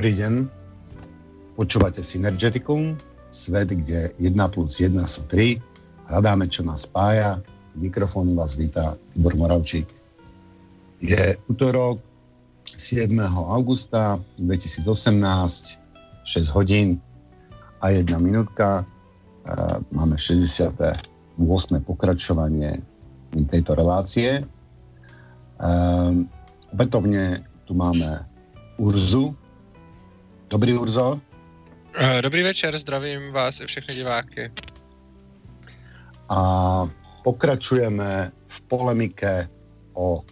[0.00, 0.48] Dobrý deň.
[1.60, 2.96] Počúvate Synergeticum,
[3.28, 5.60] svet, kde 1 plus 1 sú 3.
[6.08, 7.44] Hľadáme, čo nás spája.
[7.76, 9.84] Mikrofón vás vítá Tibor Moravčík.
[11.04, 12.00] Je útorok
[12.64, 13.12] 7.
[13.28, 14.88] augusta 2018,
[15.20, 16.96] 6 hodín
[17.84, 18.88] a 1 minútka.
[19.92, 21.36] Máme 68.
[21.84, 22.80] pokračovanie
[23.52, 24.48] tejto relácie.
[26.72, 28.24] Opätovne tu máme
[28.80, 29.36] Urzu.
[30.50, 31.20] Dobrý Urzo.
[31.94, 34.50] Eh, dobrý večer, zdravím vás i všechny diváky.
[36.28, 36.38] A
[37.22, 39.46] pokračujeme v polemike
[39.94, 40.26] o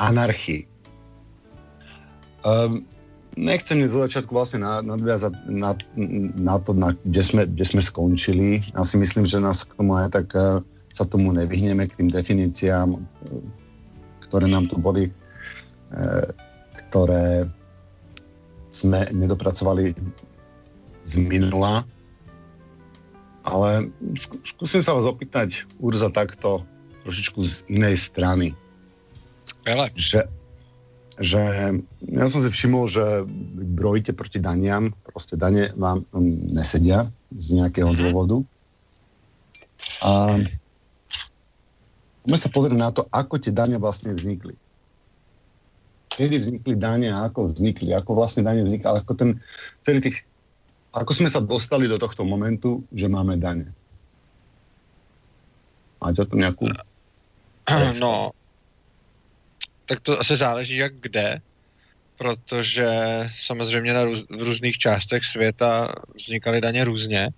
[0.00, 0.64] anarchii.
[2.48, 2.88] Um,
[3.36, 5.76] nechcem zo začiatku vlastne nadviazať na,
[6.40, 8.64] na to, na, kde, sme, kde sme skončili.
[8.72, 10.64] Ja si myslím, že nás k tomu aj tak uh,
[10.96, 13.00] sa tomu nevyhneme, k tým definíciám, uh,
[14.24, 15.12] ktoré nám tu boli,
[15.92, 16.24] uh,
[16.88, 17.52] ktoré
[18.68, 19.96] sme nedopracovali
[21.04, 21.84] z minula.
[23.48, 23.88] Ale
[24.44, 26.68] skúsim sa vás opýtať, Urza, takto
[27.08, 28.52] trošičku z inej strany.
[29.64, 29.88] Hele.
[29.96, 30.28] Že,
[31.16, 31.40] že
[32.12, 33.24] ja som si všimol, že
[33.72, 36.04] brojíte proti daniam, proste dane vám
[36.52, 38.04] nesedia z nejakého mm-hmm.
[38.04, 38.36] dôvodu.
[40.04, 40.44] A
[42.20, 44.52] poďme sa pozrieť na to, ako tie dania vlastne vznikli
[46.18, 49.38] kedy vznikli dane a ako vznikli, ako vlastne dane vznikli, ako ten
[49.86, 50.26] celý tých,
[50.90, 53.70] ako sme sa dostali do tohto momentu, že máme dane.
[56.02, 56.66] Máte to nějakou...
[58.00, 58.30] No,
[59.86, 61.40] tak to asi záleží jak kde,
[62.16, 62.88] protože
[63.38, 67.28] samozřejmě na růz, v různých částech světa vznikaly daně různě,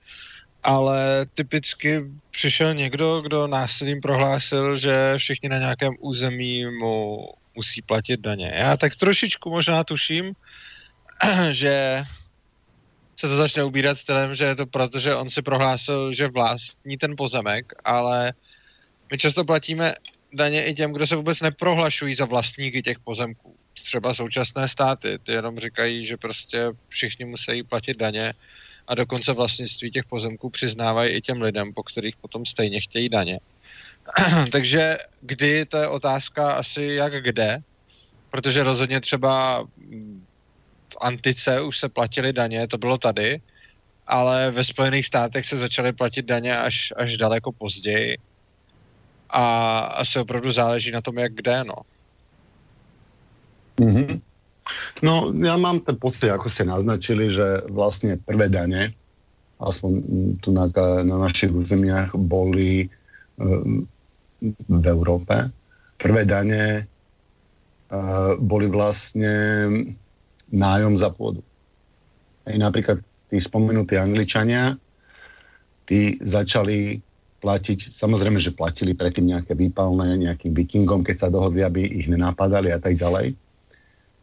[0.62, 7.28] ale typicky přišel někdo, kdo násilím prohlásil, že všichni na nějakém území mu
[7.60, 8.52] musí platit daně.
[8.56, 10.32] Já tak trošičku možná tuším,
[11.50, 12.04] že
[13.20, 16.96] se to začne ubírat stylem, že je to proto, že on si prohlásil, že vlastní
[16.96, 18.32] ten pozemek, ale
[19.12, 19.92] my často platíme
[20.32, 23.52] daně i těm, kdo se vůbec neprohlašují za vlastníky těch pozemků.
[23.76, 28.32] Třeba současné státy, ty jenom říkají, že prostě všichni musí platit daně
[28.88, 33.40] a dokonce vlastnictví těch pozemků přiznávají i těm lidem, po kterých potom stejně chtějí daně.
[34.52, 37.58] Takže kdy, to je otázka asi jak kde,
[38.30, 39.64] protože rozhodně třeba
[40.92, 43.40] v antice už se platily daně, to bylo tady,
[44.06, 48.18] ale ve Spojených státech se začaly platit daně až, až daleko později.
[49.30, 51.74] A asi opravdu záleží na tom, jak kde, no.
[53.78, 54.20] Mm-hmm.
[55.02, 58.92] No, ja mám ten pocit, ako ste naznačili, že vlastne prvé dane,
[59.58, 59.90] aspoň
[60.44, 60.68] tu na,
[61.02, 62.90] na našich územiach, boli
[64.66, 65.52] v Európe.
[66.00, 66.84] Prvé dane
[67.92, 69.34] uh, boli vlastne
[70.50, 71.44] nájom za pôdu.
[72.48, 74.74] Aj napríklad tí spomenutí Angličania,
[75.86, 76.98] tí začali
[77.40, 82.68] platiť, samozrejme, že platili predtým nejaké výpalné nejakým vikingom, keď sa dohodli, aby ich nenapadali
[82.68, 83.32] a tak ďalej.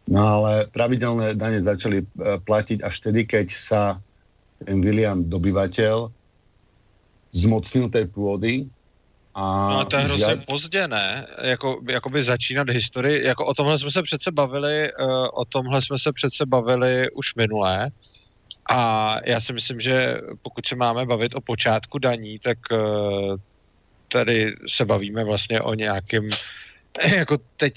[0.07, 2.05] No ale pravidelné dane začali
[2.45, 3.81] platiť až vtedy, keď sa
[4.63, 6.07] ten William dobyvateľ
[7.35, 8.53] zmocnil tej pôdy
[9.39, 10.45] a no, to je hrozně žád...
[10.45, 11.27] pozdě, ne?
[11.41, 15.97] Jako, jakoby začínat historii, jako o tomhle jsme se přece bavili, uh, o tomhle jsme
[15.97, 17.89] se přece bavili už minulé.
[18.69, 23.35] A já si myslím, že pokud se máme bavit o počátku daní, tak uh,
[24.07, 26.29] tady se bavíme vlastně o nějakém,
[27.15, 27.73] jako teď,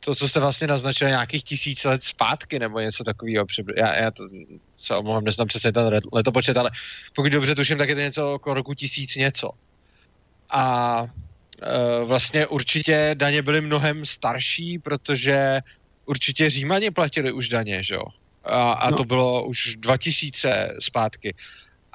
[0.00, 3.46] to, co jste vlastně naznačili, nějakých tisíc let zpátky nebo něco takového.
[3.76, 4.28] Já, já to
[4.76, 6.70] se omlouvám, neznám přesně ten letopočet, ale
[7.14, 9.50] pokud dobře tuším, tak je to něco okolo roku tisíc něco
[10.50, 11.06] a
[11.62, 15.60] e, vlastně určitě daně byly mnohem starší, protože
[16.06, 18.04] určitě Římani platili už daně, že jo?
[18.44, 18.96] A, a no.
[18.96, 21.34] to bylo už 2000 zpátky.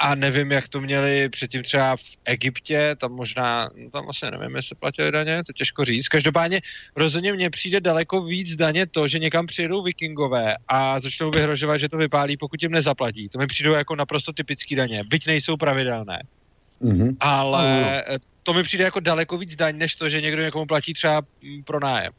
[0.01, 4.55] A nevím, jak to měli předtím třeba v Egyptě, tam možná, no tam vlastně nevím,
[4.55, 6.07] jestli platili daně, to těžko říct.
[6.07, 6.61] Každopádně
[6.95, 11.89] rozhodně mně přijde daleko víc daně to, že někam přijedou vikingové a začnou vyhrožovat, že
[11.89, 13.29] to vypálí, pokud jim nezaplatí.
[13.29, 16.23] To mi přijdou jako naprosto typický daně, byť nejsou pravidelné.
[16.81, 17.15] Mm-hmm.
[17.19, 18.03] Ale
[18.49, 21.63] to mi přijde jako daleko víc daň, než to, že někdo někomu platí třeba mm,
[21.63, 22.13] pro nájem.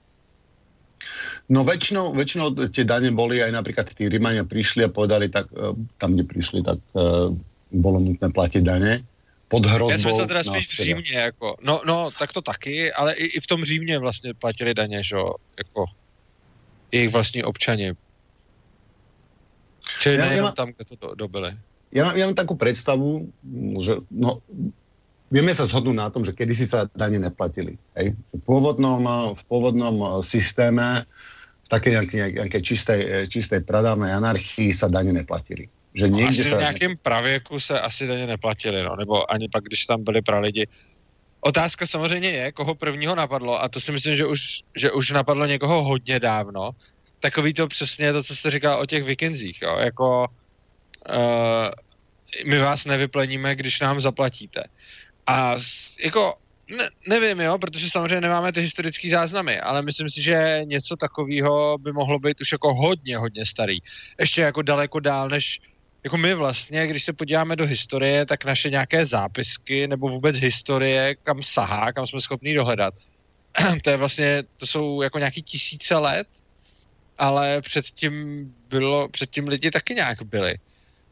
[1.48, 5.72] No väčšinou, väčšinou tie dane boli aj napríklad tí Rímania prišli a povedali, tak e,
[5.96, 7.32] tam, kde prišli, tak uh,
[7.72, 9.00] bolo nutné platiť dane.
[9.48, 9.90] Pod hrozbou.
[9.90, 13.26] Já jsem se teda spíš v Římě, jako, no, no, tak to taky, ale i,
[13.26, 15.84] i v tom Římě vlastně platili daně, že jo, jako
[16.92, 17.96] jejich vlastní občani.
[20.00, 21.56] Čili ja, nejenom ja, tam, kde to do, dobili.
[21.90, 23.26] Ja, ja mám takú predstavu,
[23.82, 24.38] že no,
[25.30, 27.78] vieme sa zhodnúť na tom, že kedysi sa dane neplatili.
[27.96, 28.18] Hej?
[28.34, 29.00] V, pôvodnom,
[29.32, 31.06] v pôvodnom systéme,
[31.64, 33.00] v také nejakej, čistej,
[33.30, 35.70] čistej pradávnej anarchii sa dane neplatili.
[35.94, 36.56] Že no, asi sa...
[36.56, 40.66] v nějakém pravěku se asi daně neplatili, no, nebo ani pak, když tam byli pralidi.
[41.40, 44.40] Otázka samozřejmě je, koho prvního napadlo, a to si myslím, že už,
[44.76, 46.70] že už napadlo někoho hodně dávno.
[47.20, 50.26] Takový to přesně to, co jste říkal o těch vikingzích, jo, jako
[51.08, 51.70] uh,
[52.46, 54.64] my vás nevypleníme, když nám zaplatíte.
[55.26, 55.56] A
[56.04, 56.34] jako
[56.76, 61.78] ne, nevím, jo, protože samozřejmě nemáme ty historické záznamy, ale myslím si, že něco takového
[61.78, 63.78] by mohlo být už jako hodně, hodně starý.
[64.20, 65.60] Ještě jako daleko dál, než
[66.04, 71.14] jako my vlastně, když se podíváme do historie, tak naše nějaké zápisky nebo vůbec historie,
[71.22, 72.94] kam sahá, kam jsme schopni dohledat,
[73.84, 76.26] to je vlastně, to jsou jako nějaký tisíce let,
[77.18, 80.54] ale předtím bylo, předtím lidi taky nějak byli.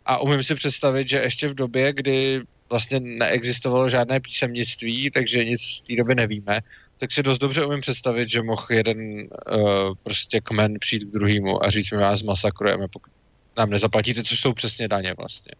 [0.07, 5.61] A umím si představit, že ještě v době, kdy vlastně neexistovalo žádné písemnictví, takže nic
[5.61, 6.61] z té doby nevíme,
[6.99, 11.65] tak si dost dobře umím představit, že mohl jeden uh, prostě kmen přijít k druhému
[11.65, 13.13] a říct, my vás masakrujeme, pokud
[13.59, 15.53] nám nezaplatíte, což jsou přesně daně vlastně.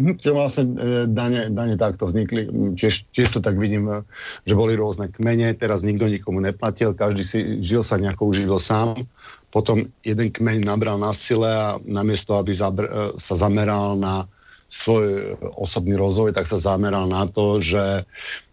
[0.00, 0.64] Čo vlastne
[1.06, 4.00] daně, daně takto vznikli, tiež, tiež to tak vidím, e,
[4.48, 9.04] že boli rôzne kmene, teraz nikto nikomu neplatil, každý si žil sa nejako uživil sám,
[9.52, 12.88] potom jeden kmeň nabral na sile a namiesto, aby zabr,
[13.20, 14.24] sa zameral na
[14.70, 18.06] svoj osobný rozvoj, tak sa zameral na to, že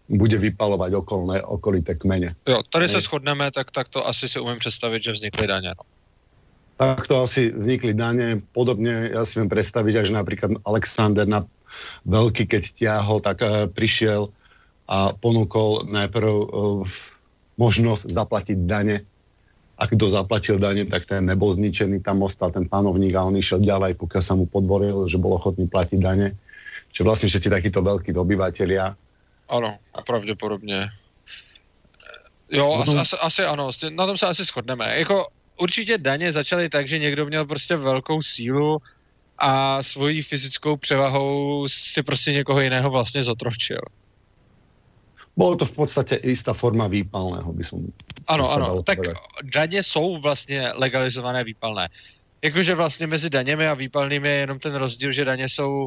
[0.08, 2.34] bude vypalovať okolné, okolité kmene.
[2.48, 5.74] Jo, tady se shodneme, tak, tak to asi si umím představit, že vznikly daně.
[5.78, 5.84] No.
[6.78, 8.38] Tak to asi vznikli daně.
[8.52, 11.42] Podobně ja si viem predstaviť, že napríklad Alexander na
[12.06, 14.30] veľký, keď tiahol, tak uh, prišiel
[14.86, 16.86] a ponúkol najprv uh,
[17.58, 19.02] možnosť zaplatiť dane
[19.78, 23.62] a kto zaplatil dane, tak ten nebol zničený, tam ostal ten panovník a on išiel
[23.62, 26.34] ďalej, pokiaľ sa mu podvoril, že bol ochotný platiť dane.
[26.90, 28.98] Čiže vlastne všetci takíto veľkí dobyvatelia.
[29.48, 30.90] Ano, pravděpodobně.
[32.50, 34.98] Jo, no, asi, asi, asi ano, na tom se asi shodneme.
[34.98, 35.26] Jako
[35.56, 38.78] určitě daně začaly tak, že někdo měl prostě velkou sílu
[39.38, 43.80] a svojí fyzickou převahou si prostě někoho jiného vlastně zotročil.
[45.38, 47.86] Bolo to v podstatě jistá forma výpalného, by som
[48.26, 49.16] Ano, ano, tak povedať.
[49.54, 51.88] daně jsou vlastně legalizované výpalné.
[52.42, 55.86] Jakože vlastně mezi daněmi a výpalnými je jenom ten rozdíl, že daně jsou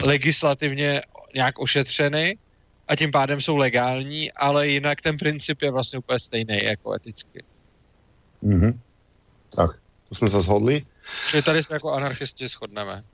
[0.00, 1.02] legislativně
[1.34, 2.38] nějak ošetřeny
[2.88, 7.44] a tím pádem jsou legální, ale jinak ten princip je vlastně úplně stejný jako eticky.
[8.42, 8.78] Mm-hmm.
[9.52, 9.70] Tak,
[10.08, 10.86] to jsme se shodli.
[11.30, 13.04] Čiže tady se jako anarchisti shodneme.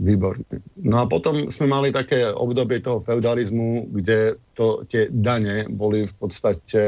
[0.00, 0.48] Výborne.
[0.80, 6.14] No a potom sme mali také obdobie toho feudalizmu, kde to, tie dane boli v
[6.16, 6.82] podstate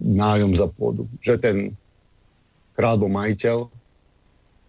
[0.00, 1.04] nájom za pôdu.
[1.20, 1.56] Že ten
[2.72, 3.68] král bol majiteľ,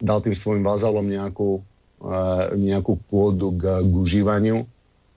[0.03, 1.63] dal tým svojim vazalom nejakú,
[2.03, 2.11] e,
[2.59, 4.67] nejakú pôdu k, k užívaniu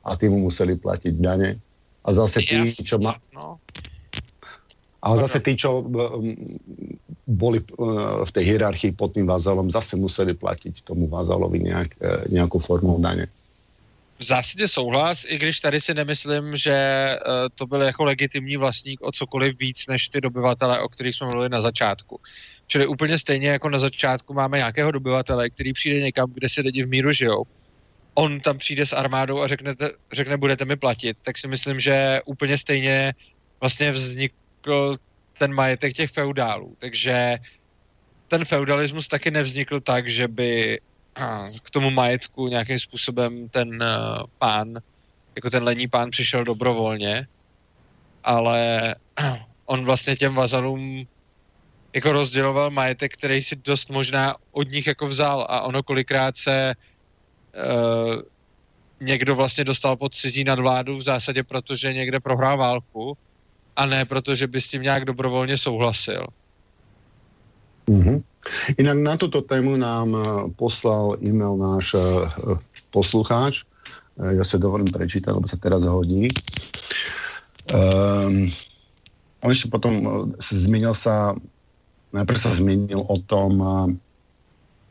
[0.07, 1.59] a tým mu museli platiť dane.
[2.07, 3.19] A zase tí, čo ma...
[5.03, 5.81] Ale zase tí, čo
[7.27, 7.59] boli
[8.25, 11.89] v tej hierarchii pod tým vazalom, zase museli platiť tomu vazalovi nejak,
[12.29, 13.27] nějakou formou daně.
[14.21, 16.77] V zásadě souhlas, i když tady si nemyslím, že
[17.55, 21.49] to byl jako legitimní vlastník o cokoliv víc než ty dobyvatele, o kterých jsme mluvili
[21.49, 22.21] na začátku.
[22.67, 26.85] Čili úplně stejně jako na začátku máme nějakého dobyvatele, který přijde někam, kde si lidi
[26.85, 27.45] v míru žijou.
[28.15, 29.75] On tam přijde s armádou a řekne,
[30.13, 33.15] řekne budete mi platit, tak si myslím, že úplně stejně
[33.61, 34.97] vlastně vznik, vznikl
[35.39, 36.77] ten majetek těch feudálů.
[36.79, 37.39] Takže
[38.29, 40.81] ten feudalismus taky nevznikl tak, že by
[41.63, 44.79] k tomu majetku nějakým způsobem ten uh, pán,
[45.37, 47.27] jako ten lení pán přišel dobrovolně,
[48.25, 48.95] ale
[49.67, 51.07] on vlastně těm vazalům
[51.93, 56.75] jako rozděloval majetek, který si dost možná od nich jako vzal a ono kolikrát se
[56.75, 58.23] uh,
[59.01, 63.19] někdo vlastně dostal pod cizí nadvládu v zásadě, protože někde prohrál válku
[63.81, 66.27] a ne proto, že by s tím nějak dobrovolně souhlasil.
[67.89, 68.23] Mm-hmm.
[68.77, 70.23] Inak na túto tému nám eh,
[70.57, 72.29] poslal e-mail náš uh,
[72.93, 73.65] poslucháč.
[74.17, 76.29] Uh, ja sa dovolím prečítať, lebo sa teraz hodí.
[77.73, 78.53] Um,
[79.41, 79.93] on ešte potom
[80.41, 81.37] zmenil sa,
[82.13, 83.53] najprv sa zmenil o tom,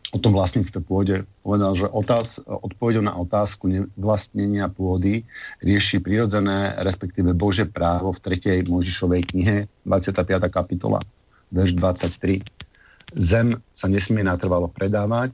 [0.10, 1.22] o tom vlastníctve pôde.
[1.46, 5.22] Povedal, že otáz, odpovedou na otázku vlastnenia pôdy
[5.62, 8.66] rieši prirodzené, respektíve Bože právo v 3.
[8.66, 10.50] Možišovej knihe, 25.
[10.50, 10.98] kapitola,
[11.54, 12.42] verš 23.
[13.18, 15.34] Zem sa nesmie natrvalo predávať,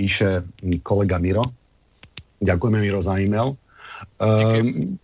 [0.01, 0.43] píše
[0.81, 1.53] kolega Miro.
[2.41, 3.55] Ďakujeme Miro za e-mail.
[4.19, 4.99] Um,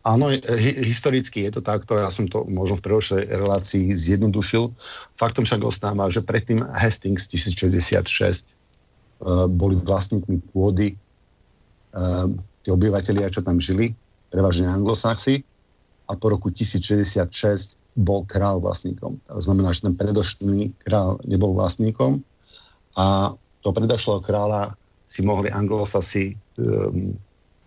[0.00, 0.32] Áno,
[0.80, 4.72] historicky je to takto, ja som to možno v predošlej relácii zjednodušil.
[5.12, 10.96] Faktom však ostáva, že predtým Hastings 1066 uh, eh, boli vlastníkmi pôdy
[11.92, 12.32] uh,
[12.64, 13.92] tí obyvateľia, čo tam žili,
[14.32, 15.44] prevažne anglosaxi,
[16.06, 19.20] a po roku 1066 bol král vlastníkom.
[19.28, 22.24] To znamená, že ten predošlý král nebol vlastníkom
[22.96, 24.74] a to predošlého kráľa
[25.06, 27.12] si mohli anglosasi um,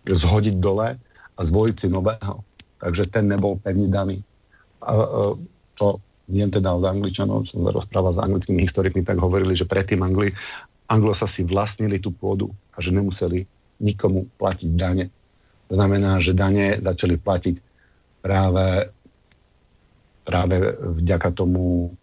[0.06, 0.98] zhodiť dole
[1.36, 2.42] a zvoliť si nového.
[2.82, 4.18] Takže ten nebol pevne daný.
[4.82, 4.98] A, a,
[5.78, 10.02] to viem teda od Angličanov, čo som rozprával s anglickými historikmi, tak hovorili, že predtým
[10.02, 10.34] Angli,
[10.90, 13.46] Anglosa si vlastnili tú pôdu a že nemuseli
[13.82, 15.10] nikomu platiť dane.
[15.70, 17.54] To znamená, že dane začali platiť
[18.26, 18.90] práve,
[20.26, 20.56] práve
[20.98, 21.94] vďaka tomu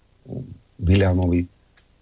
[0.80, 1.44] Williamovi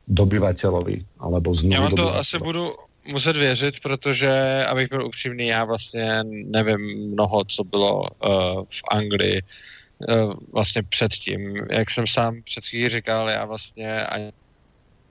[0.05, 2.73] dobyvateľovi, alebo znovu Já to asi budu
[3.05, 4.29] muset věřit, protože,
[4.65, 11.55] abych byl upřímný, já vlastně nevím mnoho, co bylo uh, v Anglii uh, vlastně předtím.
[11.71, 14.31] Jak jsem sám před chvílí říkal, já vlastně ani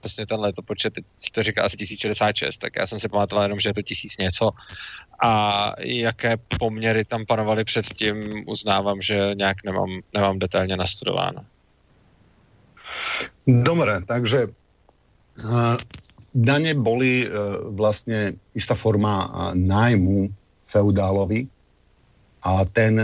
[0.02, 3.74] vlastně ten letopočet, jste říkal asi 1066, tak já jsem si pamatoval jenom, že je
[3.74, 4.50] to tisíc něco
[5.22, 11.44] a jaké poměry tam panovaly předtím, uznávám, že nějak nemám, nemám detailně nastudováno.
[13.46, 15.76] Dobre, takže uh,
[16.34, 17.28] dane boli e,
[17.74, 20.30] vlastne istá forma e, nájmu
[20.66, 21.50] feudálovi
[22.46, 22.94] a ten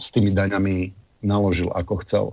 [0.00, 0.90] s tými daňami
[1.22, 2.26] naložil ako chcel.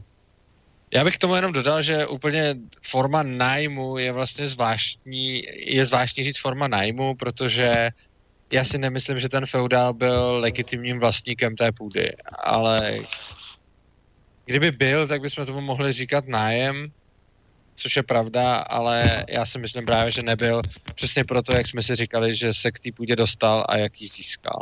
[0.93, 6.39] Já bych tomu jenom dodal, že úplně forma nájmu je vlastně zvláštní, je zvláštní říct
[6.41, 7.89] forma nájmu, protože
[8.51, 12.11] já si nemyslím, že ten feudál byl legitimním vlastníkem té půdy,
[12.43, 12.99] ale
[14.45, 16.91] kdyby byl, tak bychom tomu mohli říkat nájem,
[17.75, 20.61] což je pravda, ale já si myslím právě, že nebyl
[20.95, 24.07] přesně proto, jak jsme si říkali, že se k té půdě dostal a jak ji
[24.07, 24.61] získal.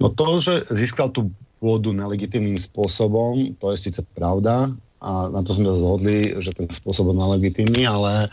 [0.00, 5.54] No to, že získal tu pôdu nelegitimním spôsobom, to je síce pravda, a na to
[5.54, 8.30] sme zhodli, že ten spôsob je nelegitimný, ale,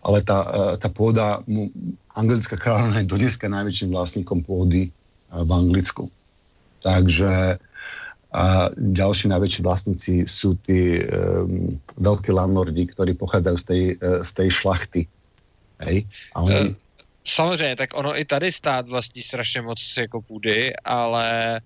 [0.00, 1.68] ale tá, e, tá pôda, mu,
[2.16, 4.90] anglická kráľovna je dodneska najväčším vlastníkom pôdy e,
[5.30, 6.08] v Anglicku.
[6.80, 7.60] Takže
[8.36, 14.30] a ďalší najväčší vlastníci sú tí um, veľkí landlordi, ktorí pochádzajú z tej, uh, z
[14.36, 15.02] tej šlachty.
[15.80, 16.04] Hej?
[16.36, 16.60] A oni...
[16.60, 16.74] Uh,
[17.24, 21.60] samozřejmě, tak ono i tady stát vlastní strašně moc jako půdy, ale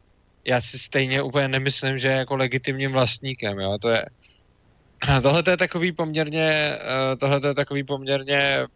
[0.45, 4.04] já si stejně úplně nemyslím, že je jako legitimním vlastníkem, jo, to je
[5.23, 6.78] tohle je takový poměrně,
[7.19, 8.66] tohle je takový poměrně,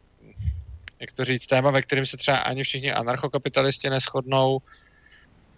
[1.05, 4.59] jak to říct, téma, ve kterém se třeba ani všichni anarchokapitalisti neschodnou,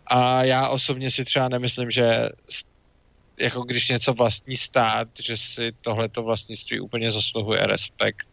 [0.07, 2.29] a já osobně si třeba nemyslím, že
[3.41, 8.27] jako když něco vlastní stát, že si tohleto vlastnictví úplně zasluhuje respekt.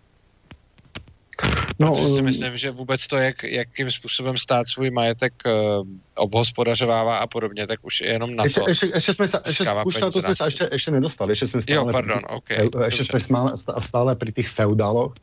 [1.80, 5.88] No, Protože si um, myslím, že vůbec to, jak, jakým způsobem stát svůj majetek uh,
[6.16, 8.70] obhospodařovává a podobně, tak už jenom na ještě, to.
[8.70, 11.32] Ještě, ještě jsme se, ještě, už to jsme se ještě, ještě nedostali.
[11.32, 15.14] Ještě jsme stále, jo, pardon, pri, okay, ještě jsme stále, stále pri těch feudáloch.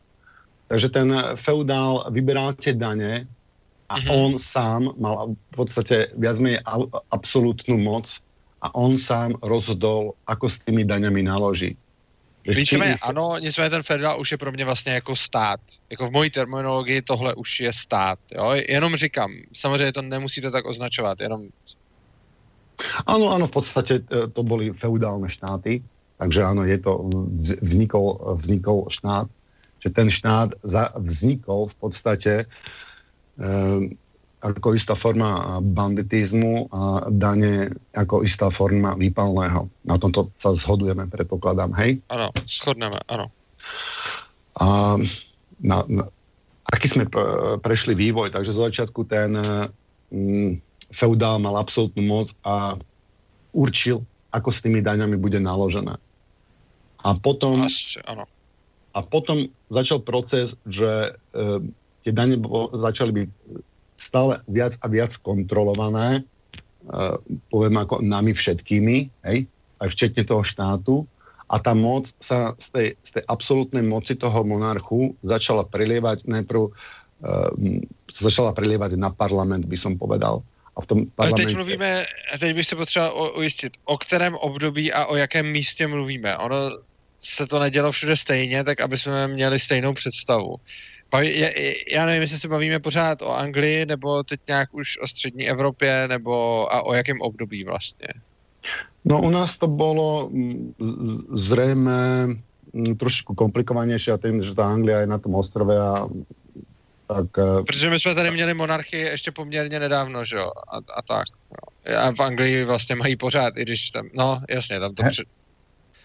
[0.71, 3.27] Takže ten feudál vybíral tě daně
[3.89, 4.15] a mm-hmm.
[4.15, 6.63] on sám mal v podstate viac menej
[7.11, 8.07] absolútnu moc
[8.63, 11.75] a on sám rozhodol, ako s tými daňami naloží.
[12.47, 15.61] Víceméně ano, nicméně ten federál už je pro mě vlastně jako stát.
[15.91, 18.19] Jako v mojí terminologii tohle už je stát.
[18.31, 18.55] Jo?
[18.69, 21.51] Jenom říkám, samozřejmě to nemusíte tak označovat, jenom...
[23.07, 25.83] Ano, ano, v podstatě e, to byly feudálne štáty,
[26.17, 27.11] takže ano, je to,
[27.61, 29.29] vznikol, vznikol štát,
[29.81, 30.61] že ten štát
[30.97, 32.47] vznikol v podstatě
[33.41, 33.97] Ehm,
[34.41, 39.69] ako istá forma banditizmu a dane ako istá forma výpalného.
[39.85, 42.01] Na tomto sa zhodujeme, predpokladám, hej?
[42.09, 43.29] Áno, shodneme, áno.
[44.57, 44.97] A
[45.61, 46.09] na, na,
[46.73, 47.05] aký sme
[47.61, 49.37] prešli vývoj, takže z začiatku ten
[50.09, 50.57] mm,
[50.97, 52.81] feudál mal absolútnu moc a
[53.53, 56.01] určil, ako s tými daňami bude naložené.
[57.05, 58.25] A potom, Asi, ano.
[58.95, 61.63] A potom začal proces, že uh,
[62.03, 62.41] tie dane
[62.75, 63.29] začali byť
[63.97, 66.23] stále viac a viac kontrolované,
[66.91, 67.17] uh,
[67.51, 69.47] poviem ako nami všetkými, hej,
[69.81, 71.07] aj včetne toho štátu.
[71.51, 76.71] A tá moc sa z tej, z tej absolútnej moci toho monarchu začala prelievať najprv
[76.71, 77.51] uh,
[78.11, 80.43] začala prelievať na parlament, by som povedal.
[80.77, 81.43] A v tom parlamentě...
[81.43, 82.05] Ale teď mluvíme,
[82.39, 86.39] teď bych se potřeboval ujistit, o kterém období a o jakém místě mluvíme.
[86.39, 86.57] Ono
[87.21, 90.57] se to nedělo všude stejně, tak aby jsme měli stejnou představu.
[91.93, 96.09] Já nevím, jestli se bavíme pořád o Anglii, nebo teď nějak už o střední Evropě,
[96.09, 98.09] nebo a o jakém období vlastně?
[99.05, 100.75] No u nás to bylo mm,
[101.33, 102.27] zřejmě
[102.73, 106.07] mm, trošku komplikovanější a tím, že ta Anglia je na tom ostrově a
[107.07, 107.27] tak...
[107.39, 111.27] Eh, Protože my jsme tady měli monarchii ještě poměrně nedávno, že jo, a, a tak.
[111.51, 111.99] Jo.
[111.99, 115.03] A v Anglii vlastně mají pořád, i když tam, no jasně, tam to...
[115.03, 115.11] He,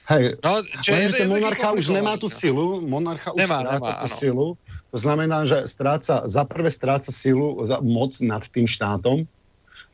[0.09, 4.15] hej, no, je, monarcha už nemá tu silu, monarcha už nemá, nemá, tu ano.
[4.15, 4.47] silu,
[4.95, 9.27] to znamená, že stráca, za prvé stráca silu, za, moc nad tým štátom,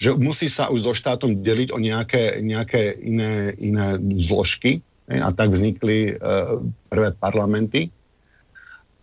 [0.02, 4.82] že musí sa už so štátom deliť o nejaké, nejaké iné, iné zložky.
[5.06, 5.22] Ne?
[5.22, 6.58] A tak vznikli uh,
[6.90, 7.94] prvé parlamenty.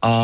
[0.03, 0.15] A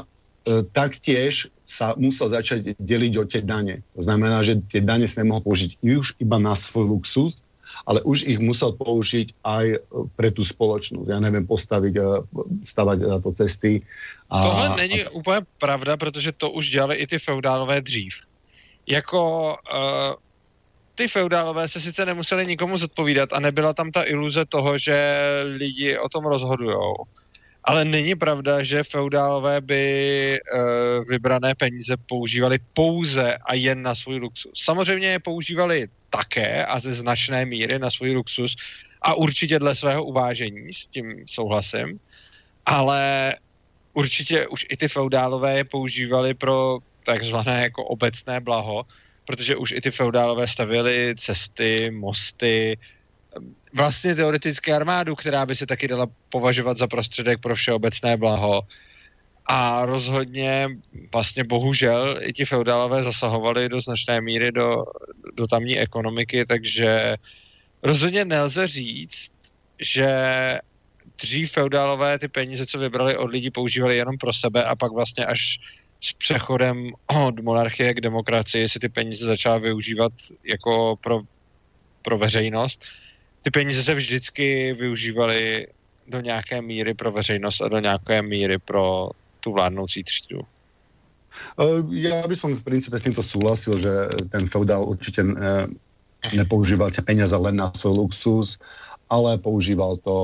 [0.00, 3.84] uh, taktiež sa musel začať deliť o tie dane.
[3.92, 7.44] To znamená, že tie dane sa nemohol použiť už iba na svoj luxus,
[7.86, 9.66] ale už ich musel použiť aj
[10.16, 11.08] pre tú spoločnosť.
[11.10, 12.02] Ja neviem, postaviť, e,
[12.64, 13.82] stavať na to cesty.
[14.30, 15.10] A, Tohle není a...
[15.10, 18.14] úplně pravda, protože to už dělali i ty feudálové dřív
[18.86, 20.14] jako uh,
[20.94, 25.98] ty feudálové se sice nemuseli nikomu zodpovídat a nebyla tam ta iluze toho, že lidi
[25.98, 26.94] o tom rozhodujou.
[27.66, 34.16] Ale není pravda, že feudálové by uh, vybrané peníze používali pouze a jen na svůj
[34.16, 34.52] luxus.
[34.54, 38.56] Samozřejmě je používali také a ze značné míry na svůj luxus
[39.02, 42.00] a určitě dle svého uvážení, s tím souhlasím,
[42.66, 43.34] ale
[43.92, 48.86] určitě už i ty feudálové je používali pro takzvané jako obecné blaho,
[49.24, 52.78] protože už i ty feudálové stavěly cesty, mosty,
[53.76, 58.62] vlastně teoreticky armádu, která by se taky dala považovat za prostředek pro všeobecné blaho.
[59.46, 60.68] A rozhodně
[61.12, 64.84] vlastně bohužel i ti feudálové zasahovali do značné míry do,
[65.34, 67.16] do tamní ekonomiky, takže
[67.82, 69.32] rozhodně nelze říct,
[69.80, 70.08] že
[71.22, 75.26] dřív feudálové ty peníze, co vybrali od lidí, používali jenom pro sebe a pak vlastně
[75.26, 75.58] až
[76.00, 80.12] s přechodem od monarchie k demokracii si ty peníze začala využívat
[80.44, 81.20] jako pro,
[82.02, 82.84] pro veřejnost.
[83.46, 85.66] Ty peníze se vždycky využívaly
[86.08, 90.40] do nějaké míry pro veřejnost a do nějaké míry pro tu vládnoucí třídu.
[91.54, 95.70] Eh, ja by som v princípe s týmto súhlasil, že ten feudál určite eh,
[96.34, 98.58] nepoužíval tie peniaze len na svoj luxus,
[99.06, 100.14] ale používal to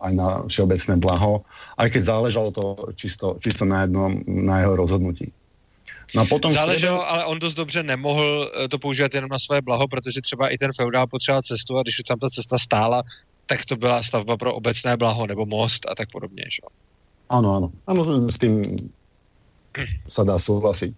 [0.00, 1.44] aj na všeobecné blaho,
[1.76, 2.64] aj keď záležalo to
[2.96, 5.36] čisto, čisto na, jednom, na jeho rozhodnutí.
[6.14, 9.62] No a potom Záleželo, ale on dost dobře nemohl eh, to používat jenom na své
[9.62, 13.02] blaho, protože třeba i ten feudál potřeboval cestu a když už tam ta cesta stála,
[13.46, 16.44] tak to byla stavba pro obecné blaho nebo most a tak podobně.
[16.48, 16.60] Že?
[17.28, 17.72] Ano, ano.
[17.86, 18.88] Ano, s tím
[20.08, 20.90] sa dá súhlasiť.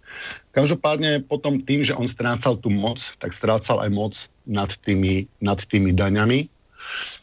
[0.55, 4.15] Každopádne potom tým, že on strácal tú moc, tak strácal aj moc
[4.47, 6.49] nad tými, nad tými daňami.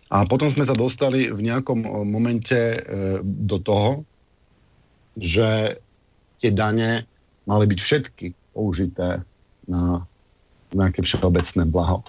[0.07, 2.79] A potom sme sa dostali v nejakom eh, momente e,
[3.23, 4.05] do toho,
[5.17, 5.81] že
[6.37, 7.09] tie dane
[7.47, 9.23] mali byť všetky použité
[9.67, 10.07] na
[10.73, 12.03] nějaké všeobecné blaho.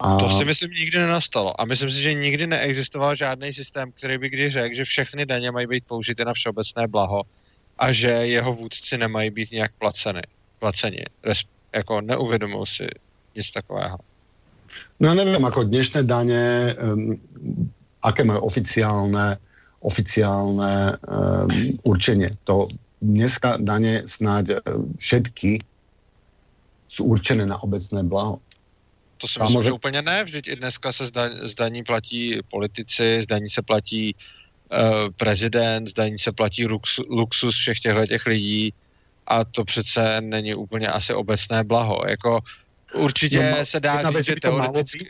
[0.00, 0.18] A...
[0.18, 1.60] To si myslím nikdy nenastalo.
[1.60, 5.50] A myslím si, že nikdy neexistoval žádný systém, který by kdy řekl, že všechny daně
[5.50, 7.22] mají být použity na všeobecné blaho
[7.78, 10.22] a že jeho vůdci nemají být nějak placeny.
[10.58, 11.04] placeni.
[11.74, 12.86] Jako neuvědomují si
[13.36, 13.98] nic takového.
[15.00, 17.20] No ja neviem, ako dnešné dane, um,
[18.00, 19.36] aké majú oficiálne,
[19.84, 22.32] oficiálne um, určenie.
[22.48, 22.72] To
[23.02, 24.62] dneska dane snáď
[24.98, 25.58] všetky
[26.88, 28.38] jsou určené na obecné blaho.
[29.18, 30.24] To si myslím, že úplně ne.
[30.24, 31.04] Vždyť i dneska se
[31.42, 38.06] zdaní platí politici, zdaní se platí uh, prezident, zdaní se platí lux, luxus všech těchto
[38.06, 38.74] těch lidí
[39.26, 42.02] a to přece není úplně asi obecné blaho.
[42.08, 42.40] Jako
[42.94, 45.08] určitě no, se dá říct, že teoreticky...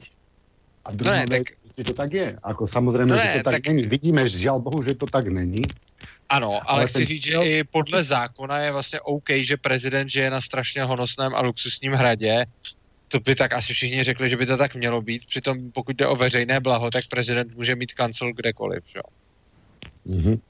[0.85, 1.87] A druhá no ne, vec, tak...
[1.87, 2.39] to tak je.
[2.43, 3.87] Ako samozřejmě, no že to tak, tak není.
[3.87, 5.63] Vidíme, že žiaľ Bohu, že to tak není.
[6.33, 10.31] Ano, ale, ale chci říct, že i podle zákona je vlastně OK, že prezident žije
[10.31, 12.47] na strašně honosném a luxusním hradě.
[13.09, 15.27] To by tak asi všichni řekli, že by to tak mělo být.
[15.27, 18.85] Přitom pokud jde o veřejné blaho, tak prezident může mít kancel kdekoliv.
[18.87, 19.01] Že?
[20.07, 20.41] Mm-hmm.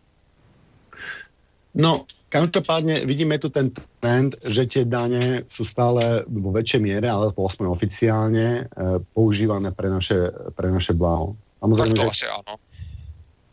[1.75, 7.35] No, každopádně vidíme tu ten trend, že tie dane sú stále vo väčšej miere, ale
[7.35, 11.35] aspoň oficiálne, e, používané pre naše, pre naše blaho.
[11.59, 12.13] Samozrejme, tak to že...
[12.13, 12.55] asi áno.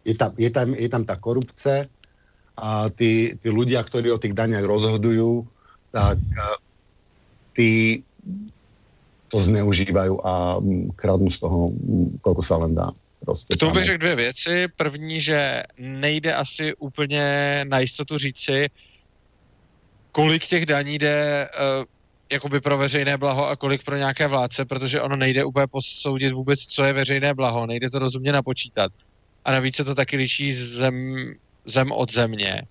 [0.05, 1.89] je tam, je tam, je tam tá korupce
[2.59, 5.47] a tí, tí ľudia, ktorí o tých daniach rozhodujú,
[5.95, 6.19] tak
[7.55, 8.03] tí
[9.29, 10.57] to zneužívají a
[10.95, 11.71] kradnou z toho,
[12.21, 12.91] koľko sa len dá.
[13.25, 14.67] Prostě K tomu bych řekl dvě věci.
[14.75, 17.25] První, že nejde asi úplně
[17.67, 18.67] na jistotu říci,
[20.11, 21.85] kolik těch daní jde uh,
[22.31, 26.59] jakoby pro veřejné blaho a kolik pro nějaké vládce, protože ono nejde úplně posoudit vůbec,
[26.59, 28.91] co je veřejné blaho, nejde to rozumně napočítat.
[29.45, 30.95] A navíc se to taky liší zem,
[31.69, 32.61] zem od země.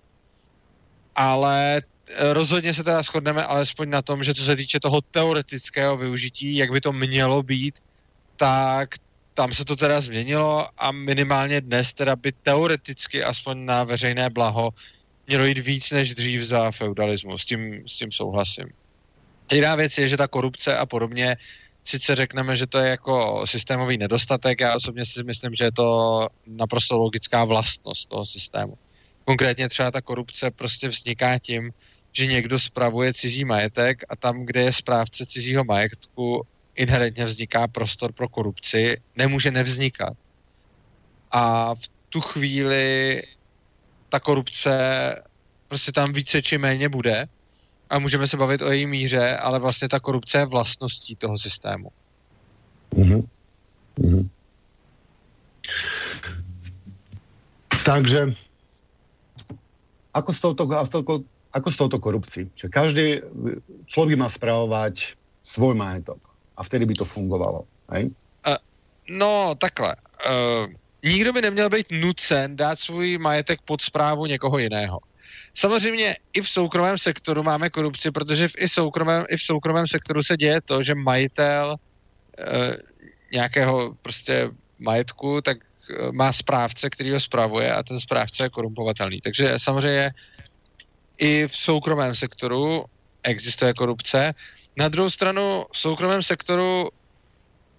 [1.15, 5.97] Ale eh, rozhodně se teda shodneme alespoň na tom, že co se týče toho teoretického
[5.97, 7.75] využití, jak by to mělo být,
[8.37, 8.95] tak
[9.33, 14.71] tam se to teda změnilo a minimálně dnes teda by teoreticky aspoň na veřejné blaho
[15.27, 17.37] mělo jít víc než dřív za feudalismu.
[17.37, 18.67] S tím, s tím souhlasím.
[19.51, 21.37] Jiná věc je, že ta korupce a podobně,
[21.83, 26.27] sice řekneme, že to je jako systémový nedostatek, já osobně si myslím, že je to
[26.47, 28.73] naprosto logická vlastnost toho systému.
[29.29, 31.71] Konkrétně třeba ta korupce prostě vzniká tím,
[32.11, 38.13] že někdo spravuje cizí majetek a tam, kde je správce cizího majetku, inherentně vzniká prostor
[38.13, 40.13] pro korupci, nemůže nevznikat.
[41.31, 43.21] A v tu chvíli
[44.09, 44.73] ta korupce
[45.67, 47.25] prostě tam více či méně bude
[47.89, 51.89] a můžeme se bavit o její míře, ale vlastně ta korupce je vlastností toho systému.
[52.93, 53.27] Mm-hmm.
[53.99, 54.29] Mm-hmm.
[57.85, 58.48] Takže
[60.19, 60.63] ako s touto,
[61.55, 62.51] ako s touto korupcí?
[62.55, 63.07] Že každý
[63.87, 66.19] člověk má spravovať svoj majetok
[66.59, 67.63] a vtedy by to fungovalo.
[67.95, 68.11] Hej?
[68.43, 68.59] Uh,
[69.09, 69.95] no, takhle.
[70.27, 70.67] Uh,
[71.03, 74.99] nikdo by neměl být nucen dát svůj majetek pod zprávu někoho jiného.
[75.53, 80.23] Samozřejmě i v soukromém sektoru máme korupci, protože v, i, soukromém, i v soukromém sektoru
[80.23, 82.75] se děje to, že majitel uh,
[83.31, 85.57] nějakého prostě majetku, tak
[86.11, 89.21] má správce, který ho spravuje a ten správce je korumpovatelný.
[89.21, 90.11] Takže samozřejmě
[91.17, 92.85] i v soukromém sektoru
[93.23, 94.33] existuje korupce.
[94.77, 96.89] Na druhou stranu v soukromém sektoru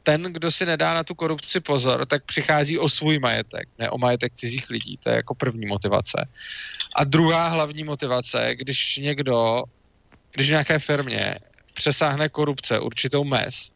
[0.03, 3.99] ten, kdo si nedá na tu korupci pozor, tak přichází o svůj majetek, ne o
[3.99, 4.97] majetek cizích lidí.
[5.03, 6.29] To je jako první motivace.
[6.97, 9.63] A druhá hlavní motivace, když někdo,
[10.33, 11.39] když nějaké firmě
[11.75, 13.71] přesáhne korupce určitou mez,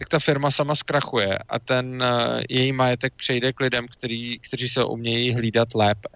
[0.00, 4.68] tak ta firma sama zkrachuje a ten uh, její majetek přejde k lidem, který, kteří
[4.68, 6.08] se umějí hlídat lépe.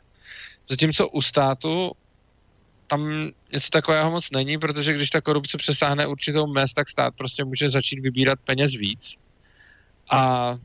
[0.69, 1.93] Zatímco u státu
[2.87, 7.45] tam něco takového moc není, protože když ta korupce přesáhne určitou mez, tak stát prostě
[7.45, 9.15] může začít vybírat peněz víc.
[10.11, 10.57] A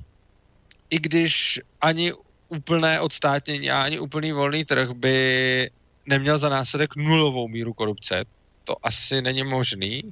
[0.89, 2.13] i když ani
[2.49, 5.69] úplné odstátnění a ani úplný volný trh by
[6.05, 8.25] neměl za následek nulovou míru korupce,
[8.63, 10.03] to asi není možný.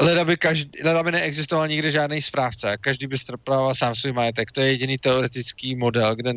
[0.00, 4.52] Leda by, každý, leda by neexistoval nikdy žádný správce, každý by strpravoval sám svůj majetek.
[4.52, 6.34] To je jediný teoretický model, kde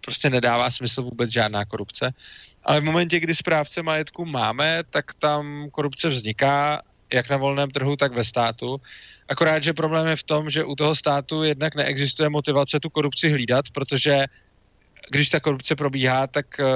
[0.00, 2.12] prostě nedává smysl vůbec žádná korupce.
[2.64, 7.96] Ale v momentě, kdy správce majetku máme, tak tam korupce vzniká jak na volném trhu,
[7.96, 8.80] tak ve státu.
[9.28, 13.30] Akorát, že problém je v tom, že u toho státu jednak neexistuje motivace tu korupci
[13.30, 14.26] hlídat, protože
[15.10, 16.66] když ta korupce probíhá, tak uh,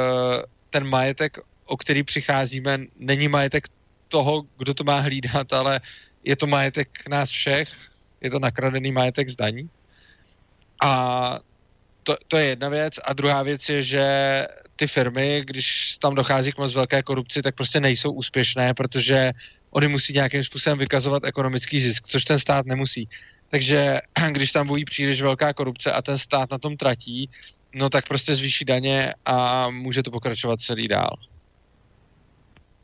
[0.70, 3.68] ten majetek, o který přicházíme, není majetek
[4.09, 5.81] toho, kdo to má hlídat, ale
[6.27, 7.69] je to majetek nás všech,
[8.21, 9.71] je to nakradený majetek z daní.
[10.83, 10.93] A
[12.03, 12.95] to, to je jedna věc.
[13.05, 14.05] A druhá věc je, že
[14.77, 19.33] ty firmy, když tam dochází k moc velké korupci, tak prostě nejsou úspěšné, protože
[19.71, 23.09] oni musí nějakým způsobem vykazovat ekonomický zisk, což ten stát nemusí.
[23.51, 24.01] Takže
[24.33, 27.31] když tam bude příliš velká korupce a ten stát na tom tratí,
[27.75, 31.17] no tak prostě zvýší daně a může to pokračovat celý dál.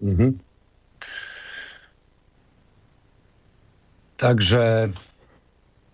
[0.02, 0.38] Mm-hmm.
[4.22, 4.94] Takže,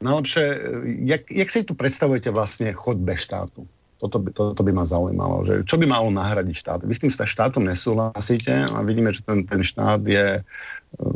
[0.05, 3.67] no, že, jak, jak si tu představujete vlastně chod bez štátu?
[3.99, 6.81] Toto by, to, to by ma zaujímalo, že čo by malo nahradiť štát.
[6.87, 10.43] Vy s tým štátom nesúhlasíte a vidíme, že ten, ten štát je e,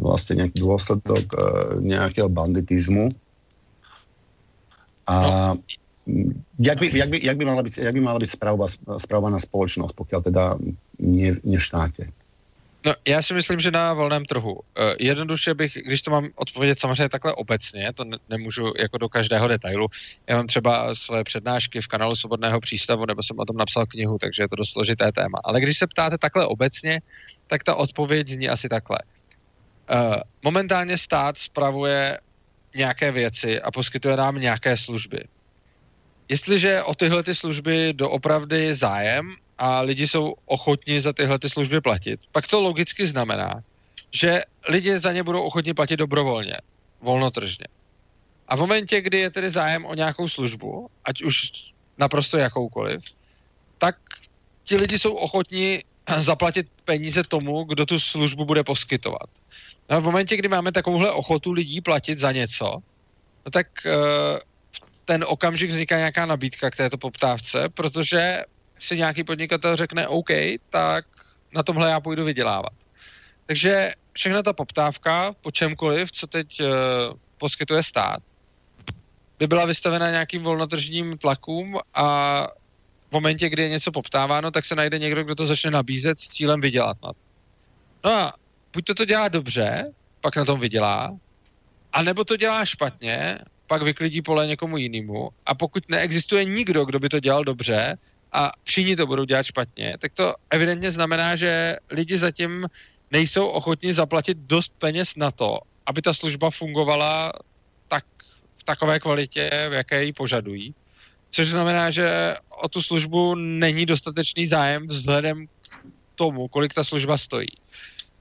[0.02, 3.14] vlastne nejaký dôsledok uh, nejakého banditizmu.
[5.06, 5.16] A
[6.58, 8.30] jak by, jak by, jak by mala byť, jak by mala byť
[8.98, 10.44] spravovaná spoločnosť, pokiaľ teda
[10.98, 12.10] nie, nie v štáte?
[12.86, 14.52] No, já si myslím, že na volném trhu.
[14.52, 14.60] Uh,
[14.98, 19.48] jednoduše bych, když to mám odpovědět samozřejmě takhle obecně, to ne, nemůžu jako do každého
[19.48, 19.88] detailu.
[20.28, 24.18] Já mám třeba své přednášky v kanálu Svobodného přístavu, nebo jsem o tom napsal knihu,
[24.18, 25.38] takže je to dost složité téma.
[25.44, 27.00] Ale když se ptáte takhle obecně,
[27.46, 28.98] tak ta odpověď zní asi takhle.
[29.90, 32.18] Uh, momentálně stát spravuje
[32.76, 35.24] nějaké věci a poskytuje nám nějaké služby.
[36.28, 41.80] Jestliže o tyhle ty služby doopravdy zájem a lidi jsou ochotní za tyhle ty služby
[41.80, 43.62] platit, pak to logicky znamená,
[44.10, 46.56] že lidi za ně budou ochotní platit dobrovolně,
[47.00, 47.66] volnotržně.
[48.48, 51.52] A v momentě, kdy je tedy zájem o nějakou službu, ať už
[51.98, 53.02] naprosto jakoukoliv,
[53.78, 53.96] tak
[54.64, 55.84] ti lidi jsou ochotní
[56.18, 59.30] zaplatit peníze tomu, kdo tu službu bude poskytovat.
[59.90, 62.82] No v momentě, kdy máme takovouhle ochotu lidí platit za něco,
[63.44, 63.92] no tak uh,
[65.04, 68.42] ten okamžik vzniká nějaká nabídka k této poptávce, protože
[68.82, 70.28] si nějaký podnikatel řekne OK,
[70.70, 71.04] tak
[71.54, 72.72] na tomhle já půjdu vydělávat.
[73.46, 76.68] Takže všechna ta poptávka po čemkoliv, co teď uh,
[77.38, 78.22] poskytuje stát,
[79.38, 82.46] by byla vystavena nějakým volnotržním tlakům a
[83.08, 86.28] v momentě, kdy je něco poptáváno, tak se najde někdo, kdo to začne nabízet s
[86.28, 86.96] cílem vydělat.
[88.04, 88.34] No a
[88.72, 91.16] buď to to dělá dobře, pak na tom vydělá,
[91.92, 97.08] anebo to dělá špatně, pak vyklidí pole někomu jinému a pokud neexistuje nikdo, kdo by
[97.08, 97.98] to dělal dobře
[98.32, 102.66] a všichni to budou dělat špatně, tak to evidentně znamená, že lidi zatím
[103.10, 107.32] nejsou ochotni zaplatit dost peněz na to, aby ta služba fungovala
[107.88, 108.04] tak
[108.54, 110.74] v takové kvalitě, v jaké ji požadují.
[111.28, 115.50] Což znamená, že o tu službu není dostatečný zájem vzhledem k
[116.14, 117.48] tomu, kolik ta služba stojí.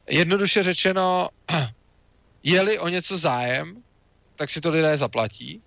[0.09, 1.29] Jednoduše řečeno,
[2.43, 3.83] je-li o něco zájem,
[4.35, 5.61] tak si to lidé zaplatí.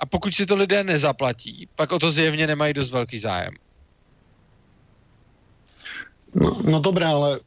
[0.00, 3.54] A pokud si to lidé nezaplatí, pak o to zjevně nemají dost velký zájem.
[6.34, 7.40] No, no dobré, ale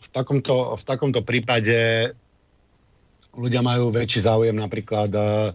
[0.00, 2.08] v takomto, v takomto prípade
[3.36, 5.52] ľudia majú väčší záujem napríklad uh,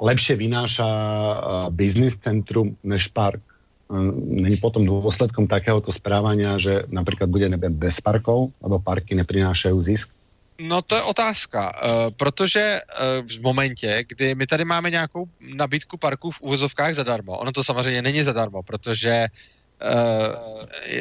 [0.00, 3.44] lepšie vynáša uh, business centrum než park.
[3.92, 4.08] Uh,
[4.40, 10.15] není potom dôsledkom takéhoto správania, že napríklad bude neviem, bez parkov, lebo parky neprinášajú zisk?
[10.60, 12.80] No to je otázka, uh, protože
[13.20, 17.64] uh, v momentě, kdy my tady máme nějakou nabídku parků v úvozovkách zadarmo, ono to
[17.64, 19.26] samozřejmě není zadarmo, protože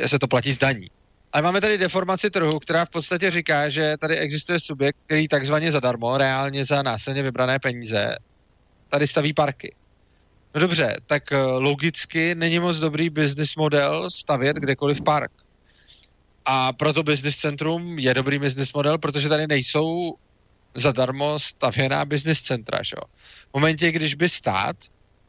[0.02, 0.92] uh, se to platí z daní.
[1.34, 5.72] Ale máme tady deformaci trhu, která v podstatě říká, že tady existuje subjekt, který takzvaně
[5.72, 8.16] zadarmo, reálně za následně vybrané peníze,
[8.90, 9.76] tady staví parky.
[10.56, 11.24] No dobře, tak
[11.58, 15.32] logicky není moc dobrý business model stavět kdekoliv park.
[16.46, 20.14] A proto business centrum je dobrý business model, protože tady nejsou
[20.76, 22.84] zadarmo stavěná business centra.
[22.84, 22.96] Že?
[23.50, 24.76] V momentě, když by stát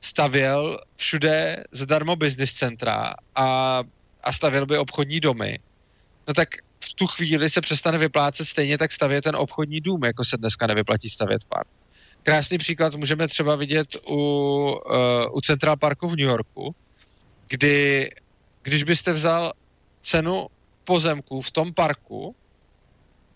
[0.00, 3.82] stavěl všude zadarmo business centra a,
[4.22, 5.58] a stavěl by obchodní domy,
[6.28, 6.48] no tak
[6.84, 10.66] v tu chvíli se přestane vyplácet stejně tak stavět ten obchodní dům, jako se dneska
[10.66, 11.68] nevyplatí stavět park.
[12.22, 16.74] Krásný příklad můžeme třeba vidět u, uh, u Central Parku v New Yorku,
[17.48, 18.10] kdy
[18.62, 19.52] když byste vzal
[20.00, 20.46] cenu
[20.86, 22.34] pozemků v tom parku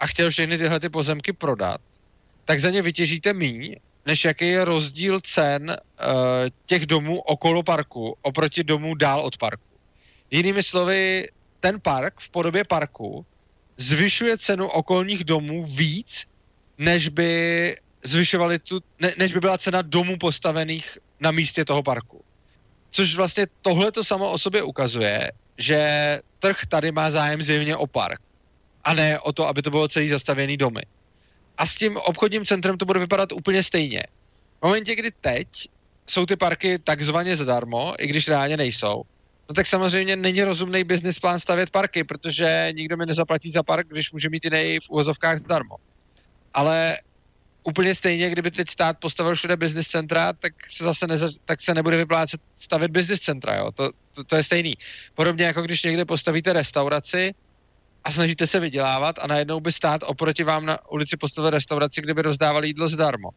[0.00, 1.80] a chtěl všechny tyhle ty pozemky prodat,
[2.44, 5.76] tak za ně vytěžíte míň, než jaký je rozdíl cen uh,
[6.64, 9.70] těch domů okolo parku oproti domů dál od parku.
[10.30, 11.28] Jinými slovy,
[11.60, 13.26] ten park v podobě parku
[13.76, 16.24] zvyšuje cenu okolních domů víc,
[16.78, 17.30] než by
[18.04, 22.24] zvyšovali tu, ne, než by byla cena domů postavených na místě toho parku.
[22.90, 25.80] Což vlastně tohle to samo o sobě ukazuje, že
[26.38, 28.20] trh tady má zájem zjevně o park
[28.84, 30.82] a ne o to, aby to bylo celý zastavěný domy.
[31.58, 34.02] A s tím obchodním centrem to bude vypadat úplně stejně.
[34.60, 35.48] V momentě, kdy teď
[36.06, 39.02] jsou ty parky takzvaně zadarmo, i když reálně nejsou,
[39.48, 43.86] no tak samozřejmě není rozumný business plán stavět parky, protože nikdo mi nezaplatí za park,
[43.88, 45.76] když může mít jiný v uvozovkách zadarmo.
[46.54, 46.98] Ale
[47.70, 51.74] úplně stejně, kdyby teď stát postavil všude business centra, tak se zase neza, tak se
[51.74, 53.72] nebude vyplácet stavit business centra, jo?
[53.72, 54.74] To, to, to je stejný.
[55.14, 57.34] Podobně jako když někde postavíte restauraci
[58.04, 62.14] a snažíte se vydělávat a najednou by stát oproti vám na ulici postavil restauraci, kde
[62.14, 63.30] by rozdávali jídlo zdarmo.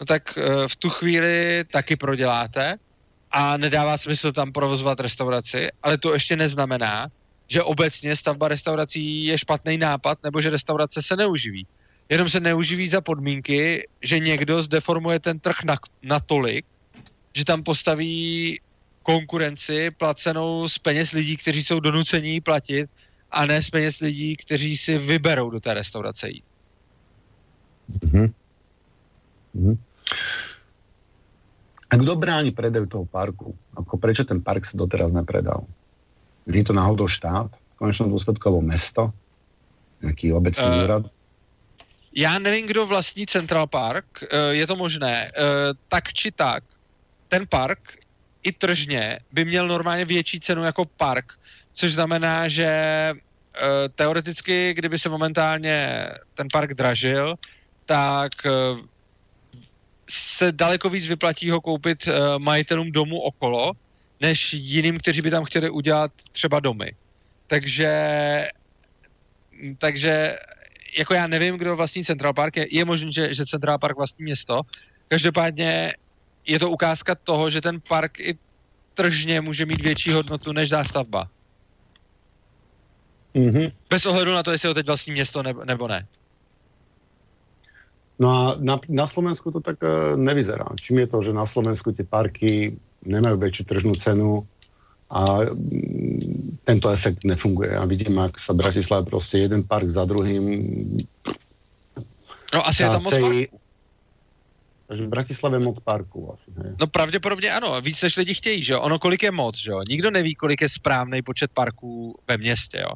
[0.00, 2.76] No tak uh, v tu chvíli taky proděláte
[3.30, 7.08] a nedává smysl tam provozovat restauraci, ale to ještě neznamená,
[7.48, 11.66] že obecně stavba restaurací je špatný nápad nebo že restaurace se neuživí
[12.08, 16.66] jenom se neuživí za podmínky, že někdo zdeformuje ten trh na, natolik,
[17.34, 18.60] že tam postaví
[19.02, 22.90] konkurenci placenou z peněz lidí, kteří jsou donucení platit
[23.30, 26.44] a ne z peněz lidí, kteří si vyberou do té restaurace jít.
[27.90, 28.32] Mm-hmm.
[29.56, 29.76] Mm-hmm.
[31.90, 33.54] A kdo brání predaju toho parku?
[33.76, 35.62] Ako prečo ten park sa doteraz nepredal?
[36.50, 37.54] Je to náhodou štát?
[37.54, 39.14] V konečnom dôsledku alebo mesto?
[40.02, 41.04] Nejaký obecný uh, úrad?
[42.18, 45.28] Já nevím, kdo vlastní Central Park, eh, je to možné.
[45.28, 45.40] Eh,
[45.88, 46.64] tak či tak,
[47.28, 47.98] ten park
[48.42, 51.32] i tržně by měl normálně větší cenu jako park,
[51.72, 57.34] což znamená, že eh, teoreticky, kdyby se momentálně ten park dražil,
[57.84, 58.32] tak
[60.10, 63.72] se daleko víc vyplatí ho koupit majitelům domu okolo,
[64.20, 66.92] než jiným, kteří by tam chtěli udělat třeba domy.
[67.46, 67.90] Takže
[69.78, 70.38] takže
[70.98, 74.24] jako já nevím, kdo vlastní Central Park, je, je možné, že, že Central Park vlastní
[74.24, 74.60] město.
[75.08, 75.94] Každopádně
[76.46, 78.38] je to ukázka toho, že ten park i
[78.94, 81.28] tržně může mít větší hodnotu než zástavba.
[83.34, 83.72] Mm-hmm.
[83.90, 86.06] Bez ohledu na to, jestli ho teď vlastní město nebo ne.
[88.18, 90.64] No a na, na Slovensku to tak uh, nevyzerá.
[90.80, 94.48] Čím je to, že na Slovensku tie parky nemajú väčšiu tržnú cenu
[95.10, 97.76] a mm, tento efekt nefunguje.
[97.76, 100.66] A vidím, ak sa Bratislava prostě jeden park za druhým
[102.54, 103.58] No asi je tam moc parků.
[104.86, 106.50] Takže v Bratislavě moc parků asi.
[106.58, 106.76] Ne?
[106.80, 108.80] No pravděpodobně ano, víc než lidi chtějí, že jo?
[108.80, 109.82] Ono kolik je moc, že jo?
[109.88, 112.90] Nikdo neví, kolik je správný počet parků ve městě, jo?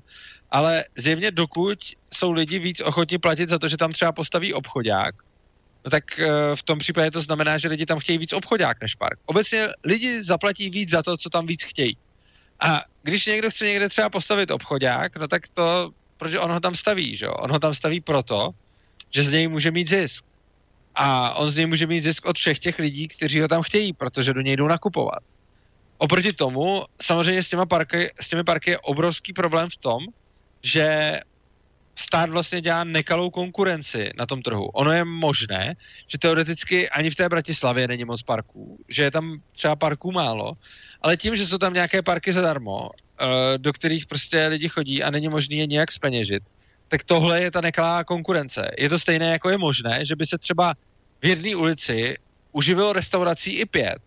[0.50, 1.78] Ale zjevně dokud
[2.14, 5.14] jsou lidi víc ochotní platit za to, že tam třeba postaví obchodák,
[5.84, 8.94] no tak uh, v tom případě to znamená, že lidi tam chtějí víc obchodák než
[8.94, 9.18] park.
[9.26, 11.96] Obecně lidi zaplatí víc za to, co tam víc chtějí.
[12.60, 16.74] A když někdo chce někde třeba postavit obchodák, no tak to, protože on ho tam
[16.74, 17.32] staví, že jo?
[17.32, 18.50] On ho tam staví proto,
[19.10, 20.24] že z něj může mít zisk.
[20.94, 23.92] A on z něj může mít zisk od všech těch lidí, kteří ho tam chtějí,
[23.92, 25.22] protože do něj jdou nakupovat.
[25.98, 29.98] Oproti tomu, samozřejmě s, těma parky, s těmi parky je obrovský problém v tom,
[30.62, 31.20] že
[32.00, 34.64] stát vlastně dělá nekalou konkurenci na tom trhu.
[34.64, 39.40] Ono je možné, že teoreticky ani v té Bratislavě není moc parků, že je tam
[39.52, 40.52] třeba parků málo,
[41.02, 45.10] ale tím, že jsou tam nějaké parky zadarmo, eh, do kterých prostě lidi chodí a
[45.10, 46.42] není možné je nějak speněžit,
[46.88, 48.70] tak tohle je ta nekalá konkurence.
[48.78, 50.74] Je to stejné, jako je možné, že by se třeba
[51.22, 52.16] v jedné ulici
[52.52, 54.02] uživilo restaurací i pět,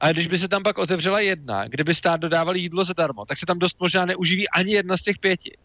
[0.00, 3.38] ale když by se tam pak otevřela jedna, kde by stát dodával jídlo zadarmo, tak
[3.38, 5.56] se tam dost možná neuživí ani jedna z těch pěti.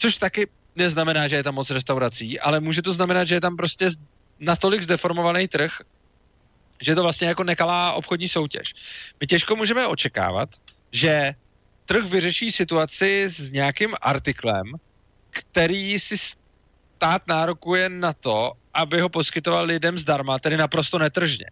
[0.00, 3.56] Což taky neznamená, že je tam moc restaurací, ale může to znamenat, že je tam
[3.56, 3.90] prostě
[4.40, 5.72] natolik zdeformovaný trh,
[6.80, 8.72] že je to vlastně jako nekalá obchodní soutěž.
[9.20, 10.48] My těžko můžeme očekávat,
[10.92, 11.34] že
[11.84, 14.64] trh vyřeší situaci s nějakým artiklem,
[15.30, 21.46] který si stát nárokuje na to, aby ho poskytoval lidem zdarma, tedy naprosto netržně.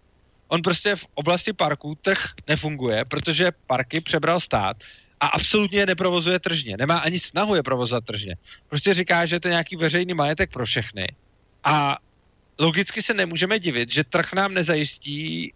[0.49, 4.77] On prostě v oblasti parků trh nefunguje, protože parky přebral stát
[5.21, 6.77] a absolutně je neprovozuje tržně.
[6.79, 8.37] Nemá ani snahu je provozovat tržně.
[8.69, 11.07] Prostě říká, že je to nějaký veřejný majetek pro všechny.
[11.65, 11.97] A
[12.59, 15.53] logicky se nemůžeme divit, že trh nám nezajistí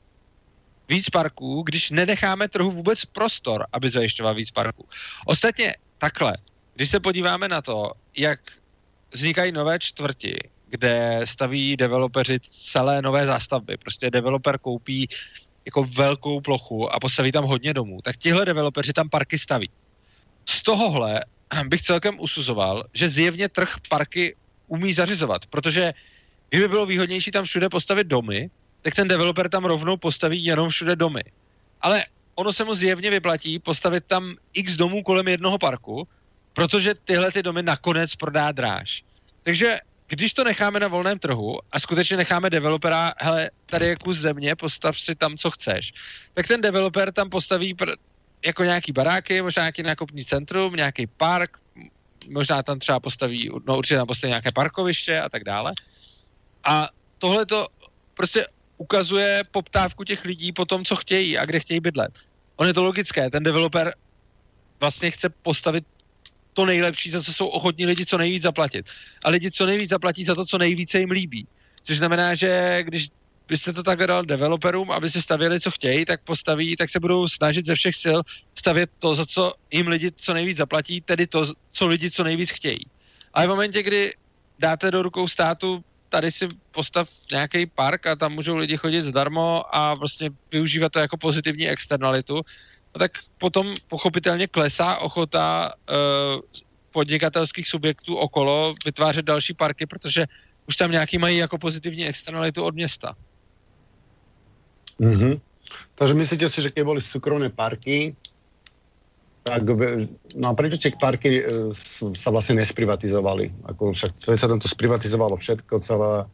[0.88, 4.88] víc parků, když nenecháme trhu vůbec prostor, aby zajišťoval víc parků.
[5.27, 6.37] Ostatně takhle,
[6.75, 8.40] když se podíváme na to, jak
[9.12, 13.77] vznikají nové čtvrti, kde staví developeři celé nové zástavby.
[13.77, 15.09] Prostě developer koupí
[15.64, 19.70] jako velkou plochu a postaví tam hodně domů, tak tihle developeři tam parky staví.
[20.48, 21.20] Z tohohle
[21.66, 25.92] bych celkem usuzoval, že zjevně trh parky umí zařizovat, protože
[26.51, 28.51] kdyby bylo výhodnější tam všude postavit domy,
[28.83, 31.22] tak ten developer tam rovnou postaví jenom všude domy.
[31.81, 36.09] Ale ono se mu zjevně vyplatí postavit tam x domů kolem jednoho parku,
[36.53, 39.03] protože tyhle ty domy nakonec prodá dráž.
[39.42, 39.79] Takže
[40.12, 44.57] když to necháme na volném trhu a skutečně necháme developera, hele, tady je kus země,
[44.57, 45.90] postav si tam, co chceš,
[46.35, 47.96] tak ten developer tam postaví pr-
[48.44, 51.51] jako nějaký baráky, možná nějaký nákupní centrum, nějaký park,
[52.29, 55.72] možná tam třeba postaví, no určitě tam postaví nějaké parkoviště a tak dále.
[56.66, 57.66] A tohle to
[58.14, 62.11] prostě ukazuje poptávku těch lidí po tom, co chtějí a kde chtějí bydlet.
[62.57, 63.95] On je to logické, ten developer
[64.80, 65.84] vlastně chce postavit
[66.55, 68.86] to nejlepší, za co jsou ochotní lidi co nejvíc zaplatit.
[69.24, 71.46] A lidi co nejvíc zaplatí za to, co nejvíce jim líbí.
[71.82, 73.09] Což znamená, že když
[73.48, 77.28] byste to takhle dal developerům, aby se stavěli, co chtějí, tak postaví, tak se budou
[77.28, 78.18] snažit ze všech sil
[78.59, 82.50] stavět to, za co jim lidi co nejvíc zaplatí, tedy to, co lidi co nejvíc
[82.50, 82.80] chtějí.
[83.32, 84.12] Ale v momentě, kdy
[84.59, 89.64] dáte do rukou státu, tady si postav nějaký park a tam můžou lidi chodit zdarmo
[89.76, 92.40] a vlastně využívat to jako pozitivní externalitu,
[92.95, 96.40] no tak potom pochopitelně klesá ochota uh,
[96.93, 100.26] podnikatelských subjektů okolo vytvářet další parky, protože
[100.68, 103.16] už tam nějaký mají jako pozitivní externalitu od města.
[105.01, 105.40] Mm-hmm.
[105.95, 108.16] Takže myslíte si, že keď boli súkromné parky,
[109.43, 109.66] tak,
[110.38, 111.74] no a prečo tie parky uh,
[112.14, 113.51] sa vlastne nesprivatizovali?
[113.66, 115.34] Ako však sa tam to sprivatizovalo
[115.82, 116.30] celá,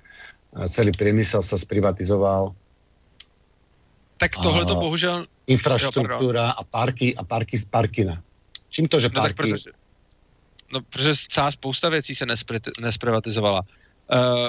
[0.69, 2.53] celý priemysel sa sprivatizoval.
[4.19, 5.27] Tak tohle to bohužel...
[5.47, 8.23] Infrastruktura a parky a parky z parkina.
[8.69, 9.21] Čím to, že parky...
[9.21, 9.71] No, tak protože,
[10.73, 13.61] no, protože celá spousta věcí se nespri, nesprivatizovala.
[13.61, 14.49] Uh,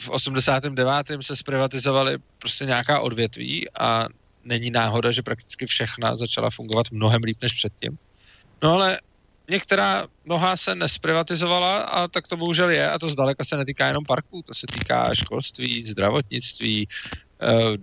[0.00, 1.06] v 89.
[1.20, 4.06] se zprivatizovaly prostě nějaká odvětví a
[4.44, 7.98] není náhoda, že prakticky všechna začala fungovat mnohem líp než předtím.
[8.62, 8.98] No ale
[9.50, 14.04] některá mnoha se nesprivatizovala a tak to bohužel je a to zdaleka se netýká jenom
[14.04, 16.88] parků, to se týká školství, zdravotnictví,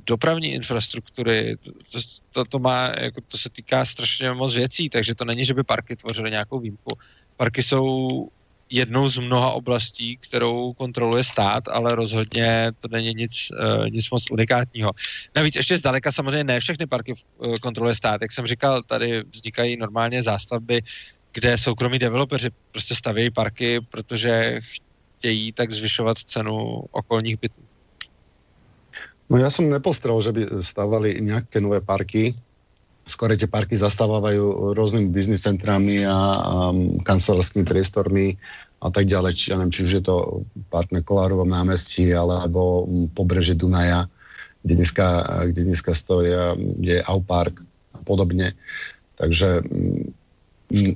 [0.06, 1.58] dopravní infrastruktury,
[1.92, 2.00] to,
[2.34, 5.64] to, to, má, jako, to se týká strašně moc věcí, takže to není, že by
[5.64, 6.98] parky tvořily nějakou výjimku.
[7.38, 8.08] Parky jsou
[8.70, 14.32] jednou z mnoha oblastí, kterou kontroluje stát, ale rozhodně to není nic, uh, nic moc
[14.32, 14.92] unikátního.
[15.36, 18.22] Navíc ještě zdaleka samozřejmě ne všechny parky uh, kontroluje stát.
[18.22, 20.82] Jak jsem říkal, tady vznikají normálně zástavby,
[21.34, 24.60] kde soukromí developeři prostě stavějí parky, protože
[25.18, 27.67] chtějí tak zvyšovat cenu okolních bytů.
[29.30, 32.36] No já jsem nepostrel, že by stavali nějaké nové parky,
[33.08, 36.56] skoro tie parky zastávajú rôznymi biznis centrami a, a
[37.08, 38.36] kancelárskými priestormi
[38.84, 39.32] a tak ďalej.
[39.34, 40.16] Či, ja neviem, či už je to
[40.68, 42.84] park na Kolárovom námestí alebo
[43.16, 44.12] pobreže Dunaja,
[44.62, 45.08] kde dneska,
[45.48, 46.36] kde dneska stojí
[46.84, 47.64] je Aupark
[47.96, 48.60] a podobne.
[49.16, 49.64] Takže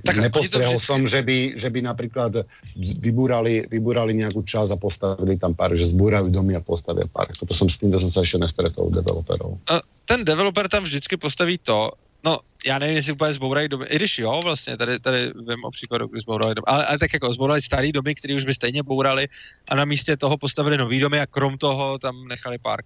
[0.04, 0.88] tak nepostrehol vždycky...
[0.92, 2.32] som, že by, že by napríklad
[2.76, 7.40] vybúrali, vybúrali nejakú časť a postavili tam pár, že zbúrajú domy a postavia park.
[7.40, 9.64] To som s tým, som sa ešte nestretol developerov.
[10.06, 14.20] Ten developer tam vždycky postaví to, No, já nevím, jestli úplně zbourají domy, i když
[14.20, 17.62] jo, vlastně, tady, tady vím o příkladu, kdy zbourali domy, ale, ale tak jako zbourali
[17.62, 19.28] starý domy, které už by stejně bourali
[19.68, 22.86] a na místě toho postavili nový domy a krom toho tam nechali park.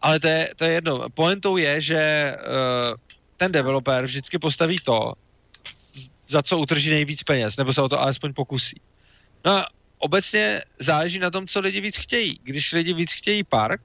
[0.00, 1.04] Ale to je, to je jedno.
[1.14, 2.00] Pointou je, že
[2.32, 2.96] uh,
[3.36, 5.12] ten developer vždycky postaví to,
[6.30, 8.80] za co utrží nejvíc peněz, nebo se o to alespoň pokusí.
[9.44, 9.66] No a
[9.98, 12.40] obecně záleží na tom, co lidi víc chtějí.
[12.42, 13.80] Když lidi víc chtějí park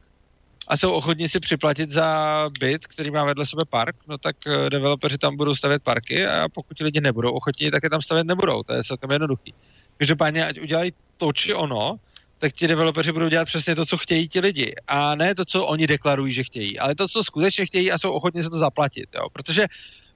[0.68, 4.70] a jsou ochotní si připlatit za byt, který má vedle sebe park, no tak eh,
[4.70, 8.64] developeři tam budou stavět parky a pokud lidi nebudou ochotní, tak je tam stavět nebudou.
[8.64, 9.54] To je celkem jednoduchý.
[9.98, 11.96] Každopádně, ať udělají to či ono,
[12.38, 14.76] tak ti developeři budou dělat přesně to, co chtějí ti lidi.
[14.88, 18.12] A ne to, co oni deklarují, že chtějí, ale to, co skutečně chtějí a jsou
[18.12, 19.10] ochotní se to zaplatit.
[19.16, 19.30] Jo?
[19.34, 19.68] Protože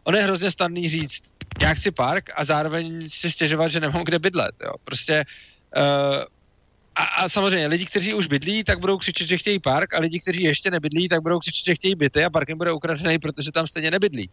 [0.04, 1.22] ono je hrozně snadný říct,
[1.62, 4.56] já chci park a zároveň si stěžovat, že nemám kde bydlet.
[4.64, 4.74] Jo.
[4.84, 5.26] Prostě
[5.78, 6.24] uh,
[6.96, 10.20] a, a samozřejmě lidi, kteří už bydlí, tak budou křičet, že chtějí park a lidi,
[10.20, 13.52] kteří ještě nebydlí, tak budou křičet, že chtějí byty a park jim bude ukradený, protože
[13.52, 14.30] tam stejně nebydlí.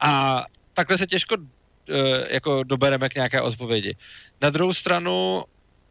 [0.00, 1.46] A takhle se těžko uh,
[2.30, 3.96] jako dobereme k nějaké odpovědi.
[4.40, 5.44] Na druhou stranu,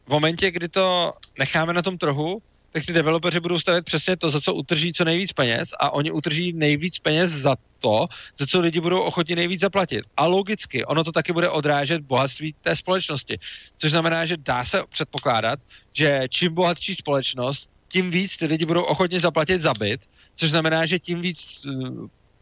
[0.05, 2.41] v momentě, kdy to necháme na tom trhu,
[2.71, 6.11] tak ty developeři budou stavět přesně to, za co utrží co nejvíc peněz a oni
[6.11, 8.07] utrží nejvíc peněz za to,
[8.37, 10.05] za co lidi budou ochotni nejvíc zaplatit.
[10.17, 13.39] A logicky, ono to taky bude odrážet bohatství té společnosti.
[13.77, 15.59] Což znamená, že dá se předpokládat,
[15.93, 20.01] že čím bohatší společnost, tím víc ty lidi budou ochotni zaplatit za byt,
[20.35, 21.71] což znamená, že tím víc eh,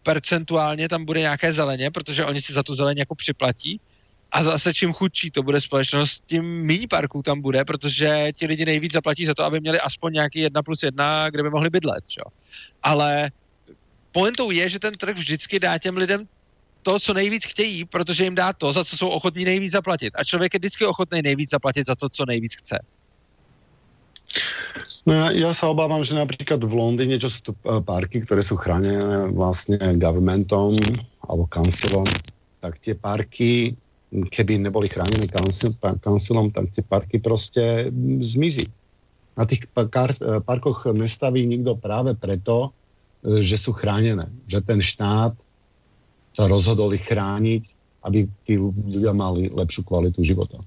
[0.03, 3.82] percentuálně tam bude nějaké zeleně, protože oni si za tu zeleň jako připlatí
[4.32, 8.65] a zase čím chudší to bude společnost, tím méně parků tam bude, protože ti lidi
[8.65, 12.03] nejvíc zaplatí za to, aby měli aspoň nějaký jedna plus jedna, kde by mohli bydlet.
[12.07, 12.21] Čo?
[12.84, 13.32] Ale
[14.11, 16.27] pointou je, že ten trh vždycky dá těm lidem
[16.84, 20.13] to, co nejvíc chtějí, protože jim dá to, za co jsou ochotní nejvíc zaplatit.
[20.15, 22.80] A člověk je vždycky ochotný nejvíc zaplatit za to, co nejvíc chce.
[25.09, 28.61] No ja, sa obávam, že napríklad v Londýne, čo sú tu eh, parky, ktoré sú
[28.61, 30.77] chránené vlastne governmentom
[31.25, 32.05] alebo councilom,
[32.61, 33.73] tak tie parky
[34.10, 35.28] keby neboli chránené
[36.01, 37.91] kancelom, tak tie parky prostě
[38.22, 38.68] zmizí.
[39.38, 39.68] Na tých
[40.45, 42.74] parkoch nestaví nikto práve preto,
[43.24, 44.28] e, že sú chránené.
[44.51, 45.34] Že ten štát
[46.36, 47.64] sa rozhodol ich chrániť,
[48.03, 50.60] aby tí ľudia mali lepšiu kvalitu života.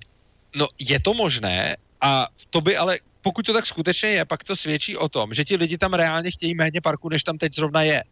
[0.57, 4.57] No je to možné a to by ale, pokud to tak skutečně je, pak to
[4.57, 7.83] svědčí o tom, že ti lidi tam reálně chtějí méně parku, než tam teď zrovna
[7.83, 8.05] je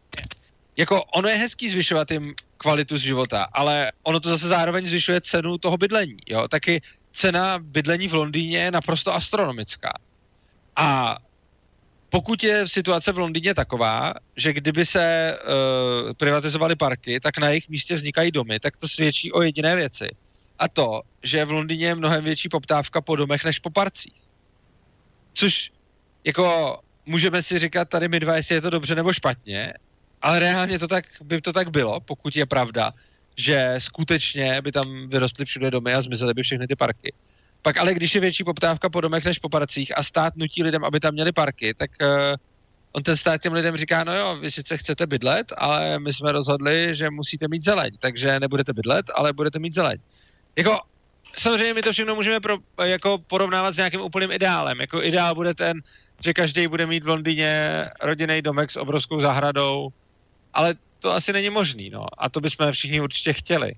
[0.76, 5.20] jako ono je hezký zvyšovat jim kvalitu z života, ale ono to zase zároveň zvyšuje
[5.20, 6.20] cenu toho bydlení.
[6.28, 6.48] Jo?
[6.48, 6.80] Taky
[7.12, 9.92] cena bydlení v Londýně je naprosto astronomická.
[10.76, 11.16] A
[12.10, 17.68] pokud je situace v Londýně taková, že kdyby se uh, privatizovaly parky, tak na jejich
[17.68, 20.08] místě vznikají domy, tak to svědčí o jediné věci.
[20.58, 24.22] A to, že v Londýně je mnohem větší poptávka po domech než po parcích.
[25.32, 25.70] Což
[26.24, 29.72] jako můžeme si říkat tady my dva, jestli je to dobře nebo špatně,
[30.22, 32.92] ale reálně to tak, by to tak bylo, pokud je pravda,
[33.36, 37.12] že skutečně by tam vyrostly všude domy a zmizely by všechny ty parky.
[37.62, 40.84] Pak ale když je větší poptávka po domech než po parcích a stát nutí lidem,
[40.84, 42.08] aby tam měli parky, tak uh,
[42.92, 46.32] on ten stát těm lidem říká, no jo, vy sice chcete bydlet, ale my jsme
[46.32, 49.96] rozhodli, že musíte mít zeleň, takže nebudete bydlet, ale budete mít zeleň.
[50.56, 50.78] Jako,
[51.36, 54.80] samozřejmě my to všechno můžeme pro, jako porovnávat s nějakým úplným ideálem.
[54.80, 55.80] Jako ideál bude ten,
[56.20, 59.88] že každý bude mít v Londýně rodinný domek s obrovskou zahradou,
[60.54, 62.06] ale to asi není možný, no.
[62.18, 63.74] A to bychom všichni určitě chtěli.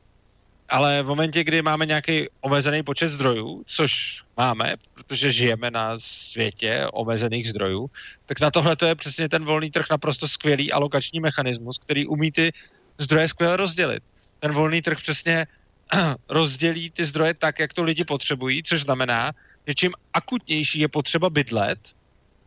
[0.69, 6.87] Ale v momentě, kdy máme nějaký omezený počet zdrojů, což máme, protože žijeme na světě
[6.93, 7.91] omezených zdrojů,
[8.27, 12.33] tak na tohle to je přesně ten volný trh naprosto skvělý alokační mechanismus, který umí
[12.33, 12.53] ty
[12.99, 14.03] zdroje skvěle rozdělit.
[14.39, 15.47] Ten volný trh přesně
[16.29, 19.33] rozdělí ty zdroje tak, jak to lidi potřebují, což znamená,
[19.67, 21.79] že čím akutnější je potřeba bydlet,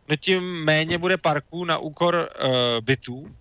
[0.08, 2.50] no tím méně bude parků na úkor uh,
[2.80, 3.34] bytů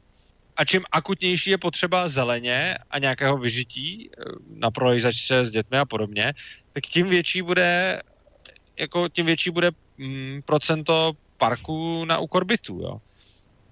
[0.57, 5.85] a čím akutnější je potřeba zeleně a nějakého vyžití eh, na prolejzačce s dětmi a
[5.85, 6.33] podobně,
[6.71, 8.01] tak tím větší bude
[8.79, 13.01] jako tím větší bude mm, procento parku na úkor bytu, jo.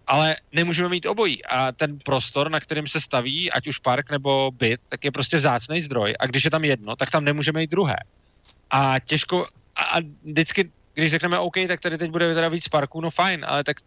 [0.07, 1.45] Ale nemůžeme mít obojí.
[1.45, 5.39] A ten prostor, na kterým se staví, ať už park nebo byt, tak je prostě
[5.39, 6.13] zácný zdroj.
[6.19, 7.95] A když je tam jedno, tak tam nemůžeme mít druhé.
[8.69, 13.09] A těžko, a vždycky, když řekneme OK, tak tady teď bude teda víc parků, no
[13.09, 13.77] fajn, ale tak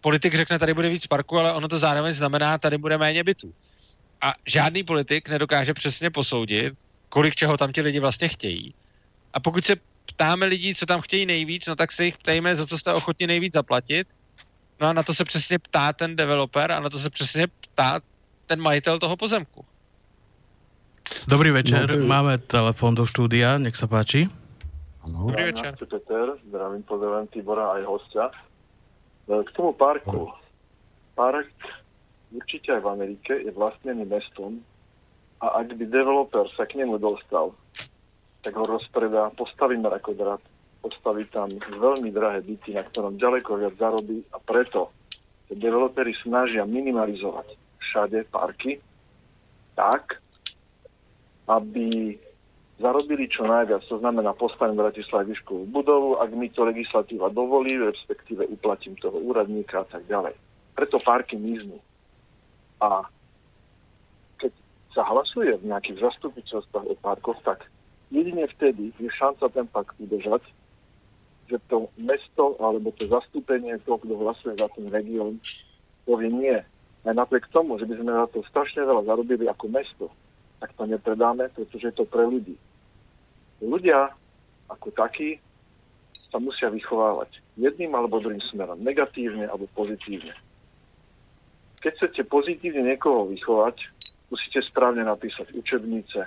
[0.00, 3.54] politik řekne, tady bude víc parku, ale ono to zároveň znamená, tady bude méně bytů.
[4.20, 6.74] A žádný politik nedokáže přesně posoudit,
[7.08, 8.74] kolik čeho tam ti lidi vlastně chtějí.
[9.32, 9.76] A pokud se
[10.06, 13.26] ptáme lidí, co tam chtějí nejvíc, no tak se jich ptejme, za co jste ochotni
[13.26, 14.08] nejvíc zaplatit.
[14.80, 18.00] No a na to se přesně ptá ten developer a na to se přesně ptá
[18.46, 19.64] ten majitel toho pozemku.
[21.28, 24.30] Dobrý večer, no, máme telefon do štúdia, nech sa páči.
[25.02, 25.26] Ano.
[25.26, 25.74] Dobrý večer.
[25.74, 28.30] Peter, zdravím, pozdravím Tibora aj hostia.
[28.30, 28.49] E,
[29.30, 30.34] k tomu parku.
[31.14, 31.54] Park
[32.34, 34.62] určite aj v Amerike je vlastnený mestom
[35.38, 37.54] a ak by developer sa k nemu dostal,
[38.42, 40.40] tak ho rozpredá, postaví mrakodrat,
[40.80, 44.90] postaví tam veľmi drahé byty, na ktorom ďaleko viac zarobí a preto
[45.48, 48.78] sa developery snažia minimalizovať všade parky
[49.74, 50.20] tak,
[51.50, 52.14] aby
[52.80, 55.28] zarobili čo najviac, to znamená postavím Bratislav
[55.68, 60.32] budovu, ak mi to legislatíva dovolí, respektíve uplatím toho úradníka a tak ďalej.
[60.72, 61.76] Preto parky miznú.
[62.80, 63.04] A
[64.40, 64.52] keď
[64.96, 67.68] sa hlasuje v nejakých zastupiteľstvách o parkoch, tak
[68.08, 70.40] jedine vtedy je šanca ten park udržať,
[71.52, 75.36] že to mesto alebo to zastúpenie toho, kto hlasuje za ten región,
[76.08, 76.56] povie nie.
[77.04, 80.06] Aj napriek tomu, že by sme na to strašne veľa zarobili ako mesto,
[80.60, 82.56] tak to nepredáme, pretože je to pre ľudí.
[83.60, 84.10] Ľudia
[84.70, 85.36] ako takí
[86.30, 90.32] sa musia vychovávať jedným alebo druhým smerom, negatívne alebo pozitívne.
[91.80, 93.76] Keď chcete pozitívne niekoho vychovať,
[94.30, 96.22] musíte správne napísať učebnice,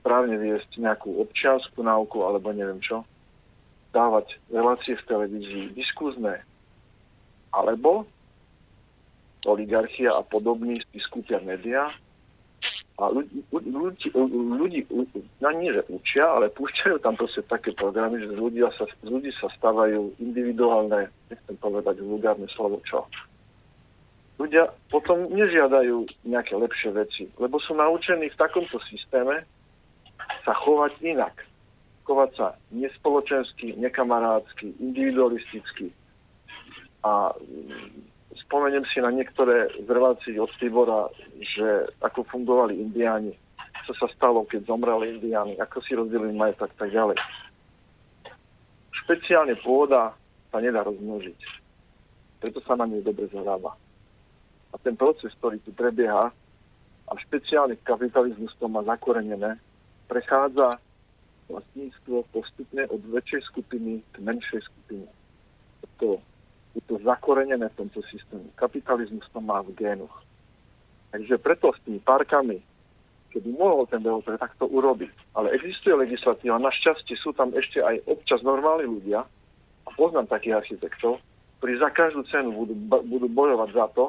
[0.00, 3.04] správne viesť nejakú občianskú náuku alebo neviem čo,
[3.92, 6.40] dávať relácie v televízii, diskuzné,
[7.52, 8.08] alebo
[9.46, 10.98] oligarchia a podobní si
[11.44, 11.92] médiá
[12.96, 14.08] a ľudí, ľudí,
[14.56, 14.80] ľudí
[15.40, 19.28] no že učia, ale púšťajú tam proste také programy, že z ľudí sa, z ľudí
[19.36, 20.16] sa stávajú
[21.28, 23.04] nechcem povedať vulgárne slovo, čo.
[24.40, 29.44] Ľudia potom nežiadajú nejaké lepšie veci, lebo sú naučení v takomto systéme
[30.44, 31.36] sa chovať inak.
[32.08, 35.92] Chovať sa nespoločensky, nekamarádsky, individualisticky.
[37.04, 37.32] A
[38.46, 41.10] spomeniem si na niektoré z relácií od Tibora,
[41.42, 43.34] že ako fungovali indiáni,
[43.84, 47.18] čo sa stalo, keď zomreli indiáni, ako si rozdelili majetok tak ďalej.
[49.04, 50.14] Špeciálne pôda
[50.54, 51.40] sa nedá rozmnožiť.
[52.42, 53.74] Preto sa na nej dobre zarába.
[54.70, 56.30] A ten proces, ktorý tu prebieha,
[57.06, 59.58] a špeciálne kapitalizmus to má zakorenené,
[60.10, 60.82] prechádza
[61.46, 65.06] vlastníctvo postupne od väčšej skupiny k menšej skupine.
[66.02, 66.18] To
[66.76, 68.52] je to zakorenené v tomto systéme.
[68.52, 70.12] Kapitalizmus to má v génoch.
[71.08, 72.60] Takže preto s tými parkami,
[73.32, 78.44] keby mohol ten developer takto urobiť, ale existuje legislatíva, našťastie sú tam ešte aj občas
[78.44, 79.24] normálni ľudia,
[79.86, 81.22] a poznám takých architektov,
[81.62, 82.74] ktorí za každú cenu budú,
[83.06, 84.04] budú bojovať za to,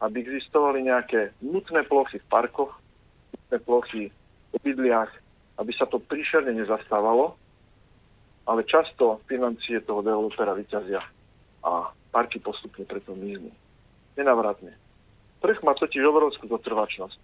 [0.00, 2.72] aby existovali nejaké nutné plochy v parkoch,
[3.34, 4.02] nutné plochy
[4.54, 5.10] v bydliach,
[5.58, 7.34] aby sa to príšerne nezastávalo,
[8.46, 11.02] ale často financie toho developera vyťazia
[11.66, 13.52] a parky postupne preto miznú.
[14.16, 14.72] Nenavratne.
[15.44, 17.22] Trh má totiž obrovskú zotrvačnosť.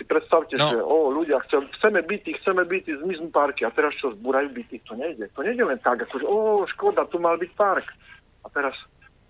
[0.00, 0.68] Si predstavte, no.
[0.72, 4.80] že o, ľudia, chcem, chceme byty, chceme byty, zmiznú parky a teraz čo, zbúrajú byty?
[4.88, 5.28] To nejde.
[5.36, 6.36] To nejde len tak, ako že o,
[6.68, 7.86] škoda, tu mal byť park.
[8.44, 8.74] A teraz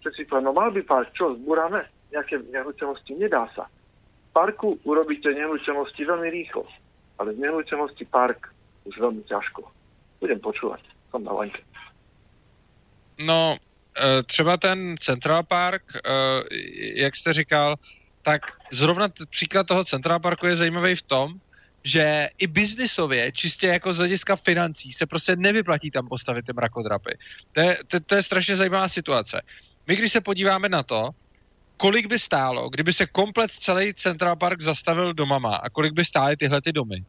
[0.02, 1.86] všetci povedia, no mal by park, čo, zbúrame?
[2.14, 3.12] Nejaké nehnuteľnosti?
[3.18, 3.66] Nedá sa.
[3.68, 6.64] V parku urobíte nehnuteľnosti veľmi rýchlo,
[7.20, 8.48] ale z nehnuteľnosti park
[8.88, 9.66] už veľmi ťažko.
[10.22, 11.60] Budem počúvať, som na lenke.
[13.20, 13.58] No,
[14.26, 16.00] třeba ten Central Park, eh,
[16.94, 17.76] jak jste říkal,
[18.22, 21.34] tak zrovna příklad toho Central Parku je zajímavý v tom,
[21.84, 27.18] že i biznisově, čistě jako z hlediska financí, se prostě nevyplatí tam postavit ty mrakodrapy.
[27.52, 29.42] To je, to, to je strašně zajímavá situace.
[29.86, 31.10] My, když se podíváme na to,
[31.76, 36.36] kolik by stálo, kdyby se komplet celý Central Park zastavil domama a kolik by stály
[36.36, 37.04] tyhle ty domy,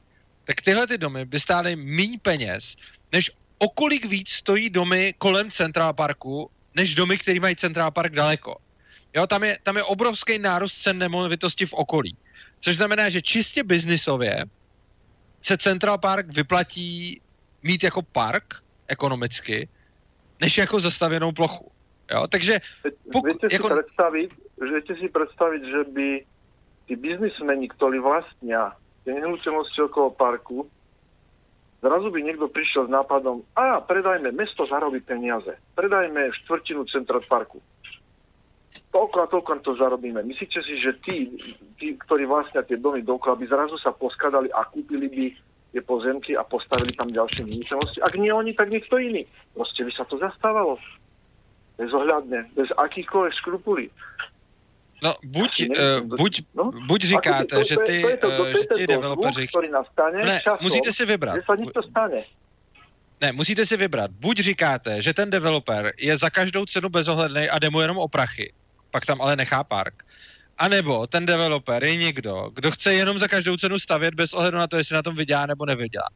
[0.46, 2.76] tak tyhle ty domy by stály méně peněz,
[3.12, 8.14] než o kolik víc stojí domy kolem Central Parku než domy, které mají Central Park
[8.14, 8.56] daleko.
[9.16, 12.18] Jo, tam je, tam je obrovský nárůst cen nemovitosti v okolí.
[12.60, 14.46] Což znamená, že čistě biznisově
[15.42, 17.22] se Central Park vyplatí
[17.64, 19.70] mít jako park ekonomicky,
[20.42, 21.72] než jako zastavěnou plochu.
[22.12, 22.60] Jo, takže...
[23.12, 23.68] Pok- viete, si jako...
[23.70, 26.08] predstaviť, viete si predstaviť, že by
[26.88, 28.76] tí biznismeni, ktorí vlastnia
[29.08, 30.68] tie nehnuteľnosti okolo parku,
[31.84, 37.60] zrazu by niekto prišiel s nápadom, a predajme, mesto zarobí peniaze, predajme štvrtinu Central Parku.
[38.90, 40.24] Toľko a toľko to zarobíme.
[40.26, 41.30] Myslíte si, že tí,
[41.78, 42.26] tí ktorí
[42.66, 45.26] tie domy dokola, by zrazu sa poskladali a kúpili by
[45.74, 48.00] tie pozemky a postavili tam ďalšie nehnuteľnosti?
[48.02, 49.26] Ak nie oni, tak niekto iný.
[49.54, 50.78] Proste by sa to zastávalo.
[51.78, 53.90] Bezohľadne, bez akýchkoľvek škrupulí.
[55.04, 56.72] No, buď, uh, buď, no?
[56.72, 59.48] buď říkáte, to, že ty, to, to, to, to, že developeři...
[59.72, 61.36] Nastane ne, časom, musíte si vybrat.
[61.36, 62.24] Že niečo stane.
[63.22, 64.12] Ne, musíte si vybrat.
[64.12, 68.08] Buď říkáte, že ten developer je za každou cenu bezohledný a jde mu jenom o
[68.08, 68.54] prachy,
[68.92, 70.04] pak tam ale nechá park.
[70.58, 74.58] A nebo ten developer je někdo, kdo chce jenom za každou cenu stavět bez ohledu
[74.58, 76.08] na to, jestli na tom vydělá nebo nevydělá.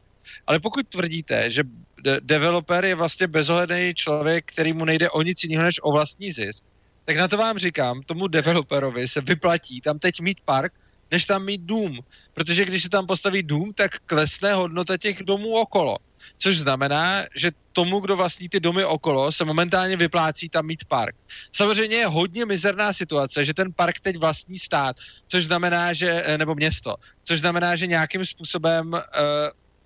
[0.46, 1.62] Ale pokud tvrdíte, že
[2.00, 6.32] de- developer je vlastně bezohledný člověk, který mu nejde o nic jiného než o vlastní
[6.32, 6.64] zisk,
[7.08, 10.72] tak na to vám říkám, tomu developerovi se vyplatí tam teď mít park,
[11.10, 12.00] než tam mít dům.
[12.34, 15.96] Protože když se tam postaví dům, tak klesne hodnota těch domů okolo.
[16.36, 21.16] Což znamená, že tomu, kdo vlastní ty domy okolo, se momentálně vyplácí tam mít park.
[21.52, 24.96] Samozřejmě je hodně mizerná situace, že ten park teď vlastní stát,
[25.28, 29.00] což znamená, že, eh, nebo město, což znamená, že nějakým způsobem uh,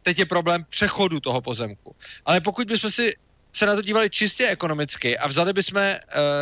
[0.02, 1.94] teď je problém přechodu toho pozemku.
[2.24, 3.14] Ale pokud bychom si
[3.52, 5.94] se na to dívali čistě ekonomicky a vzali bychom uh,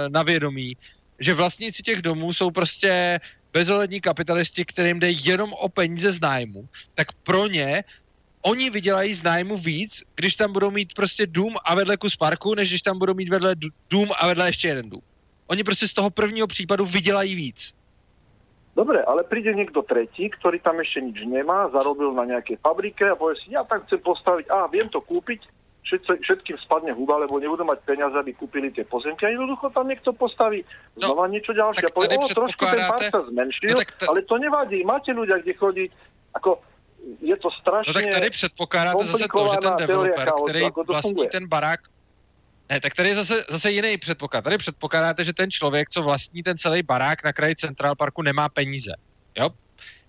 [0.08, 0.76] na vědomí,
[1.18, 3.20] že vlastníci těch domů jsou prostě
[3.52, 7.84] bezohlední kapitalisti, kterým jde jenom o peníze z nájmu, tak pro ně
[8.42, 12.54] oni vydělají z nájmu víc, když tam budou mít prostě dům a vedle kus parku,
[12.54, 13.54] než když tam budou mít vedle
[13.90, 15.02] dům a vedle ještě jeden dům.
[15.46, 17.74] Oni prostě z toho prvního případu vydělají víc.
[18.70, 23.18] Dobre, ale príde niekto tretí, ktorý tam ešte nič nemá, zarobil na nejakej fabrike a
[23.18, 25.42] povie si, ja tak chcem postaviť, a viem to kúpiť,
[26.22, 30.12] všetkým spadne huba, lebo nebudú mať peniaze, aby kúpili tie pozemky a jednoducho tam niekto
[30.12, 30.62] postaví
[31.00, 31.88] no, znova no, niečo ďalšie.
[31.88, 35.40] A povie, o, trošku ten pár sa zmenšil, no, t- ale to nevadí, máte ľudia,
[35.40, 35.90] kde chodiť,
[36.36, 36.50] ako
[37.20, 41.28] je to strašně No tak tady předpokládáte zase to, že ten developer, který vlastní funguje.
[41.28, 41.80] ten barák,
[42.70, 44.44] ne, tak tady je zase, zase jiný předpoklad.
[44.44, 48.48] Tady předpokládáte, že ten člověk, co vlastní ten celý barák na kraji Central Parku, nemá
[48.48, 48.92] peníze.
[49.38, 49.48] Jo?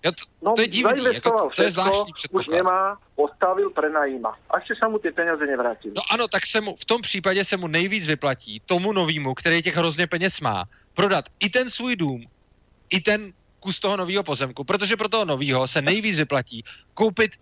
[0.04, 2.48] Jo, to, no, to je divný, jako, to je zvláštní předpoklad.
[2.48, 4.36] Už nemá, postavil, prenajíma.
[4.50, 5.94] A ještě se mu ty peníze nevrátili.
[5.96, 9.62] No ano, tak se mu, v tom případě se mu nejvíc vyplatí tomu novému, který
[9.62, 12.26] těch hrozně peněz má, prodat i ten svůj dům,
[12.90, 17.32] i ten kus toho nového pozemku, protože pro toho nového se nejvíc vyplatí koupit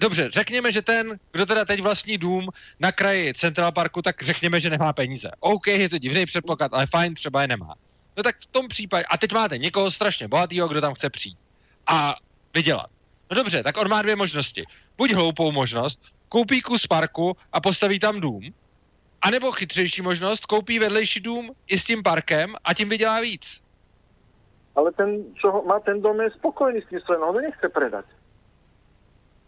[0.00, 2.48] Dobře, řekněme, že ten, kdo teda teď vlastní dům
[2.80, 5.30] na kraji Central Parku, tak řekněme, že nemá peníze.
[5.40, 7.74] OK, je to divný předpoklad, ale fajn, třeba je nemá.
[8.16, 11.38] No tak v tom případě, a teď máte někoho strašně bohatého, kdo tam chce přijít
[11.86, 12.14] a
[12.54, 12.90] vydělat.
[13.30, 14.64] No dobře, tak on má dvě možnosti.
[14.96, 18.42] Buď hloupou možnost, koupí kus parku a postaví tam dům,
[19.22, 23.66] anebo chytřejší možnost, koupí vedlejší dům i s tím parkem a tím vydělá víc
[24.76, 28.04] ale ten, čo má ten dom, je spokojný s tím svojím, on nechce predat.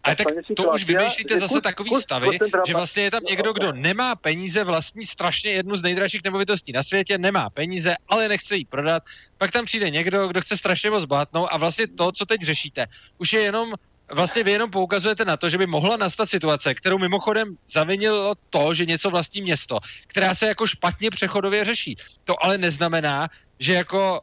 [0.09, 3.53] Ale tak to už vymýšlíte zase kus, takový kus, stavy, že vlastně je tam někdo,
[3.53, 8.57] kdo nemá peníze, vlastní strašně jednu z nejdražších nemovitostí na světě, nemá peníze, ale nechce
[8.57, 9.03] jí prodat.
[9.39, 12.87] Pak tam přijde někdo, kdo chce strašně moc bohatnout a vlastně to, co teď řešíte,
[13.19, 13.75] už je jenom
[14.13, 18.75] vlastně vy jenom poukazujete na to, že by mohla nastat situace, kterou mimochodem zavinilo to,
[18.75, 21.97] že něco vlastní město, která se jako špatně přechodově řeší.
[22.25, 23.29] To ale neznamená,
[23.59, 24.21] že jako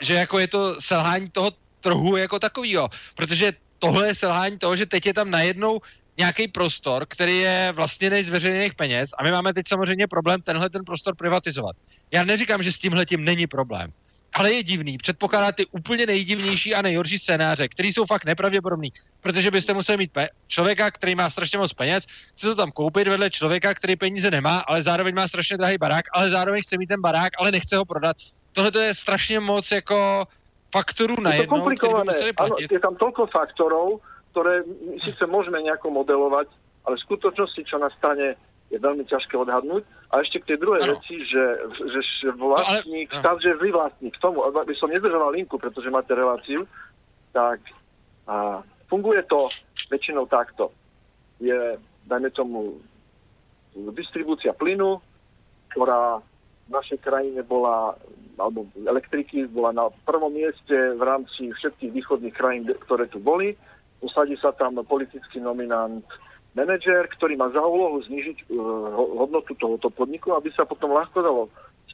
[0.00, 4.86] že jako je to selhání toho trhu jako takového, protože tohle je selhání toho, že
[4.86, 5.80] teď je tam najednou
[6.18, 10.70] nějaký prostor, který je vlastně z veřejných peněz a my máme teď samozřejmě problém tenhle
[10.70, 11.76] ten prostor privatizovat.
[12.10, 13.90] Já neříkám, že s tímhle tím není problém,
[14.32, 14.98] ale je divný.
[14.98, 20.12] Předpokládá ty úplně nejdivnější a nejhorší scénáře, které jsou fakt nepravděpodobný, protože byste museli mít
[20.12, 24.30] pe- člověka, který má strašně moc peněz, chce to tam koupit vedle člověka, který peníze
[24.30, 27.76] nemá, ale zároveň má strašně drahý barák, ale zároveň chce mít ten barák, ale nechce
[27.76, 28.16] ho prodat
[28.58, 30.26] tohle to je strašně moc jako
[30.72, 32.12] faktorů na jedno, komplikované.
[32.36, 34.00] Ano, je tam toľko faktorov,
[34.32, 36.48] ktoré my síce môžeme nejako modelovať,
[36.84, 38.36] ale v skutočnosti, čo nastane,
[38.68, 39.84] je veľmi ťažké odhadnúť.
[40.12, 41.00] A ešte k tej druhej ano.
[41.00, 41.44] veci, že,
[41.88, 46.12] že vlastník, no, ale, že vy vlastník, k tomu, aby som nedržoval linku, pretože máte
[46.12, 46.68] reláciu,
[47.32, 47.64] tak
[48.28, 49.48] a, funguje to
[49.88, 50.68] väčšinou takto.
[51.40, 52.76] Je, dajme tomu,
[53.96, 55.00] distribúcia plynu,
[55.72, 56.27] ktorá v
[56.72, 57.96] našej krajine bola
[58.38, 63.58] alebo elektriky bola na prvom mieste v rámci všetkých východných krajín, ktoré tu boli.
[63.98, 66.06] Usadí sa tam politický nominant
[66.54, 71.42] manažer, ktorý má za úlohu znižiť uh, hodnotu tohoto podniku, aby sa potom ľahko dalo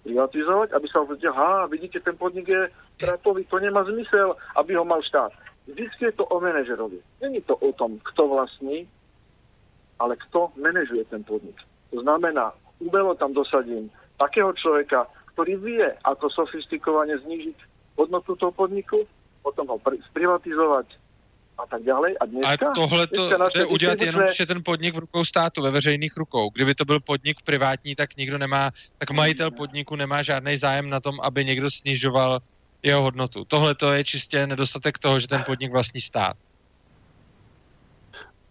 [0.05, 2.69] sprivatizovať, aby sa povedal, ha, vidíte, ten podnik je
[3.01, 5.33] stratový, to nemá zmysel, aby ho mal štát.
[5.65, 7.01] Vždycky je to o manažerovi.
[7.25, 8.85] Není to o tom, kto vlastní,
[9.97, 11.57] ale kto manažuje ten podnik.
[11.89, 12.53] To znamená,
[12.85, 17.57] umelo tam dosadím takého človeka, ktorý vie, ako sofistikovane znížiť
[17.99, 19.07] hodnotu toho podniku,
[19.43, 19.79] potom ho
[20.13, 20.87] privatizovať
[21.59, 22.17] a tak ďalej.
[22.21, 22.67] A dneska...
[22.71, 26.17] A tohle to jde udělat jenom, když je ten podnik v rukou státu, ve veřejných
[26.17, 26.51] rukou.
[26.51, 31.01] Kdyby to byl podnik privátní, tak nikdo nemá, tak majitel podniku nemá žádný zájem na
[31.01, 32.41] tom, aby někdo snižoval
[32.83, 33.45] jeho hodnotu.
[33.45, 36.37] Tohle to je čistě nedostatek toho, že ten podnik vlastní stát.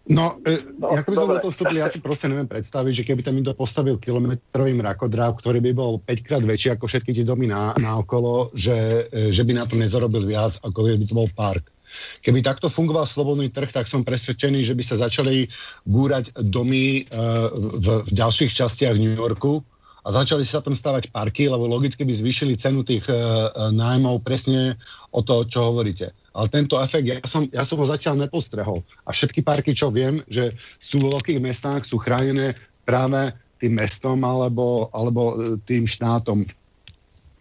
[0.04, 3.06] No, e, no ako by som do toho vstúpil, ja si proste neviem predstaviť, že
[3.08, 7.24] keby tam niekto postavil kilometrový mrakodráv, ktorý by bol 5 krát väčší ako všetky tie
[7.24, 11.16] domy na, na okolo, že, e, že by na to nezarobil viac, ako by to
[11.16, 11.72] bol park.
[12.20, 15.48] Keby takto fungoval slobodný trh, tak som presvedčený, že by sa začali
[15.86, 19.62] búrať domy uh, v, v ďalších častiach New Yorku
[20.02, 23.06] a začali sa tam stavať parky, lebo logicky by zvýšili cenu tých
[23.54, 24.74] nájmov presne
[25.14, 28.82] o to, čo hovoríte ale tento efekt, ja som, ja som ho zatiaľ nepostrehol.
[29.06, 30.50] A všetky parky, čo viem, že
[30.82, 33.30] sú vo veľkých mestách, sú chránené práve
[33.62, 36.42] tým mestom alebo, alebo e, tým štátom.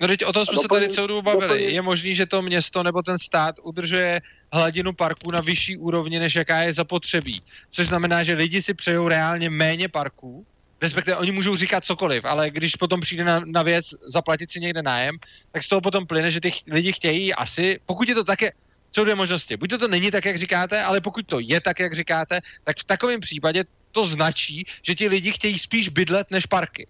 [0.02, 1.74] No teď o tom jsme se tady celou dobu bavili.
[1.74, 4.22] Je možný, že to město nebo ten stát udržuje
[4.54, 7.41] hladinu parků na vyšší úrovni, než jaká je zapotřebí.
[7.70, 10.46] Což znamená, že lidi si přejou reálně méně parků,
[10.82, 14.82] respektive oni můžou říkat cokoliv, ale když potom přijde na, na věc zaplatit si někde
[14.82, 15.16] nájem,
[15.52, 18.52] tak z toho potom plyne, že ty lidi chtějí asi, pokud je to také,
[18.96, 19.58] jsou dvě možnosti.
[19.58, 22.78] Buď to, to není tak, jak říkáte, ale pokud to je tak, jak říkáte, tak
[22.78, 26.88] v takovém případě to značí, že ti lidi chtějí spíš bydlet než parky.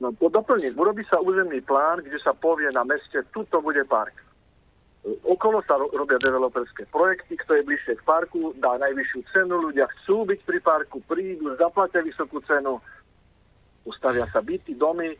[0.00, 0.76] No to doplním.
[0.76, 4.12] Urobí sa územný plán, kde sa povie na meste, tuto bude park.
[5.24, 10.26] Okolo sa robia developerské projekty, kto je bližšie k parku, dá najvyššiu cenu, ľudia chcú
[10.26, 12.82] byť pri parku, prídu, zaplatia vysokú cenu,
[13.86, 15.14] ustavia sa byty, domy,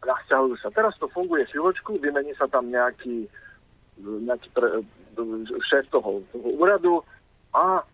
[0.00, 0.70] nasťahujú sa.
[0.70, 3.26] Teraz to funguje chvíľočku, vymení sa tam nejaký
[4.00, 4.68] nejaký pre,
[5.68, 7.04] šéf toho, toho úradu
[7.52, 7.84] a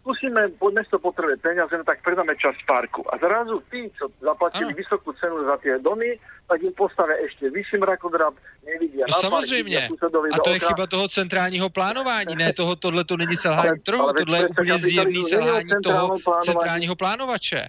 [0.00, 3.04] skúsime, mesto potrebuje peniaze, no tak predáme časť parku.
[3.12, 6.16] A zrazu tí, čo zaplatili vysokú cenu za tie domy,
[6.48, 8.32] tak im postavia ešte vyšší mrakodrap,
[8.64, 9.88] nevidia no, na samozřejmě.
[10.32, 14.38] A to je chyba toho centrálního plánování, ne toho, tohle to není selhání trhu, tohle
[14.38, 17.68] je úplně zjevný selhání toho centrálního plánovače.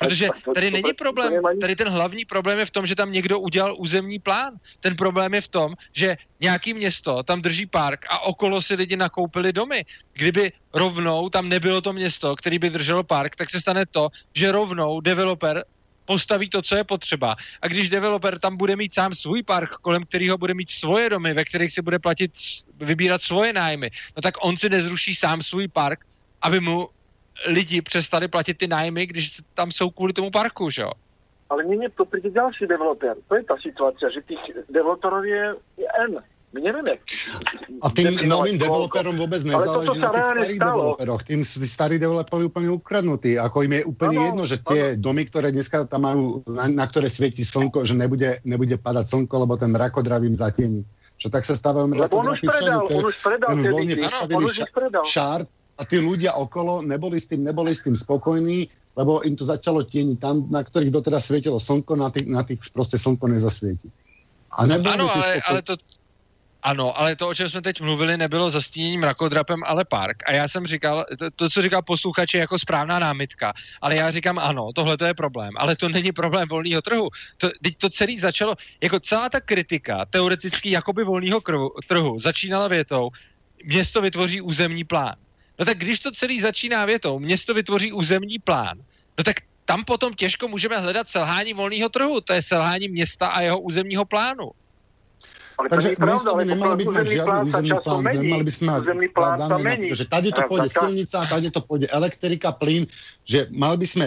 [0.00, 3.76] Protože tady není problém, tady ten hlavní problém je v tom, že tam někdo udělal
[3.78, 4.54] územní plán.
[4.80, 8.96] Ten problém je v tom, že nějaký město tam drží park a okolo si lidi
[8.96, 9.84] nakoupili domy.
[10.12, 14.52] Kdyby rovnou tam nebylo to město, který by drželo park, tak se stane to, že
[14.52, 15.64] rovnou developer
[16.04, 17.36] postaví to, co je potřeba.
[17.62, 21.34] A když developer tam bude mít sám svůj park, kolem kterého bude mít svoje domy,
[21.34, 22.32] ve kterých si bude platit,
[22.80, 26.04] vybírat svoje nájmy, no tak on si nezruší sám svůj park,
[26.42, 26.88] aby mu
[27.46, 30.92] lidi přestali platit ty nájmy, když tam jsou kvůli tomu parku, že jo?
[31.50, 33.18] Ale nie, to príde ďalší developer.
[33.26, 34.38] To je tá situácia, že tých
[34.70, 36.22] developerov je, je N.
[36.50, 36.98] My nevieme.
[37.82, 40.78] A tým novým developerom vôbec nezáleží na tých starých stalo.
[40.94, 41.22] developeroch.
[41.26, 43.38] Tým sú tí starí developeri úplne ukradnutí.
[43.38, 44.98] Ako im je úplne ano, jedno, že ano.
[44.98, 49.34] domy, ktoré dneska tam majú, na, na ktoré svieti slnko, že nebude, nebude padať slnko,
[49.46, 50.82] lebo ten mrakodrav im zatieni.
[51.18, 52.70] Čo tak sa stávajú mrakodraví všade.
[52.94, 55.02] On už predal, on už predal on už predal.
[55.06, 55.50] Šart,
[55.80, 58.68] a tí ľudia okolo neboli s tým, neboli s tým spokojní,
[59.00, 62.60] lebo im to začalo tieniť tam, na ktorých doteraz svietilo slnko, na tých, na tých
[62.68, 63.88] proste slnko nezasvieti.
[64.52, 65.78] A ano, ale, ale to,
[66.62, 70.16] ano, ale to, o čem jsme teď mluvili, nebylo zastíněním rakodrapem, ale park.
[70.26, 73.52] A já jsem říkal, to, to co říkal posluchač, je jako správná námitka.
[73.80, 75.54] Ale já říkám, ano, tohle to je problém.
[75.56, 77.08] Ale to není problém volného trhu.
[77.36, 81.40] To, teď to celý začalo, jako celá ta kritika teoreticky jakoby volného
[81.88, 83.10] trhu začínala větou,
[83.64, 85.14] město vytvoří územní plán.
[85.60, 88.80] No tak když to celý začíná větou, město vytvoří územní plán,
[89.18, 89.36] no tak
[89.68, 92.20] tam potom těžko můžeme hledat selhání volného trhu.
[92.20, 94.50] To je selhání města a jeho územního plánu.
[95.58, 98.84] Ale Takže to pravda, ale nemalo byť mať žiadny územný plán, nemali by sme mať
[99.12, 102.88] plán daný, že tady to pôjde silnica, tady to pôjde elektrika, plyn,
[103.28, 104.06] že mali by sme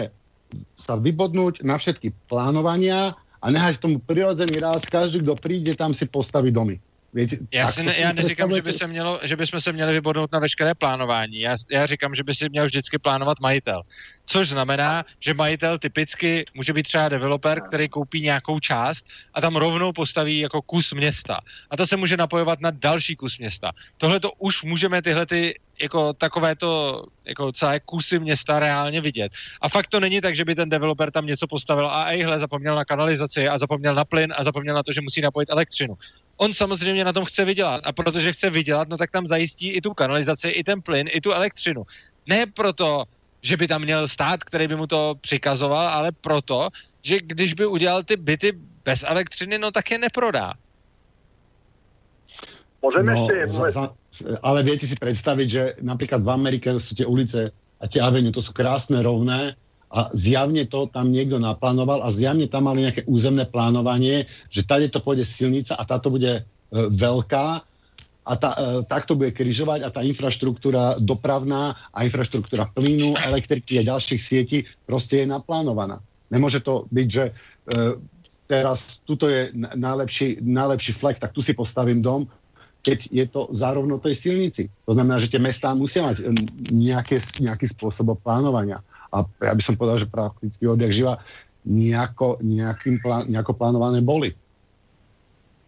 [0.74, 6.10] sa vybodnúť na všetky plánovania a nehať tomu prirodzený ráz, každý, kto príde, tam si
[6.10, 6.82] postaví domy.
[7.14, 10.32] Víte, já, si ne, já neříkám, že, by se mělo, že bychom se měli vybodnout
[10.32, 11.40] na veškeré plánování.
[11.40, 13.82] Já, já říkám, že by si měl vždycky plánovat majitel.
[14.26, 19.56] Což znamená, že majitel typicky může být třeba developer, který koupí nějakou část a tam
[19.56, 21.40] rovnou postaví jako kus města.
[21.70, 23.72] A to se může napojovat na další kus města.
[23.96, 29.32] Tohle to už můžeme tyhle ty jako takovéto jako celé kusy města reálně vidět.
[29.60, 32.74] A fakt to není tak, že by ten developer tam něco postavil a ejhle, zapomněl
[32.74, 35.94] na kanalizaci a zapomněl na plyn a zapomněl na to, že musí napojit elektřinu.
[36.36, 39.80] On samozřejmě na tom chce vydělat a protože chce vydělat, no tak tam zajistí i
[39.80, 41.82] tu kanalizaci, i ten plyn, i tu elektřinu.
[42.26, 43.04] Ne proto,
[43.44, 46.72] že by tam měl stát, který by mu to přikazoval, ale proto,
[47.04, 50.56] že když by udělal ty byty bez elektřiny, no tak je neprodá.
[52.84, 53.84] Môžeme no, Za, za,
[54.44, 57.48] ale viete si predstaviť, že napríklad v Amerike sú tie ulice
[57.80, 59.56] a tie avenue, to sú krásne, rovné
[59.88, 64.92] a zjavne to tam niekto naplánoval a zjavne tam mali nejaké územné plánovanie, že tady
[64.92, 66.42] to pôjde silnica a táto bude e,
[66.76, 67.64] veľká
[68.24, 73.80] a tá, e, tak to bude križovať a tá infraštruktúra dopravná a infraštruktúra plynu, elektriky
[73.80, 74.58] a ďalších sietí
[74.88, 76.00] proste je naplánovaná.
[76.32, 77.32] Nemôže to byť, že e,
[78.48, 82.24] teraz tuto je najlepší, najlepší flek, tak tu si postavím dom,
[82.84, 84.62] keď je to zároveň tej silnici.
[84.84, 86.24] To znamená, že tie mestá musia mať
[86.68, 88.84] nejaké, nejaký spôsob plánovania.
[89.08, 91.14] A ja by som povedal, že prakticky odjak živa
[91.64, 94.36] nejako, nejakým plán, nejako plánované boli.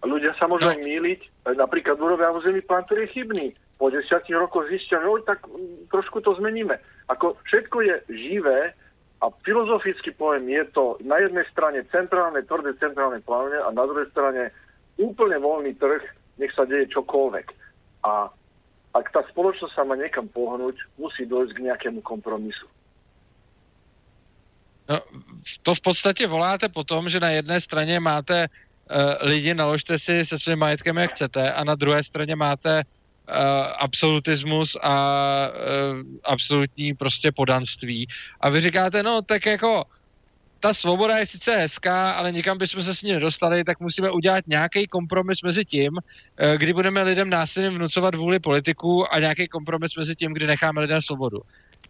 [0.04, 0.76] Ľudia sa môžu no.
[0.76, 1.20] míliť,
[1.54, 3.46] napríklad urobia územný plán, ktorý je chybný.
[3.78, 5.44] Po desiatich rokoch zistia, že tak
[5.92, 6.74] trošku to zmeníme.
[7.12, 8.74] Ako všetko je živé
[9.22, 14.08] a filozofický pojem je to na jednej strane centrálne, tvrdé centrálne plánovanie a na druhej
[14.10, 14.50] strane
[14.96, 16.02] úplne voľný trh,
[16.40, 17.46] nech sa deje čokoľvek.
[18.08, 18.32] A
[18.96, 22.64] ak tá spoločnosť sa má niekam pohnúť, musí dojsť k nejakému kompromisu.
[24.88, 25.02] No,
[25.62, 28.46] to v podstatě voláte po tom, že na jedné straně máte
[29.20, 33.34] lidi, naložte si se svým majetkem, jak chcete, a na druhé straně máte uh,
[33.78, 34.94] absolutismus a
[35.48, 38.06] uh, absolutní prostě podanství.
[38.40, 39.84] A vy říkáte, no tak jako
[40.60, 44.44] ta svoboda je sice hezká, ale nikam bychom se s ní nedostali, tak musíme udělat
[44.46, 45.98] nějaký kompromis mezi tím,
[46.36, 50.80] eh, kdy budeme lidem násilím vnucovat vůli politiků a nějaký kompromis mezi tím, kdy necháme
[50.80, 51.40] lidem svobodu.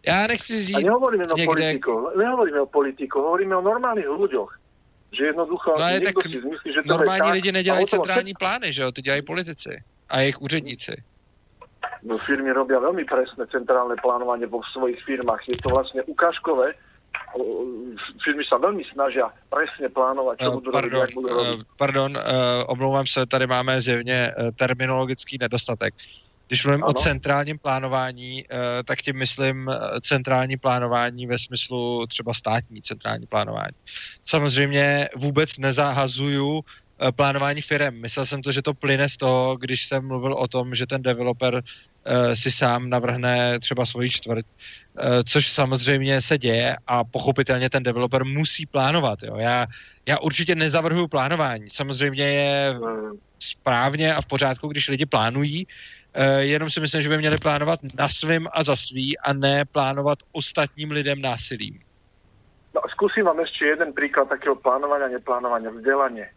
[0.07, 0.77] Já nechci říct...
[0.77, 1.43] A nehovoríme někde...
[1.43, 4.66] o politiku, nehovoríme o politiku, hovoríme o normálních lidech.
[5.17, 8.39] Že jednoducho no, ale tak si zmyslí, že to normální tak, lidi nedělají centrální to...
[8.39, 11.03] plány, že jo, ty dělají politici a jejich úředníci.
[12.03, 15.49] No firmy robí velmi presné centrálne plánovanie vo svojich firmách.
[15.49, 16.75] Je to vlastně ukážkové,
[18.25, 21.59] firmy sa veľmi snažia presne plánovať, čo uh, budú pardon, robiť, budú robiť.
[21.61, 22.23] Uh, pardon, uh,
[22.69, 25.95] omlouvám se, tady máme zjevně terminologický nedostatek.
[26.49, 26.91] Když mluvím ano.
[26.91, 29.71] o centrálním plánování, uh, tak tím myslím
[30.01, 33.77] centrální plánování ve smyslu třeba státní centrální plánování.
[34.25, 36.61] Samozřejmě vůbec nezahazuju
[37.17, 38.01] plánování firem.
[38.01, 41.03] Myslel jsem to, že to plyne z toho, když jsem mluvil o tom, že ten
[41.03, 41.63] developer
[42.07, 47.83] Eh, si sám navrhne třeba svoji čtvrt, eh, což samozřejmě se děje a pochopitelně ten
[47.83, 49.23] developer musí plánovat.
[49.23, 49.37] Jo.
[49.37, 49.67] Já,
[50.07, 51.71] já určitě nezavrhuju plánování.
[51.71, 52.75] Samozřejmě je
[53.39, 55.71] správně a v pořádku, když lidi plánují, eh,
[56.39, 60.19] jenom si myslím, že by měli plánovat na svým a za svý a ne plánovat
[60.33, 61.79] ostatním lidem násilím.
[62.77, 66.29] No, skúsim vám ešte jeden príklad takého plánovania, neplánovania, vzdelanie.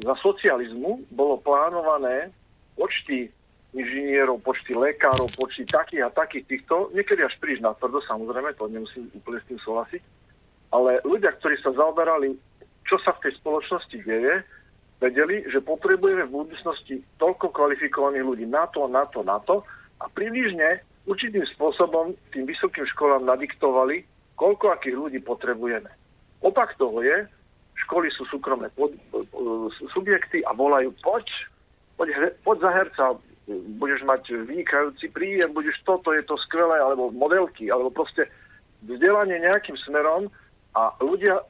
[0.00, 2.32] Za socializmu bolo plánované
[2.80, 3.28] počty
[3.76, 9.12] inžinierov, počty lekárov, počty takých a takých týchto, niekedy až príliš natvrdo, samozrejme, to nemusím
[9.12, 10.02] úplne s tým súhlasiť,
[10.72, 12.32] ale ľudia, ktorí sa zaoberali,
[12.88, 14.34] čo sa v tej spoločnosti deje,
[15.02, 19.66] vedeli, že potrebujeme v budúcnosti toľko kvalifikovaných ľudí na to, na to, na to
[19.98, 20.78] a približne
[21.10, 24.06] určitým spôsobom tým vysokým školám nadiktovali,
[24.38, 25.90] koľko akých ľudí potrebujeme.
[26.46, 27.26] Opak toho je,
[27.86, 28.94] školy sú súkromné pod,
[29.90, 31.26] subjekty a volajú, poď,
[31.98, 33.04] poď, poď za herca,
[33.82, 38.30] budeš mať vynikajúci príjem, budeš toto, je to skvelé, alebo modelky, alebo proste
[38.86, 40.30] vzdelanie nejakým smerom
[40.78, 41.42] a ľudia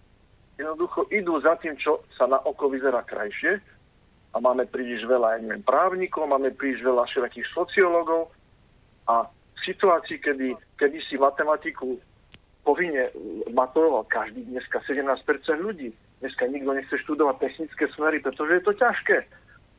[0.58, 3.60] jednoducho idú za tým, čo sa na oko vyzerá krajšie.
[4.32, 8.32] A máme príliš veľa, ja neviem, právnikov, máme príliš veľa všetkých sociológov.
[9.04, 12.00] A v situácii, kedy, kedy si matematiku
[12.64, 13.12] povinne
[13.52, 15.26] maturoval každý dneska 17%
[15.60, 15.92] ľudí.
[16.24, 19.26] Dneska nikto nechce študovať technické smery, pretože je to ťažké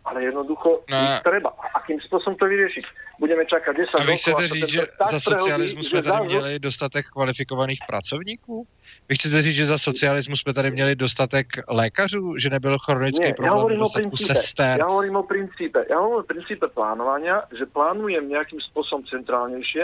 [0.06, 1.50] ale jednoducho no, treba.
[1.50, 2.84] A akým způsobem to vyřešit?
[3.20, 4.82] Budeme čekat 10 A vy chcete říct, že
[5.12, 8.68] za socialismu jsme tady měli dostatek kvalifikovaných pracovníků?
[9.10, 13.34] Vy chcete říct, že za socialismu jsme tady měli dostatek lékařů, že nebyl chronický Nie,
[13.34, 14.80] problém já dostatku sester?
[14.80, 15.86] Já hovorím o principe.
[15.90, 19.80] Já hovorím o principe plánovania, že plánujem nějakým způsobem centrálnější,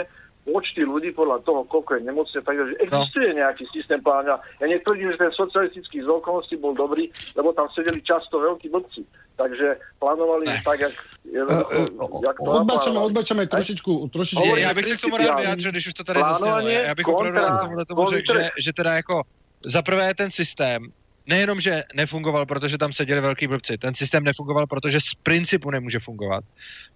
[0.50, 3.46] počty ľudí podľa toho, koľko je nemocne, takže existuje no.
[3.46, 4.42] nejaký systém pláňa.
[4.58, 9.06] Ja netvrdím, že ten socialistický z okolností bol dobrý, lebo tam sedeli často veľkí blbci.
[9.38, 10.60] Takže plánovali ne.
[10.60, 10.94] tak, jak,
[11.24, 14.44] jednoducho, uh, jak to odbačeme, odbačeme trošičku, trošičku.
[14.44, 16.68] Je, já bych se k tomu rád vyjádřil, když už to tady zaznělo.
[16.68, 17.40] Já bych opravdu
[17.84, 19.22] k tomu řekl, že, že teda jako
[19.64, 20.92] za prvé ten systém
[21.30, 26.02] nejenom, že nefungoval, protože tam seděli velký blbci, ten systém nefungoval, protože z principu nemůže
[26.02, 26.44] fungovat,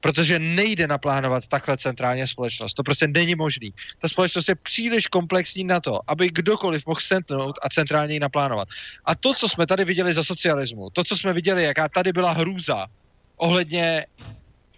[0.00, 2.74] protože nejde naplánovat takhle centrálně společnost.
[2.74, 3.70] To prostě není možný.
[4.02, 8.68] Ta společnost je příliš komplexní na to, aby kdokoliv mohl sentnout a centrálně ji naplánovat.
[9.04, 12.32] A to, co jsme tady viděli za socialismu, to, co jsme viděli, jaká tady byla
[12.32, 12.86] hrůza
[13.36, 14.06] ohledně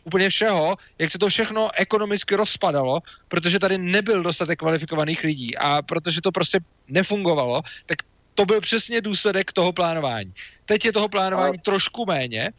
[0.04, 5.82] úplně všeho, jak se to všechno ekonomicky rozpadalo, protože tady nebyl dostatek kvalifikovaných lidí a
[5.82, 7.98] protože to prostě nefungovalo, tak
[8.36, 10.32] to byl přesně důsledek toho plánování.
[10.64, 12.52] Teď je toho plánování trošku méně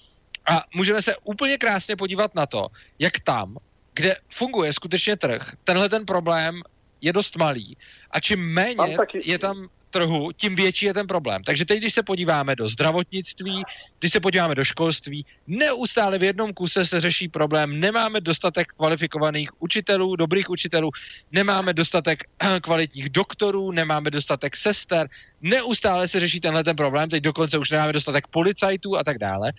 [0.49, 2.67] a můžeme se úplně krásně podívat na to,
[2.99, 3.57] jak tam,
[3.93, 6.61] kde funguje skutečně trh, tenhle ten problém
[7.01, 7.77] je dost malý
[8.11, 9.21] a čím méně taky...
[9.25, 11.43] je tam trhu, tím větší je ten problém.
[11.43, 13.63] Takže teď, když se podíváme do zdravotnictví,
[13.99, 19.61] když se podíváme do školství, neustále v jednom kuse se řeší problém, nemáme dostatek kvalifikovaných
[19.61, 20.91] učitelů, dobrých učitelů,
[21.31, 22.23] nemáme dostatek
[22.61, 25.07] kvalitních doktorů, nemáme dostatek sester,
[25.41, 29.51] neustále se řeší tenhle ten problém, teď dokonce už nemáme dostatek policajtů a tak dále.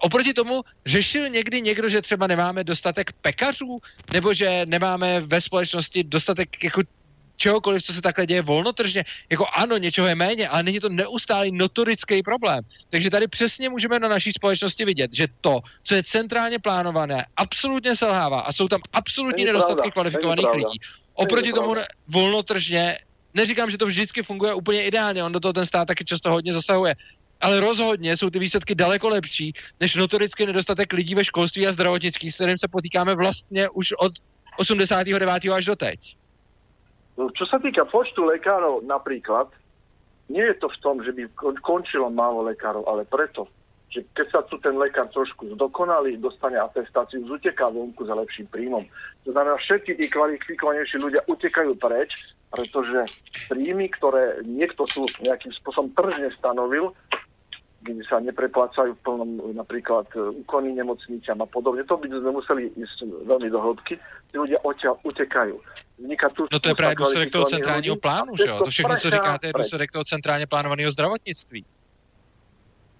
[0.00, 3.78] Oproti tomu řešil někdy někdo, že třeba nemáme dostatek pekařů,
[4.12, 6.82] nebo že nemáme ve společnosti dostatek jako
[7.40, 9.04] čehokoliv, co se takhle děje volnotržně.
[9.30, 12.60] Jako ano, něčeho je méně, ale není to neustálý notorický problém.
[12.90, 17.96] Takže tady přesně můžeme na naší společnosti vidět, že to, co je centrálně plánované, absolutně
[17.96, 20.78] selhává a jsou tam absolutní nedostatky kvalifikovaných lidí.
[21.14, 21.74] Oproti tomu
[22.08, 22.98] volnotržně,
[23.34, 26.52] neříkám, že to vždycky funguje úplně ideálně, on do toho ten stát taky často hodně
[26.52, 26.94] zasahuje,
[27.40, 32.32] ale rozhodně jsou ty výsledky daleko lepší než notorický nedostatek lidí ve školství a zdravotnictví,
[32.32, 34.12] s kterým se potýkáme vlastně už od
[34.56, 35.48] 89.
[35.52, 36.19] až do teď.
[37.20, 39.52] No, čo sa týka počtu lekárov napríklad,
[40.32, 41.28] nie je to v tom, že by
[41.60, 43.44] končilo málo lekárov, ale preto,
[43.92, 48.88] že keď sa tu ten lekár trošku zdokonalí, dostane atestáciu, zuteká vonku za lepším príjmom.
[49.28, 52.08] To znamená, všetci tí kvalifikovanejší ľudia utekajú preč,
[52.48, 53.12] pretože
[53.52, 56.96] príjmy, ktoré niekto tu nejakým spôsobom tržne stanovil,
[57.80, 61.80] kde sa nepreplácajú v plnom napríklad e, úkony nemocniciam a podobne.
[61.88, 63.96] To by sme museli ísť veľmi do hĺbky.
[64.28, 65.56] Tí ľudia odtiaľ utekajú.
[65.96, 68.58] Vzniká tu no to je právě důsledek toho centrálního plánu, že jo?
[68.58, 71.64] To všechno, co říkáte, je důsledek toho centrálně plánovaného zdravotnictví.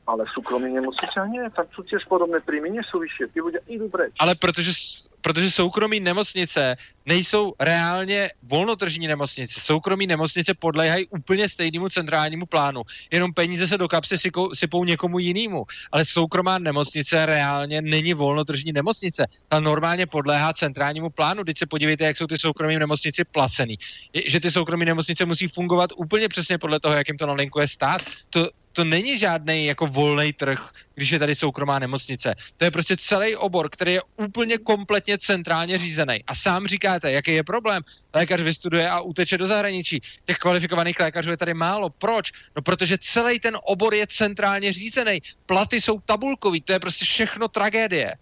[0.07, 3.31] Ale súkromí nemocnice nie, tak sú tiež podobné príjmy, nie sú vyššie.
[3.31, 4.11] Tí ľudia idú preč.
[4.18, 4.72] Ale protože
[5.20, 6.76] protože soukromí nemocnice
[7.11, 9.61] nejsou reálně volnotržní nemocnice.
[9.61, 12.82] Soukromí nemocnice podléhají úplně stejnému centrálnímu plánu.
[13.11, 14.16] Jenom peníze se do kapsy
[14.54, 15.66] sypou někomu jinému.
[15.92, 19.26] Ale soukromá nemocnice reálně není volnotržní nemocnice.
[19.48, 21.44] Ta normálně podléhá centrálnímu plánu.
[21.44, 23.74] Teď se podívejte, jak jsou ty soukromí nemocnice placený.
[24.12, 28.02] Je, že ty soukromí nemocnice musí fungovat úplně přesně podle toho, jakým to nalinkuje stát.
[28.30, 32.34] To, to není žádný jako volný trh, když je tady soukromá nemocnice.
[32.56, 36.24] To je prostě celý obor, který je úplně kompletně centrálně řízený.
[36.26, 36.66] A sám
[37.01, 37.82] říkáte, jaký je problém.
[38.14, 40.01] Lékař vystuduje a uteče do zahraničí.
[40.26, 41.90] Těch kvalifikovaných lékařů je tady málo.
[41.90, 42.32] Proč?
[42.57, 45.20] No protože celý ten obor je centrálně řízený.
[45.46, 48.14] Platy jsou tabulkový, to je prostě všechno tragédie.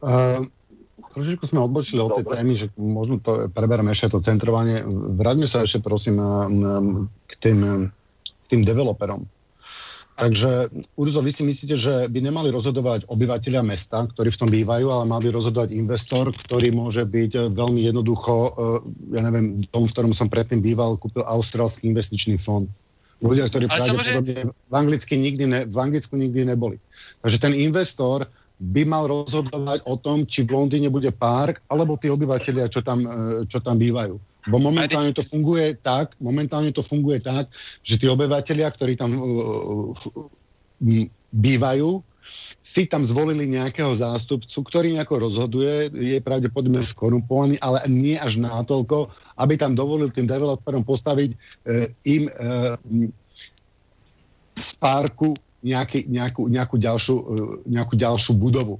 [0.00, 0.48] Uh,
[1.12, 4.80] trošičku sme odbočili od tej témy, že možno to prebereme ešte to centrovanie.
[5.20, 6.16] Vráťme sa ešte prosím
[7.28, 7.92] k tým
[8.48, 9.28] tým developerom.
[10.20, 10.68] Takže,
[11.00, 15.08] Urzo, vy si myslíte, že by nemali rozhodovať obyvateľia mesta, ktorí v tom bývajú, ale
[15.08, 18.52] mal by rozhodovať investor, ktorý môže byť eh, veľmi jednoducho, eh,
[19.16, 22.68] ja neviem, tom, v ktorom som predtým býval, kúpil austrálsky investičný fond.
[23.20, 26.80] Ľudia, ktorí pravdepodobne v, Anglicky nikdy ne, v Anglicku nikdy neboli.
[27.20, 28.24] Takže ten investor
[28.60, 33.04] by mal rozhodovať o tom, či v Londýne bude park, alebo tí obyvateľia, čo tam,
[33.04, 34.20] eh, čo tam bývajú.
[34.48, 37.52] Bo momentálne to funguje tak, momentálne to funguje tak,
[37.84, 39.92] že tí obyvateľia, ktorí tam uh,
[41.34, 42.00] bývajú,
[42.60, 49.10] si tam zvolili nejakého zástupcu, ktorý nejako rozhoduje, je pravdepodobne skorumpovaný, ale nie až natoľko,
[49.40, 51.36] aby tam dovolil tým developerom postaviť e,
[52.06, 52.32] im e,
[54.54, 55.32] v parku
[55.64, 57.24] nejaký, nejakú, nejakú, ďalšiu, e,
[57.72, 58.76] nejakú ďalšiu budovu.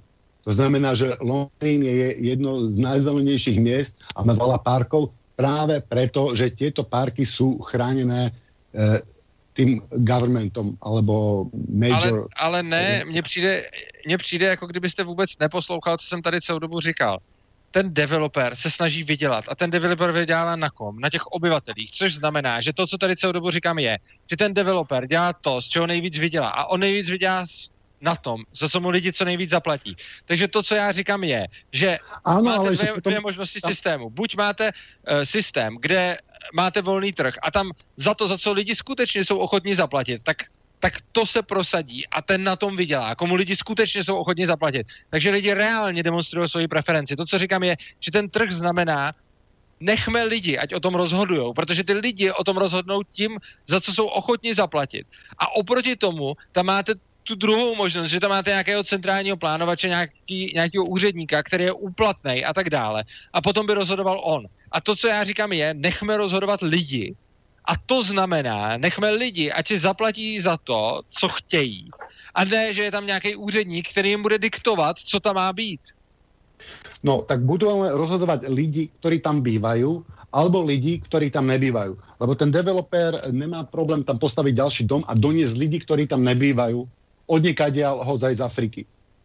[0.48, 6.36] To znamená, že Londýn je jedno z najzelenejších miest a má veľa parkov, práve preto,
[6.36, 9.00] že tieto parky sú chránené e,
[9.56, 12.28] tým governmentom alebo major...
[12.36, 13.64] Ale, ale ne, mně přijde,
[14.06, 17.18] mně přijde, jako kdybyste vůbec neposlouchal, co jsem tady celou dobu říkal.
[17.70, 21.00] Ten developer se snaží vydělat a ten developer vydělá na kom?
[21.00, 23.98] Na těch obyvatelích, což znamená, že to, co tady celou dobu říkám je,
[24.30, 27.46] že ten developer dělá to, z čeho nejvíc vydělá a on nejvíc vydělá
[28.00, 29.96] na tom, za co mu lidi co nejvíc zaplatí.
[30.24, 33.10] Takže to, co já říkám, je, že ano, máte dvě, potom...
[33.10, 33.70] dvě možnosti tam...
[33.70, 34.10] systému.
[34.10, 36.18] Buď máte uh, systém, kde
[36.54, 40.36] máte volný trh a tam za to, za co lidi skutečně jsou ochotní zaplatit, tak
[40.80, 44.86] tak to se prosadí a ten na tom vydělá, komu lidi skutečně jsou ochotní zaplatit.
[45.10, 47.16] Takže lidi reálně demonstrují svoji preferenci.
[47.16, 49.12] To, co říkám, je, že ten trh znamená,
[49.80, 53.36] nechme lidi, ať o tom rozhodují, protože ty lidi o tom rozhodnou tím,
[53.68, 55.06] za co jsou ochotní zaplatit.
[55.38, 56.94] A oproti tomu tam máte
[57.30, 62.42] tu druhou možnost, že tam máte nějakého centrálního plánovače, nějaký, nějakého úředníka, který je úplatný
[62.44, 63.06] a tak dále.
[63.32, 64.50] A potom by rozhodoval on.
[64.74, 67.14] A to, co já říkám, je, nechme rozhodovat lidi.
[67.64, 71.90] A to znamená, nechme lidi, ať si zaplatí za to, co chtějí.
[72.34, 75.80] A ne, že je tam nějaký úředník, který jim bude diktovat, co tam má být.
[77.02, 80.02] No, tak budeme rozhodovat lidi, kteří tam bývají,
[80.32, 81.98] alebo lidi, ktorí tam nebývajú.
[82.22, 86.86] Lebo ten developer nemá problém tam postaviť ďalší dom a doniesť lidi, ktorí tam nebývajú
[87.30, 88.82] odniekaď ho z Afriky.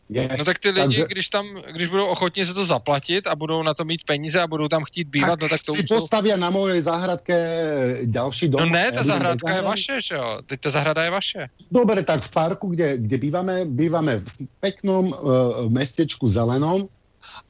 [0.10, 0.22] Je.
[0.38, 1.06] No tak ty lidi, Takže...
[1.10, 4.48] když tam, když budou ochotně za to zaplatit a budou na to mít peníze a
[4.48, 7.38] budou tam chtít bývat, tak no tak to si už postaví na mojej zahradke
[8.06, 8.62] další dom.
[8.62, 10.46] No ne, ta zahradka je vaše, že jo?
[10.46, 11.42] Teď ta zahrada je vaše.
[11.72, 14.30] Dobre, tak v parku, kde, kde bývame, bývame v
[14.62, 15.16] peknom uh,
[15.74, 16.86] mestečku Zelenom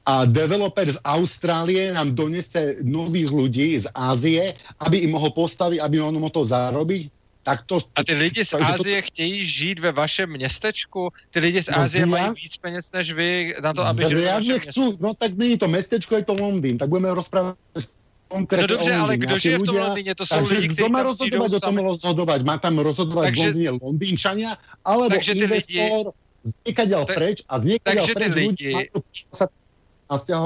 [0.07, 5.99] a developer z Austrálie nám donese nových ľudí z Ázie, aby im mohol postaviť, aby
[5.99, 7.11] on mohol to zarobiť
[7.45, 7.77] tak to...
[7.95, 9.07] A ty lidi z Ázie to...
[9.07, 11.13] chtějí žít ve vašem městečku?
[11.29, 14.25] Ty lidi z no, Ázie mají víc peněz než vy na to, aby no, žili
[14.25, 17.57] vašem chcú, No tak není to městečko, je to Londýn, tak budeme rozprávat
[18.27, 20.15] konkrétně No dobře, ale kdo žije v tom Londýně?
[20.15, 22.41] To jsou lidi, kteří má rozhodovat o tom rozhodovat?
[22.41, 26.03] Má tam rozhodovat takže, Londýně Londýnčania, alebo takže ty investor lidi,
[26.43, 28.73] z někaděl preč a z někaděl preč ty lidi,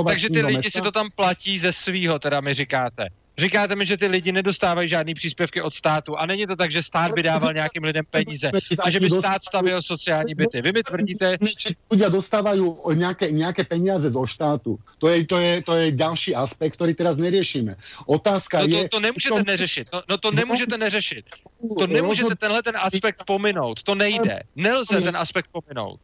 [0.06, 3.08] takže ty lidi si to tam platí ze svýho, teda mi říkáte.
[3.40, 6.84] Říkáte mi, že ty lidi nedostávají žádný příspěvky od státu a není to tak, že
[6.84, 8.52] stát by dával nějakým lidem peníze
[8.84, 10.62] a že by stát stavil sociální byty.
[10.62, 11.38] Vy mi tvrdíte...
[11.92, 12.62] Ľudia dostávají
[12.94, 14.80] nějaké, nějaké peníze zo štátu.
[14.98, 17.76] To je, to, je, to je další aspekt, který teraz neriešime.
[18.06, 18.90] Otázka no to, je...
[18.90, 19.88] To nemůžete neřešit.
[19.94, 21.26] No, no to nemůžete neřešit.
[21.80, 23.84] To nemůžete tenhle ten aspekt pominout.
[23.84, 24.44] To nejde.
[24.56, 26.00] Nelze ten aspekt pominout.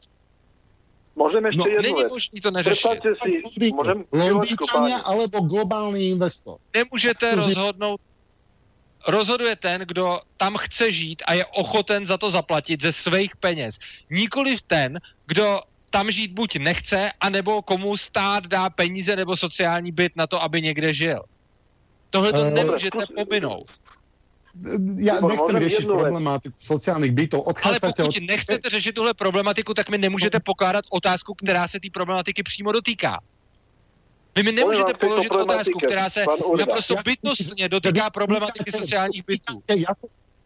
[1.15, 2.99] Môžem ešte no, jednu není možný to neřešit.
[3.23, 6.59] si, môžem Londýčania alebo globální investor.
[6.75, 8.01] Nemůžete rozhodnout,
[9.07, 13.79] rozhoduje ten, kdo tam chce žít a je ochoten za to zaplatit ze svých peněz.
[14.11, 20.15] Nikoliv ten, kdo tam žít buď nechce, anebo komu stát dá peníze nebo sociální byt
[20.15, 21.23] na to, aby někde žil.
[22.09, 23.71] Tohle to uh, nemůžete pominout
[24.97, 27.43] ja nechcem riešiť problematiku sociálnych bytov.
[27.63, 28.15] Ale pokud od...
[28.21, 33.19] nechcete řešit tuhle problematiku, tak mi nemůžete pokládat otázku, která se té problematiky přímo dotýká.
[34.35, 36.23] Vy mi nemůžete položit otázku, která se
[36.59, 39.63] naprosto bytostně dotýká problematiky sociálních bytů.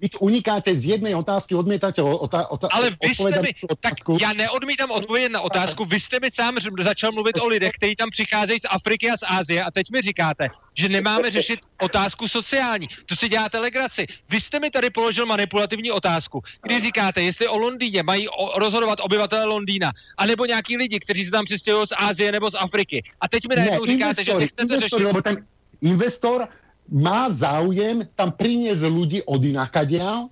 [0.01, 4.33] Vy tu unikáte z jednej otázky, odmietate otá, otá, Ale vy jste mi, tak já
[4.33, 8.59] neodmítám odpovědět na otázku, vy jste mi sám začal mluvit o lidech, kteří tam přicházejí
[8.59, 12.87] z Afriky a z Ázie a teď mi říkáte, že nemáme řešit otázku sociální.
[13.05, 14.07] To si děláte legraci.
[14.29, 18.99] Vy jste mi tady položil manipulativní otázku, kdy říkáte, jestli o Londýně mají o, rozhodovat
[19.01, 23.03] obyvatele Londýna, anebo nějaký lidi, kteří se tam přistěhují z Ázie nebo z Afriky.
[23.21, 25.23] A teď mi najednou říkáte, investor, že nechcete řešit...
[25.23, 25.45] Ten
[25.81, 26.47] investor
[26.89, 30.29] má záujem tam priniesť ľudí od inakadiaľ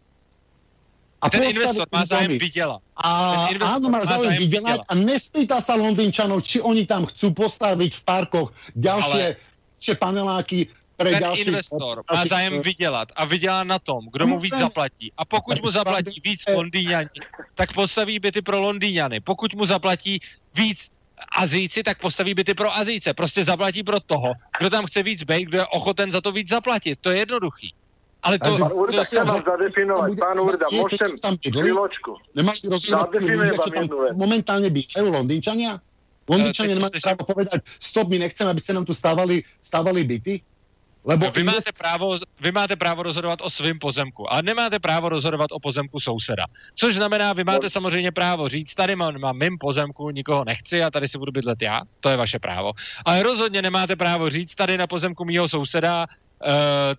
[1.17, 2.81] a ten investor má zájem vydělat.
[2.97, 3.09] A
[3.57, 8.49] áno, má záujem vydělat a nespýta sa Londýnčanov, či oni tam chcú postaviť v parkoch
[8.77, 9.97] ďalšie Ale...
[9.97, 15.13] paneláky pre ten investor má zájem vydělat a vydělá na tom, kdo mu víc zaplatí.
[15.17, 17.21] A pokud mu zaplatí víc Londýňani,
[17.53, 19.21] tak postaví byty pro Londýňany.
[19.21, 20.17] Pokud mu zaplatí
[20.57, 20.89] víc
[21.37, 23.13] Azijci, tak postaví byty pro Azijce.
[23.13, 26.49] Prostě zaplatí pro toho, kdo tam chce víc být, kdo je ochoten za to víc
[26.49, 26.99] zaplatit.
[27.01, 27.73] To je jednoduchý.
[28.23, 28.57] Ale to...
[28.57, 30.09] Pán Urda, chcem vám zadefinovať.
[30.19, 31.09] Pán Urda, môžem
[31.53, 32.11] chvíľočku.
[32.33, 33.21] Nemajú rozhodnúť,
[33.53, 33.87] že tam
[34.17, 35.77] momentálne bývajú Londýnčania?
[36.27, 40.43] Londýnčania nemajú právo povedať, stop, my nechceme, aby ste nám tu stávali, stávali byty?
[41.07, 45.51] Lebo vy, máte právo, vy máte právo rozhodovat o svém pozemku, ale nemáte právo rozhodovat
[45.51, 46.45] o pozemku souseda.
[46.75, 50.91] Což znamená, vy máte samozřejmě právo říct, tady mám, mám mým pozemku, nikoho nechci a
[50.91, 52.73] tady si budu bydlet já, to je vaše právo.
[53.05, 56.05] Ale rozhodně nemáte právo říct, tady na pozemku mýho souseda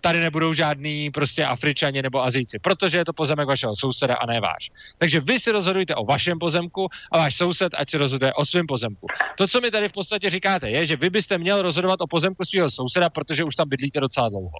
[0.01, 4.41] tady nebudou žádný prostě Afričani nebo Azijci, protože je to pozemek vašeho souseda a ne
[4.41, 4.71] váš.
[4.97, 8.67] Takže vy si rozhodujte o vašem pozemku a váš soused ať si rozhoduje o svém
[8.67, 9.07] pozemku.
[9.35, 12.45] To, co mi tady v podstatě říkáte, je, že vy byste měl rozhodovat o pozemku
[12.45, 14.59] svého souseda, protože už tam bydlíte docela dlouho.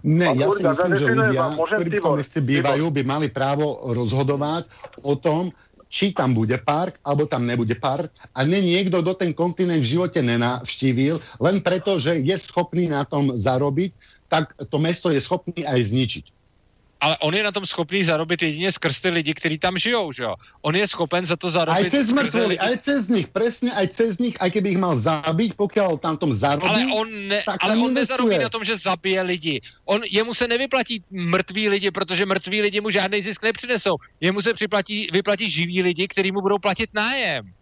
[0.00, 4.64] Ne, ja si myslím, že ľudia, ktorí v tom meste bývajú, by mali právo rozhodovať
[5.04, 5.52] o tom,
[5.90, 8.14] či tam bude park, alebo tam nebude park.
[8.32, 13.02] A ne niekto do ten kontinent v živote nenavštívil, len preto, že je schopný na
[13.02, 13.90] tom zarobiť,
[14.30, 16.39] tak to mesto je schopný aj zničiť
[17.00, 20.22] ale on je na tom schopný zarobit jedině skrz ty lidi, kteří tam žijou, že
[20.22, 20.34] jo?
[20.62, 21.84] On je schopen za to zarobit.
[21.84, 22.58] Aj cez mŕtvoly, lidi...
[22.60, 26.36] aj cez nich, presne, aj cez nich, aj keby ich mal zabiť, pokud tam tom
[26.36, 29.56] zarobí, Ale on, ne, ale on nezarobí na tom, že zabije lidi.
[29.84, 33.96] On, jemu se nevyplatí mrtví lidi, protože mrtví lidi mu žádný zisk nepřinesou.
[34.20, 37.52] Jemu se připlatí, vyplatí živí lidi, kteří mu budou platit nájem.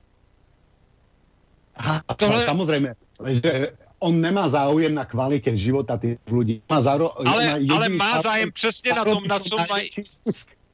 [1.76, 2.44] Aha, Tohle...
[2.44, 2.94] Samozřejmě,
[3.26, 6.62] že on nemá záujem na kvalitě života těch lidí.
[6.70, 7.28] Má záro...
[7.28, 9.90] ale, má ale má zájem přesně na tom, na co mají...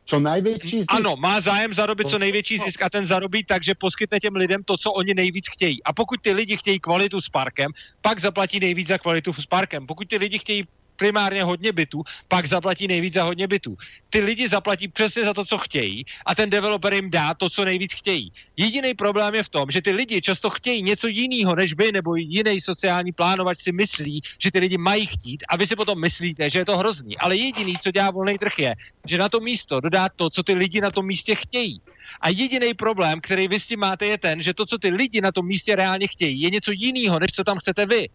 [0.07, 0.93] Co největší zisk.
[0.93, 4.65] Ano, má zájem zarobit co největší zisk a ten zarobí tak, že poskytne těm lidem
[4.65, 5.83] to, co oni nejvíc chtějí.
[5.85, 9.87] A pokud ty lidi chtějí kvalitu s parkem, pak zaplatí nejvíc za kvalitu s parkem.
[9.87, 10.65] Pokud ty lidi chtějí
[10.97, 13.77] primárně hodně bytů, pak zaplatí nejvíc za hodně bytů.
[14.11, 17.65] Ty lidi zaplatí přesně za to, co chtějí a ten developer jim dá to, co
[17.65, 18.33] nejvíc chtějí.
[18.57, 22.17] Jediný problém je v tom, že ty lidi často chtějí něco jiného než vy nebo
[22.17, 26.51] jiný sociální plánovač si myslí, že ty lidi mají chtít a vy si potom myslíte,
[26.51, 27.19] že je to hrozný.
[27.19, 28.75] Ale jediný, co dělá volný trh je,
[29.07, 31.81] že na to místo dodá to, co ty lidi na tom místě chtějí.
[32.21, 35.21] A jediný problém, který vy s tím máte, je ten, že to, co ty lidi
[35.21, 38.09] na tom místě reálně chtějí, je něco jiného, než co tam chcete vy.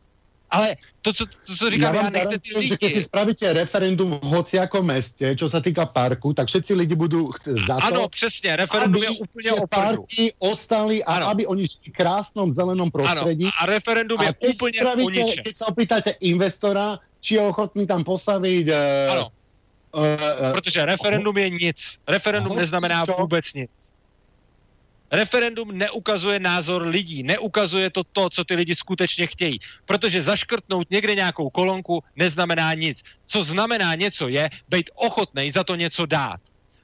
[0.49, 2.73] Ale to, co, to, co říkám, ja, ja nechte ty lidi.
[2.73, 6.97] Že keď si spravíte referendum v hociakom meste, čo sa týka parku, tak všetci lidi
[6.97, 10.01] budú za to, Ano, přesně, referendum je úplně opravdu.
[10.01, 11.25] parky ostali a ano.
[11.27, 13.45] aby oni šli v krásnom zelenom prostredí.
[13.45, 18.03] Ano, a referendum je keď úplně spravíte, Keď sa opýtate investora, či je ochotný tam
[18.03, 18.65] postaviť...
[18.67, 19.25] Uh, ano.
[19.89, 21.79] Uh, uh, Protože referendum je nic.
[22.07, 23.69] Referendum neznamená vůbec nic.
[25.11, 29.59] Referendum neukazuje názor lidí, neukazuje to to, co ty lidi skutečně chtějí.
[29.85, 33.03] Protože zaškrtnout někde nějakou kolonku neznamená nic.
[33.25, 36.39] Co znamená něco je být ochotný za to něco dát.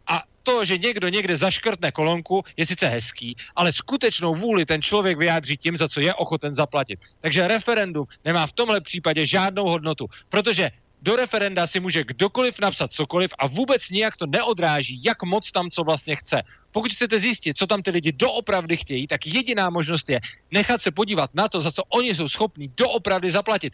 [0.08, 5.18] A to, že někdo někde zaškrtne kolonku, je sice hezký, ale skutečnou vůli ten člověk
[5.18, 7.00] vyjádří tím, za co je ochoten zaplatit.
[7.22, 10.72] Takže referendum nemá v tomhle případě žádnou hodnotu, protože
[11.06, 15.70] do referenda si může kdokoliv napsat cokoliv a vůbec nijak to neodráží, jak moc tam
[15.70, 16.42] co vlastně chce.
[16.72, 20.20] Pokud chcete zjistit, co tam ty lidi doopravdy chtějí, tak jediná možnost je
[20.52, 23.74] nechat se podívat na to, za co oni jsou schopní doopravdy zaplatit.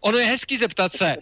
[0.00, 1.16] Ono je hezký zeptat se,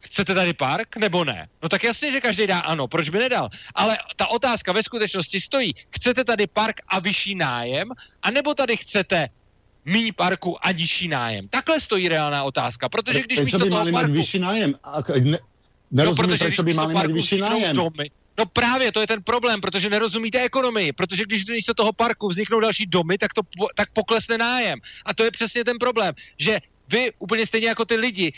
[0.00, 1.48] chcete tady park nebo ne?
[1.62, 3.48] No tak jasně, že každý dá ano, proč by nedal?
[3.74, 9.28] Ale ta otázka ve skutečnosti stojí, chcete tady park a vyšší nájem, anebo tady chcete
[9.84, 11.48] míň parku a nižší nájem?
[11.48, 14.12] Takhle stojí reálná otázka, protože když místo toho parku...
[14.12, 14.74] vyšší nájem?
[15.20, 15.38] Ne,
[15.90, 17.76] nerozumím, no, proč by mali mít vyšší nájem.
[17.76, 22.28] Domy, No právě, to je ten problém, protože nerozumíte ekonomii, protože když místo toho parku
[22.28, 23.42] vzniknou další domy, tak to
[23.76, 24.78] tak poklesne nájem.
[25.04, 28.32] A to je přesně ten problém, že vy úplně stejně jako ty lidi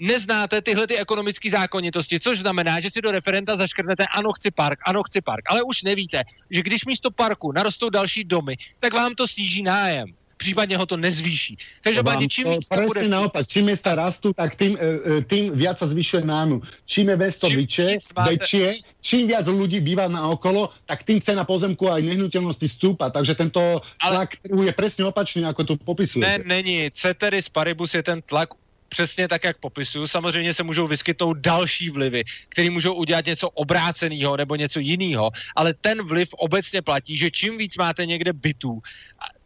[0.00, 4.78] neznáte tyhle ty ekonomické zákonitosti, což znamená, že si do referenta zaškrtnete ano, chci park,
[4.86, 9.14] ano, chci park, ale už nevíte, že když místo parku narostou další domy, tak vám
[9.14, 10.06] to sníží nájem
[10.36, 11.58] případně ho to nezvýší.
[11.80, 13.08] Každopádně čím víc to bude...
[13.08, 16.60] naopak, čím města rastú, tak tým, e, e, tým viac sa zvyšuje nájmu.
[16.84, 18.84] Čím je mesto väčšie, máte...
[19.00, 23.08] čím viac ľudí býva na okolo, tak tým cena pozemku a nehnuteľnosti stúpa.
[23.10, 23.60] Takže tento
[24.02, 24.12] Ale...
[24.12, 26.26] tlak trhu je presne opačný, ako tu popisujete.
[26.26, 26.90] Ne, není.
[26.92, 28.54] Ceteris paribus je ten tlak
[28.88, 30.06] přesně tak, jak popisuju.
[30.06, 35.74] Samozřejmě se můžou vyskytnout další vlivy, které můžou udělat něco obráceného nebo něco jiného, ale
[35.74, 38.80] ten vliv obecně platí, že čím víc máte někde bytů,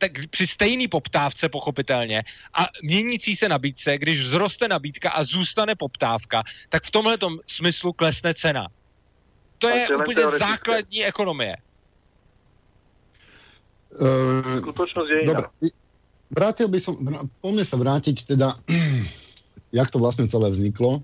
[0.01, 2.25] tak při stejné poptávce pochopitelně
[2.57, 8.35] a měnící se nabídce, když vzroste nabídka a zůstane poptávka, tak v tomhle smyslu klesne
[8.35, 8.69] cena.
[9.59, 11.57] To je úplně základní ekonomie.
[13.91, 15.43] Uh, Skutočnosť je iná.
[16.31, 16.95] Vrátil by som,
[17.43, 18.55] poďme sa vrátiť teda
[19.73, 21.03] jak to vlastně celé vzniklo.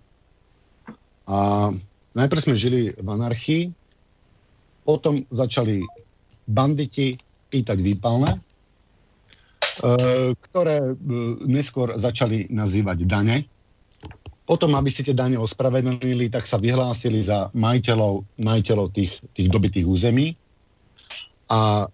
[1.27, 1.70] A
[2.14, 3.74] najprv jsme žili v anarchii,
[4.85, 5.82] potom začali
[6.47, 7.18] banditi
[7.51, 8.45] pýtať výpalné, eh,
[10.40, 10.97] ktoré eh,
[11.44, 13.44] neskôr začali nazývať dane.
[14.47, 19.82] Potom, aby si tie dane ospravedlnili, tak sa vyhlásili za majiteľov, majiteľov tých, tých dobitých
[19.82, 20.39] území.
[21.51, 21.90] A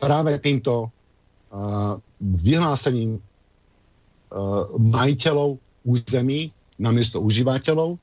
[0.00, 6.48] práve týmto uh, vyhlásením uh, majiteľov území
[6.80, 8.00] namiesto užívateľov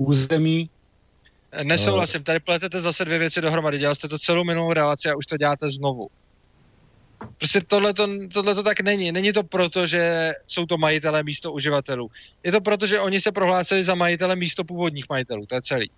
[0.00, 0.72] území.
[1.62, 3.78] Nesouhlasím, tady pletete zase dvě věci dohromady.
[3.78, 6.08] Dělal jste to celou minulou relaci a už to děláte znovu.
[7.38, 9.12] Prostě tohle to tak není.
[9.12, 12.10] Není to proto, že jsou to majitelé místo uživatelů.
[12.42, 15.46] Je to proto, že oni se prohlásili za majitele místo původních majitelů.
[15.46, 15.90] To je celý.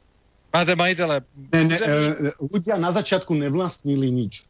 [0.53, 1.23] Máte majitele.
[1.55, 1.79] Ne, ne,
[2.43, 4.43] ľudia na začátku nevlastnili nič.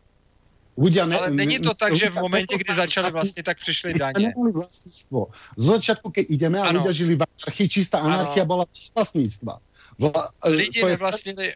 [0.80, 4.32] Ľudia ne, Ale není to tak, že v momentě, kdy začali vlastně, tak přišli daně.
[4.52, 5.28] vlastníctvo.
[5.56, 8.64] Z začátku, keď ideme a ľudia žili v anarchii, čistá anarchia bola
[8.97, 9.60] vlastníctva.
[9.98, 11.52] Vla, Lidi nevlastnili,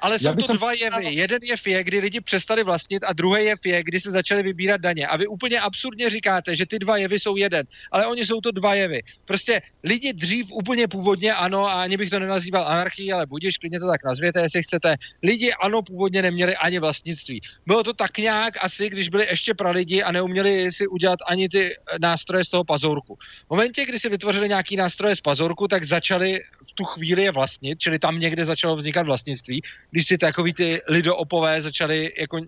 [0.00, 1.14] ale jsou to dva jevy.
[1.14, 4.80] Jeden jev je, kdy lidi přestali vlastnit a druhý jev je, kdy se začali vybírat
[4.80, 5.06] daně.
[5.06, 8.50] A vy úplně absurdně říkáte, že ty dva jevy jsou jeden, ale oni jsou to
[8.50, 9.02] dva jevy.
[9.24, 13.80] Prostě lidi dřív úplně původně ano, a ani bych to nenazýval anarchii, ale budíš, klidně
[13.80, 14.96] to tak nazvěte, jestli chcete.
[15.22, 17.40] Lidi ano, původně neměli ani vlastnictví.
[17.66, 21.48] Bylo to tak nějak asi, když byli ještě pro lidi a neuměli si udělat ani
[21.48, 23.18] ty nástroje z toho pazorku.
[23.46, 27.30] V momentě, kdy si vytvořili nějaký nástroje z pazorku, tak začali v tu chvíli je
[27.30, 32.40] vlastnit, čili tam někde začalo vznikat vlastnictví když si takový ty lidoopové začali jako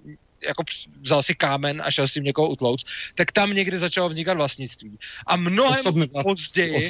[0.47, 0.63] jako
[1.01, 2.85] vzal si kámen a šel s tím někoho utlouc,
[3.15, 4.99] tak tam někdy začalo vznikat vlastnictví.
[5.27, 6.89] A mnohem vlastnictví, později,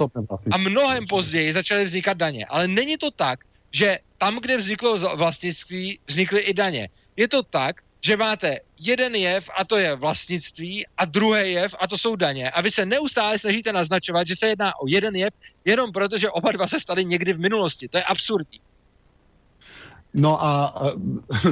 [0.51, 2.47] a mnohem později začaly vznikat daně.
[2.47, 3.41] Ale není to tak,
[3.73, 6.89] že tam, kde vzniklo vlastnictví, vznikly i daně.
[7.17, 11.87] Je to tak, že máte jeden jev a to je vlastnictví a druhý jev a
[11.87, 12.51] to jsou daně.
[12.51, 16.31] A vy se neustále snažíte naznačovat, že se jedná o jeden jev, jenom proto, že
[16.31, 17.89] oba dva se staly někdy v minulosti.
[17.89, 18.61] To je absurdní.
[20.15, 20.73] No a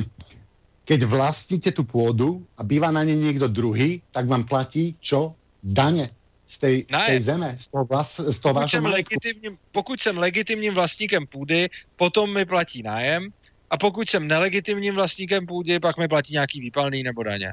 [0.89, 5.37] keď vlastníte tu pôdu a býva na nej niekto druhý, tak vám platí čo?
[5.59, 6.11] Dane
[6.49, 10.19] z tej, z tej zeme, z toho, vlast, z toho pokud, jsem legitimním, pokud jsem
[10.19, 13.29] legitimním vlastníkem půdy, potom mi platí nájem
[13.71, 17.53] a pokud jsem nelegitimním vlastníkem půdy, pak mi platí nějaký výpalný nebo daně.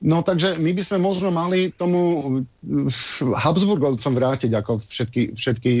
[0.00, 2.28] No takže my by sme možno mali tomu
[3.32, 5.72] Habsburgovcom vrátiť ako všetky, všetky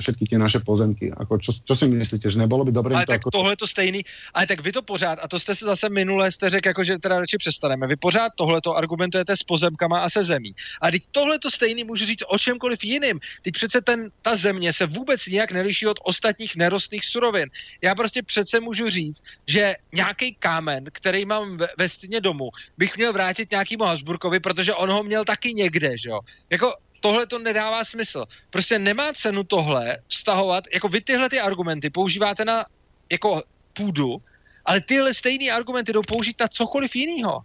[0.00, 1.12] všetky ty naše pozemky.
[1.12, 2.94] Ako čo, čo si myslíte, že nebylo by dobré?
[2.94, 3.30] Ale to tak jako...
[3.30, 4.04] tohle to stejný,
[4.34, 6.98] ale tak vy to pořád, a to jste se zase minule jste řekl, jako že
[6.98, 7.86] teda radši přestaneme.
[7.86, 10.54] Vy pořád tohle to argumentujete s pozemkama a se zemí.
[10.80, 13.20] A teď tohle to stejný můžu říct o čemkoliv jiným.
[13.42, 17.48] Teď přece ten, ta země se vůbec nijak neliší od ostatních nerostných surovin.
[17.82, 22.96] Já prostě přece můžu říct, že nějaký kámen, který mám ve, ve stěně domu, bych
[22.96, 26.20] měl vrátit nějakému Hasburkovi, protože on ho měl taky někde, že jo.
[26.50, 26.72] Jako
[27.04, 28.24] tohle to nedává smysl.
[28.50, 32.64] Prostě nemá cenu tohle vztahovat, jako vy tyhle ty argumenty používáte na
[33.12, 33.42] jako
[33.76, 34.16] půdu,
[34.64, 37.44] ale tyhle stejné argumenty jdou použít na cokoliv jiného.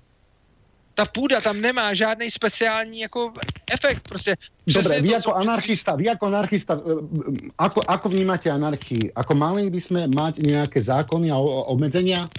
[0.95, 3.33] Ta půda tam nemá žádný speciální jako
[3.71, 4.03] efekt.
[4.07, 4.35] Prostě
[4.67, 5.35] Dobre, vy to, jako co...
[5.35, 9.11] anarchista, vy jako anarchista, eh, eh, ako, ako vnímate anarchii?
[9.11, 11.37] Ako mali by sme mať nejaké zákony a
[11.67, 12.31] obmedzenia?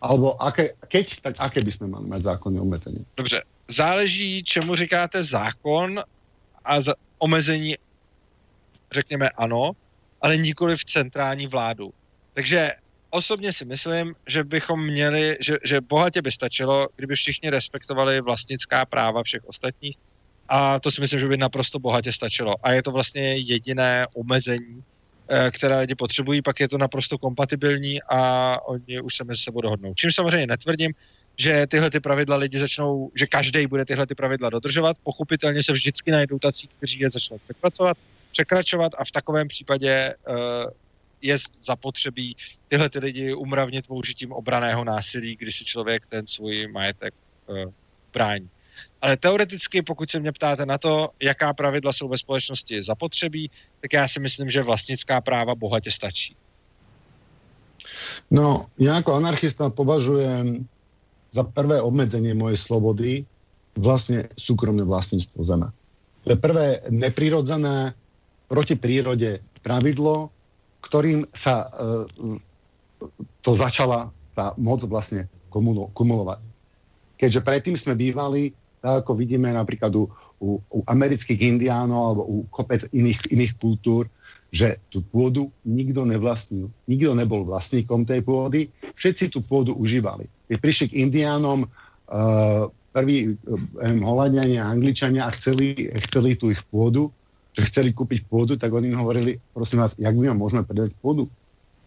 [0.00, 3.04] Alebo aké, keď, tak aké by sme mali mať zákony a obmedzenia?
[3.16, 6.00] Dobře, záleží, čemu říkáte zákon
[6.68, 7.76] a za omezení,
[8.92, 9.72] řekněme ano,
[10.20, 11.90] ale nikoli v centrální vládu.
[12.34, 12.72] Takže
[13.10, 18.84] osobně si myslím, že bychom měli, že, že bohatě by stačilo, kdyby všichni respektovali vlastnická
[18.84, 19.96] práva všech ostatních
[20.48, 22.54] a to si myslím, že by naprosto bohatě stačilo.
[22.62, 24.84] A je to vlastně jediné omezení,
[25.28, 28.20] eh, které lidi potřebují, pak je to naprosto kompatibilní a
[28.68, 29.94] oni už se mezi sebou dohodnou.
[29.94, 30.92] Čím samozřejmě netvrdím,
[31.38, 34.96] že tyhle ty pravidla lidi začnou, že každý bude tyhle ty pravidla dodržovat.
[35.02, 37.98] Pochopitelně se vždycky najdou tací, kteří je začnou překračovat,
[38.30, 40.34] překračovat a v takovém případě uh,
[41.22, 42.36] je zapotřebí
[42.68, 47.14] tyhle ty lidi umravnit použitím obraného násilí, kdy si člověk ten svůj majetek
[47.46, 47.56] uh,
[48.12, 48.50] brání.
[49.02, 53.50] Ale teoreticky, pokud se mě ptáte na to, jaká pravidla jsou ve společnosti zapotřebí,
[53.80, 56.36] tak já si myslím, že vlastnická práva bohatě stačí.
[58.30, 60.68] No, já jako anarchista považujem
[61.28, 63.10] za prvé obmedzenie mojej slobody
[63.76, 65.68] vlastne súkromné vlastníctvo zeme.
[66.26, 67.94] To je prvé neprirodzené
[68.48, 70.32] proti prírode pravidlo,
[70.80, 72.04] ktorým sa uh,
[73.44, 75.30] to začala tá moc vlastne
[75.94, 76.40] kumulovať.
[77.18, 80.06] Keďže predtým sme bývali, tak ako vidíme napríklad u,
[80.38, 84.06] u, u amerických indiánov alebo u kopec iných, iných kultúr,
[84.48, 86.72] že tú pôdu nikto nevlastnil.
[86.88, 90.24] Nikto nebol vlastníkom tej pôdy, všetci tú pôdu užívali.
[90.48, 96.64] Keď prišli k indiánom uh, prví um, Holandiania a Angličania a chceli, chceli tú ich
[96.72, 97.12] pôdu,
[97.52, 100.96] že chceli kúpiť pôdu, tak oni im hovorili, prosím vás, jak my vám môžeme predať
[101.02, 101.28] pôdu?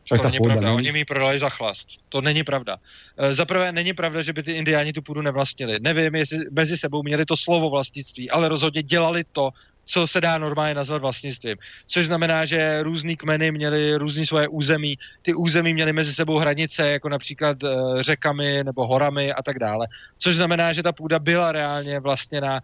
[0.04, 0.78] Však to není pravda, není...
[0.78, 1.88] oni mi ji prodali za chlast.
[2.10, 2.78] To není pravda.
[3.18, 5.78] E, za prvé není pravda, že by ty indiáni tu půdu nevlastnili.
[5.80, 9.50] Nevím, jestli mezi sebou měli to slovo vlastnictví, ale rozhodně dělali to,
[9.92, 11.58] co se dá normálně nazvat vlastnictvím.
[11.88, 14.98] Což znamená, že různý kmeny měly různý svoje území.
[15.22, 19.88] Ty území měly mezi sebou hranice, jako například uh, řekami nebo horami a tak dále.
[20.18, 22.62] Což znamená, že ta půda byla reálně vlastněná.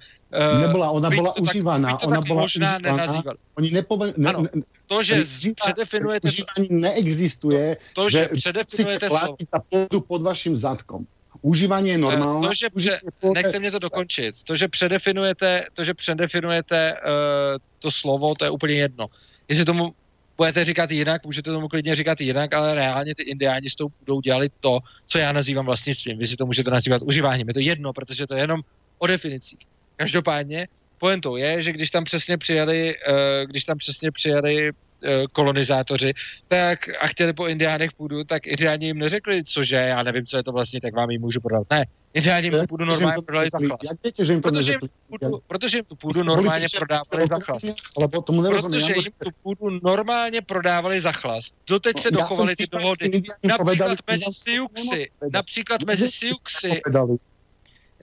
[0.55, 2.03] Uh, Nebyla, ona byla tak, užívaná.
[2.03, 3.37] Ona byla možná nenazývali.
[3.55, 4.13] Oni nepove...
[4.17, 4.45] ne, ano,
[4.87, 5.23] to, že
[5.55, 6.27] předefinujete...
[6.27, 9.35] Užívání neexistuje, to, to že, že předefinujete slovo.
[9.53, 11.05] za půdu pod vaším zadkom.
[11.47, 12.47] Užívání je normální.
[12.47, 12.99] To, že pře-
[13.33, 14.43] nechte mě to dokončit.
[14.43, 16.99] To, že předefinujete, to, že předefinujete uh,
[17.79, 19.07] to slovo, to je úplně jedno.
[19.49, 19.93] Jestli tomu
[20.37, 24.21] budete říkat jinak, můžete tomu klidně říkat jinak, ale reálně ty indiáni s tou půdou
[24.21, 26.17] dělali to, co já nazývám vlastnictvím.
[26.17, 27.47] Vy si to můžete nazývat užíváním.
[27.47, 28.61] Je to jedno, protože to je jenom
[28.97, 29.59] o definicích.
[29.95, 30.67] Každopádně
[30.97, 34.86] pointou je, že když tam přesně přijeli, uh, když tam přesně přijeli Eh,
[35.31, 36.13] kolonizátoři,
[36.47, 40.43] tak a chtěli po indiánech půdu, tak indiáni jim neřekli, cože, já nevím, co je
[40.43, 41.67] to vlastně, tak vám ji můžu prodat.
[41.69, 43.83] Ne, indiáni jim půdu normálně prodali za chlast.
[43.83, 44.79] Jak víte, že jim to protože, jim
[45.09, 47.65] půdu, protože jim tu půdu normálně prodávali za chlast.
[47.93, 51.55] Protože jim tu půdu normálně prodávali za chlast.
[51.67, 53.21] Doteď se dochovaly ty dohody.
[53.43, 56.81] Například mezi Siuxy, například mezi Siuxy,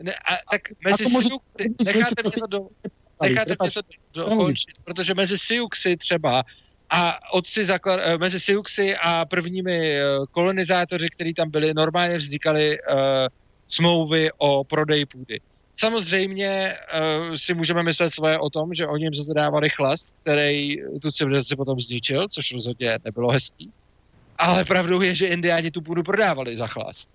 [0.03, 2.69] ne, a, tak mezi Siuxy, necháte mě to do,
[3.23, 3.81] necháte mě to
[4.13, 6.45] dokončit, protože mezi Siuxy třeba
[6.95, 12.79] a otci zaklad, eh, mezi Siuxy a prvními eh, kolonizátoři, kteří tam byli, normálně vznikaly
[12.79, 12.97] uh,
[13.69, 15.41] smlouvy o prodeji půdy.
[15.77, 20.15] Samozřejmě uh, si můžeme myslet svoje o tom, že oni jim za to dávali chlast,
[20.23, 23.71] který tu civilizaci potom zničil, což rozhodně nebylo hezký.
[24.39, 27.11] Ale pravdou je, že indiáni tu půdu prodávali za chlast.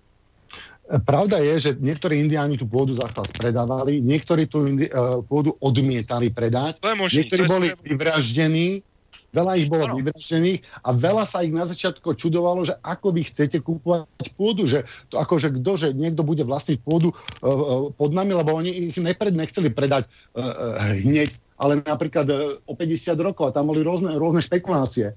[1.06, 4.90] Pravda je, že niektorí indiáni tú pôdu za chlas predávali, niektorí tú indi-
[5.30, 8.82] pôdu odmietali predať, možný, niektorí to boli vyvraždení,
[9.30, 9.96] veľa ich bolo ano.
[9.98, 14.86] vyvraždených a veľa sa ich na začiatku čudovalo, že ako vy chcete kúpovať pôdu, že
[15.10, 18.98] to ako, že kto, že niekto bude vlastniť pôdu uh, pod nami, lebo oni ich
[18.98, 23.82] nepred, nechceli predať uh, uh, hneď, ale napríklad uh, o 50 rokov a tam boli
[23.86, 25.14] rôzne, rôzne špekulácie.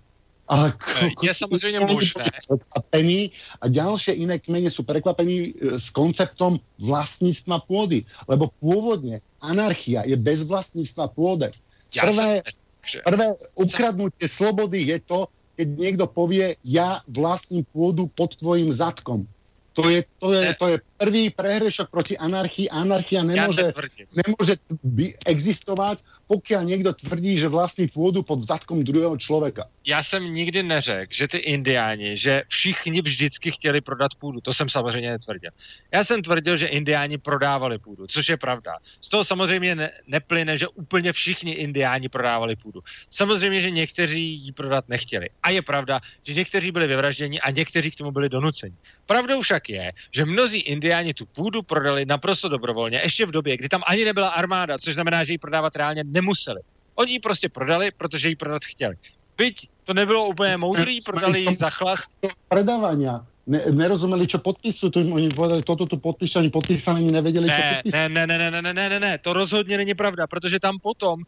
[0.49, 0.75] A
[1.23, 2.23] je samozřejmě možné.
[3.61, 8.03] A ďalšie iné kmene sú prekvapení s konceptom vlastníctva pôdy.
[8.27, 11.55] Lebo pôvodne anarchia je bez vlastníctva pôdy.
[11.95, 12.43] Prvé,
[12.83, 15.19] prvé ukradnutie slobody je to,
[15.55, 19.29] keď niekto povie, ja vlastním pôdu pod tvojim zadkom.
[19.73, 22.71] To je, to je, to je prvý prehrešok proti anarchii.
[22.71, 23.75] Anarchia nemôže,
[24.15, 24.55] nemôže
[24.87, 25.99] by existovať,
[26.31, 29.67] pokiaľ niekto tvrdí, že vlastní pôdu pod zadkom druhého člověka.
[29.85, 34.41] Já jsem nikdy neřekl, že ty indiáni, že všichni vždycky chtěli prodat půdu.
[34.41, 35.51] To jsem samozřejmě netvrdil.
[35.91, 38.79] Já jsem tvrdil, že indiáni prodávali půdu, což je pravda.
[39.01, 42.79] Z toho samozřejmě ne, neplyne, že úplně všichni indiáni prodávali půdu.
[43.09, 45.29] Samozřejmě, že někteří ji prodat nechtěli.
[45.43, 48.75] A je pravda, že někteří byli vyvražděni a někteří k tomu byli donuceni.
[49.05, 53.69] Pravdou však je, že mnozí indiáni tu půdu prodali naprosto dobrovolně, ještě v době, kdy
[53.69, 56.61] tam ani nebyla armáda, což znamená, že ji prodávat reálně nemuseli.
[56.95, 58.95] Oni ji prostě prodali, protože ji prodat chtěli.
[59.37, 62.09] Byť to nebylo úplně moudrý, prodali ji za chlast.
[62.49, 63.07] Predávání.
[63.43, 67.63] Ne, nerozumeli, čo podpisujú, to oni povedali, toto tu podpíšu, ani podpísaní nevěděli, ne, čo
[67.75, 67.91] podpisujú.
[67.91, 71.27] Ne, ne, ne, ne, ne, ne, ne, ne, to rozhodně není pravda, protože tam potom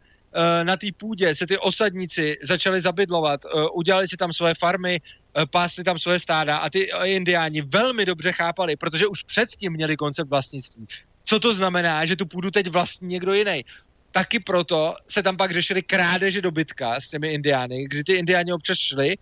[0.63, 5.43] na té půdě se ty osadníci začali zabydlovat, uh, udělali si tam svoje farmy, uh,
[5.45, 10.29] pásli tam svoje stáda a ty indiáni velmi dobře chápali, protože už předtím měli koncept
[10.29, 10.87] vlastnictví.
[11.23, 13.65] Co to znamená, že tu půdu teď vlastní někdo jiný?
[14.11, 18.77] Taky proto se tam pak řešili krádeže dobytka s těmi indiány, kdy ty indiáni občas
[18.77, 19.15] šli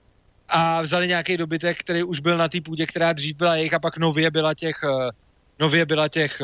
[0.50, 3.80] a vzali nějaký dobytek, který už byl na té půdě, která dřív byla jejich a
[3.80, 4.76] pak nově byla těch,
[5.60, 6.42] nově byla těch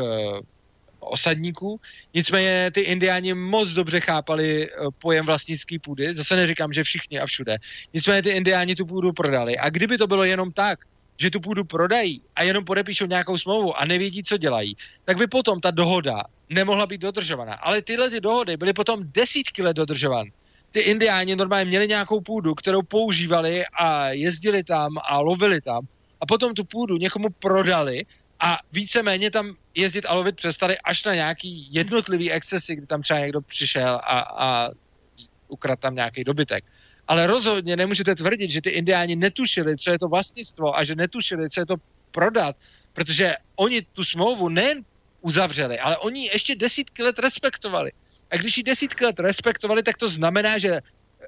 [1.00, 1.80] osadníků.
[2.14, 4.70] Nicméně ty indiáni moc dobře chápali
[5.00, 6.16] pojem vlastnický půdy.
[6.16, 7.58] Zase neříkám, že všichni a všude.
[7.94, 9.58] Nicméně ty indiáni tu půdu prodali.
[9.58, 10.80] A kdyby to bylo jenom tak,
[11.18, 15.28] že tu půdu prodají a jenom podepíšou nějakou smlouvu a nevědí, co dělají, tak by
[15.28, 17.54] potom ta dohoda nemohla být dodržovaná.
[17.54, 20.32] Ale tyhle ty dohody byly potom desítky let dodržovány.
[20.72, 25.88] Ty indiáni normálně měli nějakou půdu, kterou používali a jezdili tam a lovili tam
[26.22, 28.06] a potom tu půdu někomu prodali
[28.40, 33.20] a víceméně tam jezdit a lovit přestali až na nějaký jednotlivý excesy, kdy tam třeba
[33.20, 34.70] někdo přišel a, a
[35.48, 36.66] ukradl tam nějaký dobytek.
[37.08, 41.50] Ale rozhodně nemůžete tvrdit, že ty indiáni netušili, co je to vlastnictvo a že netušili,
[41.50, 41.76] co je to
[42.12, 42.56] prodat,
[42.94, 44.86] protože oni tu smlouvu nejen
[45.22, 47.92] uzavřeli, ale oni ještě desítky let respektovali.
[48.32, 50.82] A když ji desítky let respektovali, tak to znamená, že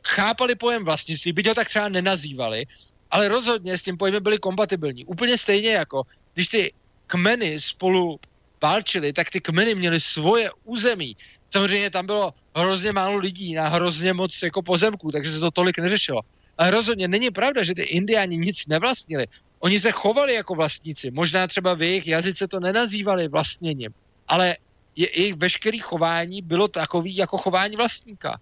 [0.05, 2.65] chápali pojem vlastnictví, byť ho tak třeba nenazývali,
[3.11, 5.05] ale rozhodně s tím pojmem byli kompatibilní.
[5.05, 6.03] Úplně stejně jako,
[6.33, 6.73] když ty
[7.07, 8.19] kmeny spolu
[8.61, 11.17] válčili, tak ty kmeny měly svoje území.
[11.49, 15.79] Samozřejmě tam bylo hrozně málo lidí na hrozně moc jako pozemků, takže se to tolik
[15.79, 16.21] neřešilo.
[16.57, 19.27] Ale rozhodně není pravda, že ty indiáni nic nevlastnili.
[19.59, 21.11] Oni se chovali jako vlastníci.
[21.11, 23.93] Možná třeba v jejich jazyce to nenazývali vlastněním,
[24.27, 24.57] ale
[24.95, 28.39] je, jejich veškeré chování bylo takový jako chování vlastníka.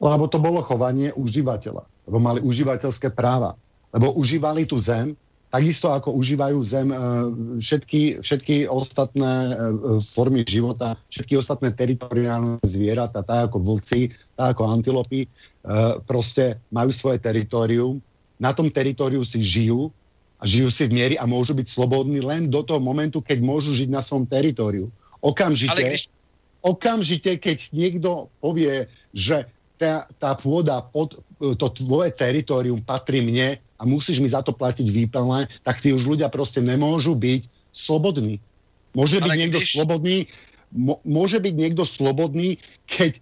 [0.00, 1.80] Lebo to bylo chování uživatele.
[2.06, 3.54] Lebo mali uživatelské práva.
[3.92, 5.16] Lebo užívali tu zem,
[5.50, 6.98] takisto ako užívajú zem eh,
[7.58, 9.56] všetky, všetky ostatné eh,
[10.00, 15.26] formy života, všetky ostatné teritoriálne zvieratá, tak ako vlci, tak ako antilopy,
[16.08, 18.00] prostě majú svoje teritorium,
[18.40, 19.92] na tom teritoriu si žijú
[20.40, 23.76] a žijú si v miery a môžu byť slobodní len do toho momentu, keď môžu
[23.76, 24.88] žiť na svom teritoriu.
[25.20, 26.08] Okamžite, když...
[26.64, 29.44] okamžite, keď niekto povie, že
[29.76, 34.84] tá, tá pôda pod to tvoje teritorium patrí mne a musíš mi za to platiť
[34.84, 38.36] výplné, tak tí už ľudia prostě nemôžu byť slobodní.
[38.92, 39.72] Môže byť niekto když...
[39.72, 40.16] slobodný,
[41.08, 43.16] môže byť niekto slobodný, keď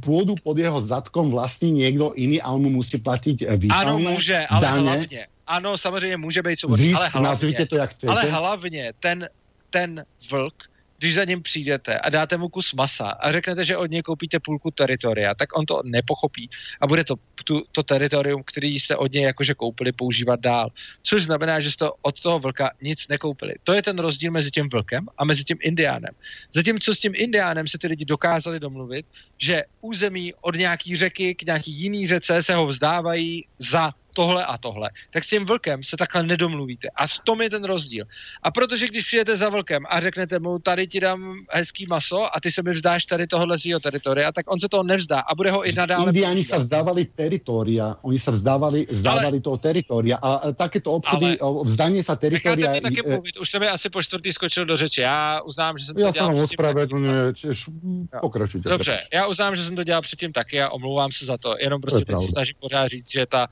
[0.00, 4.46] pôdu pod jeho zadkom vlastní někdo jiný a on mu musí platit výpalné Ano, může,
[4.48, 4.80] ale daně.
[4.80, 5.26] hlavně.
[5.46, 8.12] Ano, samozřejmě může být svobodný, ale hlavně, to, jak chcete.
[8.12, 9.28] ale hlavně ten,
[9.70, 13.90] ten vlk když za ním přijdete a dáte mu kus masa a řeknete, že od
[13.90, 16.50] něj koupíte půlku teritoria, tak on to nepochopí
[16.80, 20.68] a bude to, tu, to teritorium, který jste od něj jakože koupili, používat dál.
[21.02, 23.54] Což znamená, že jste od toho vlka nic nekoupili.
[23.64, 26.14] To je ten rozdíl mezi tím vlkem a mezi tím indiánem.
[26.52, 29.06] Zatímco s tím indiánem se ty lidi dokázali domluvit,
[29.38, 34.58] že území od nějaký řeky k nějaký jiný řece se ho vzdávají za tohle a
[34.58, 36.88] tohle, tak s tím vlkem se takhle nedomluvíte.
[36.96, 38.04] A v tom je ten rozdíl.
[38.42, 42.40] A protože když přijete za vlkem a řeknete mu, tady ti dám hezký maso a
[42.40, 45.50] ty se mi vzdáš tady tohohle z teritoria, tak on se toho nevzdá a bude
[45.50, 46.06] ho i nadále.
[46.06, 51.64] Indiáni se vzdávali teritoria, oni se vzdávali, vzdávali ale, toho teritoria a takéto obchody ale,
[51.64, 52.70] vzdání se teritoria...
[52.70, 55.00] Necháte taky mluvit, už se mi asi po čtvrtý skočil do řeči.
[55.00, 56.36] Já uznám, že jsem to já dělal...
[56.36, 58.68] Já jsem pokračujte.
[58.68, 61.54] Dobře, já uznám, že jsem to dělal předtím taky a omlouvám se za to.
[61.60, 63.48] Jenom prostě teď snažím pořád říct, že ta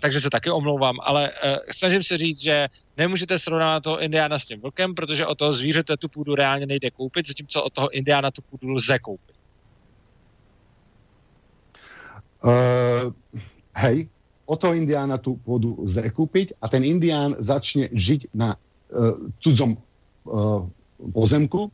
[0.00, 4.44] takže se taky omlouvám, ale uh, snažím se říct, že nemůžete srovnat toho indiána s
[4.44, 8.30] tím vlkem, protože o toho zvířete tu půdu reálně nejde koupit, zatímco od toho indiána
[8.30, 9.36] tu půdu lze koupit.
[12.44, 13.12] Uh,
[13.76, 14.08] hej,
[14.46, 19.14] o toho indiána tu pôdu lze kúpiť a ten indián začne žiť na uh,
[19.44, 20.64] cudzom uh,
[21.12, 21.68] pozemku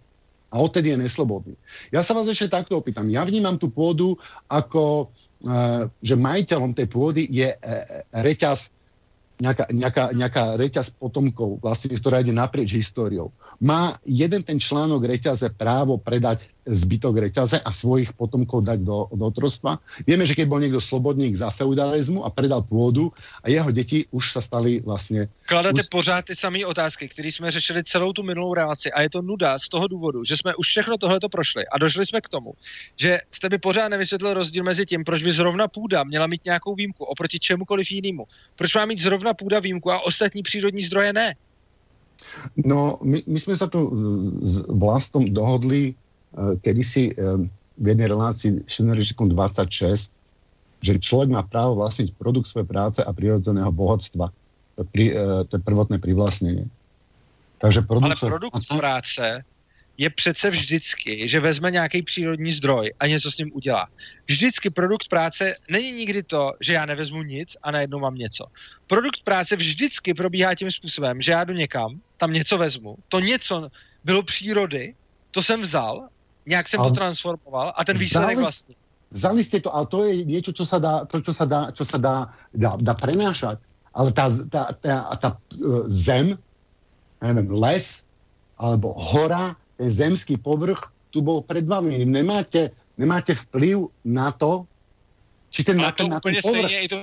[0.51, 1.55] a odtedy je neslobodný.
[1.91, 3.11] Ja sa vás ešte takto opýtam.
[3.11, 4.15] Ja vnímam tú pôdu
[4.47, 5.11] ako,
[5.47, 7.59] uh, že majiteľom tej pôdy je uh,
[8.23, 8.71] reťaz
[9.37, 13.37] nejaká, nejaká, nejaká reťaz potomkov, vlastne, ktorá ide naprieč históriou.
[13.61, 19.25] Má jeden ten článok reťaze právo predať zbytok reťaze a svojich potomkov dať do, do
[19.31, 19.79] otrostva.
[20.03, 24.35] Vieme, že keď bol niekto slobodník za feudalizmu a predal pôdu a jeho deti už
[24.35, 25.29] sa stali vlastně...
[25.47, 25.89] Kladete už...
[25.89, 29.59] pořád ty samé otázky, které jsme řešili celou tu minulou relaci a je to nuda
[29.59, 32.53] z toho důvodu, že jsme už všechno tohleto prošli a došli jsme k tomu,
[32.97, 36.75] že jste mi pořád nevysvětlil rozdíl mezi tím, proč by zrovna půda měla mít nějakou
[36.75, 38.27] výjimku oproti čemukoliv jinému.
[38.57, 41.35] Proč má mít zrovna půda výjimku a ostatní přírodní zdroje ne?
[42.57, 43.93] No, my, my jsme se tu
[44.43, 45.95] s vlastom dohodli
[46.61, 50.13] kedysi eh, v jednej relácii Šeneržikom 26,
[50.85, 54.33] že človek má právo vlastniť produkt svojej práce a prirodzeného bohatstva.
[54.77, 56.69] To, pri, eh, to je prvotné privlastnenie.
[57.59, 58.77] Takže produkt Ale produkt práce...
[58.77, 59.27] práce
[59.97, 63.89] je přece vždycky, že vezme nějaký přírodní zdroj a něco s ním udělá.
[64.29, 68.47] Vždycky produkt práce není nikdy to, že já nevezmu nic a najednou mám něco.
[68.87, 73.71] Produkt práce vždycky probíhá tím způsobem, že já jdu někam, tam něco vezmu, to něco
[74.05, 74.95] bylo přírody,
[75.31, 76.09] to jsem vzal
[76.47, 78.75] nějak jsem a to transformoval a ten výsledek vlastně.
[79.11, 81.87] Vzali ste to, ale to je niečo, čo sa dá, to, čo sa dá, čo
[81.87, 83.63] sa dá, dá, dá prenášať.
[83.95, 85.29] Ale tá, tá, tá, tá
[85.87, 86.35] zem,
[87.23, 88.03] neviem, les,
[88.59, 92.03] alebo hora, ten zemský povrch, tu bol pred vami.
[92.03, 94.67] Nemáte, nemáte vplyv na to,
[95.55, 96.67] či ten, ale na, ten, na ten povrch.
[96.67, 96.99] Stejně, i to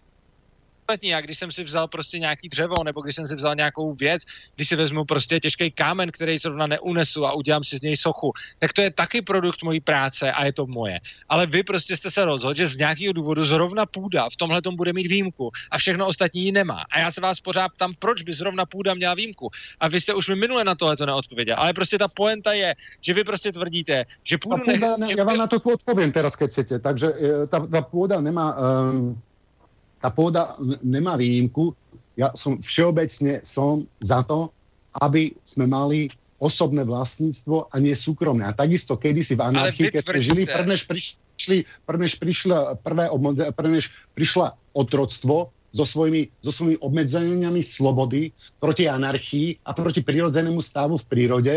[0.83, 1.09] ostatní.
[1.09, 4.23] Já když jsem si vzal prostě nějaký dřevo, nebo když jsem si vzal nějakou věc,
[4.55, 8.33] když si vezmu prostě těžký kámen, který zrovna neunesu a udělám si z něj sochu,
[8.59, 10.99] tak to je taky produkt mojí práce a je to moje.
[11.29, 14.93] Ale vy prostě jste se rozhodli, že z nějakého důvodu zrovna půda v tomhle bude
[14.93, 16.83] mít výjimku a všechno ostatní ji nemá.
[16.91, 19.49] A já se vás pořád ptám, proč by zrovna půda měla výjimku.
[19.79, 21.55] A vy jste už mi minule na tohle to neodpověděl.
[21.57, 24.81] Ale prostě ta poenta je, že vy prostě tvrdíte, že půdu nech...
[24.81, 26.79] ne, Já vám na to odpovím teraz, keď chcete.
[26.79, 29.21] Takže e, ta, ta půda nemá um,
[30.03, 31.71] tá pôda nemá výjimku.
[32.19, 34.51] Ja som všeobecne som za to,
[34.99, 36.11] aby sme mali
[36.43, 38.43] osobné vlastníctvo a nie súkromné.
[38.43, 43.07] A takisto kedysi v anarchii, keď sme žili, prvnež prišli, prvnež prišla, prvé,
[43.55, 50.99] prvnež prišla otroctvo so svojimi, so svojimi obmedzeniami slobody proti anarchii a proti prirodzenému stavu
[50.99, 51.55] v prírode,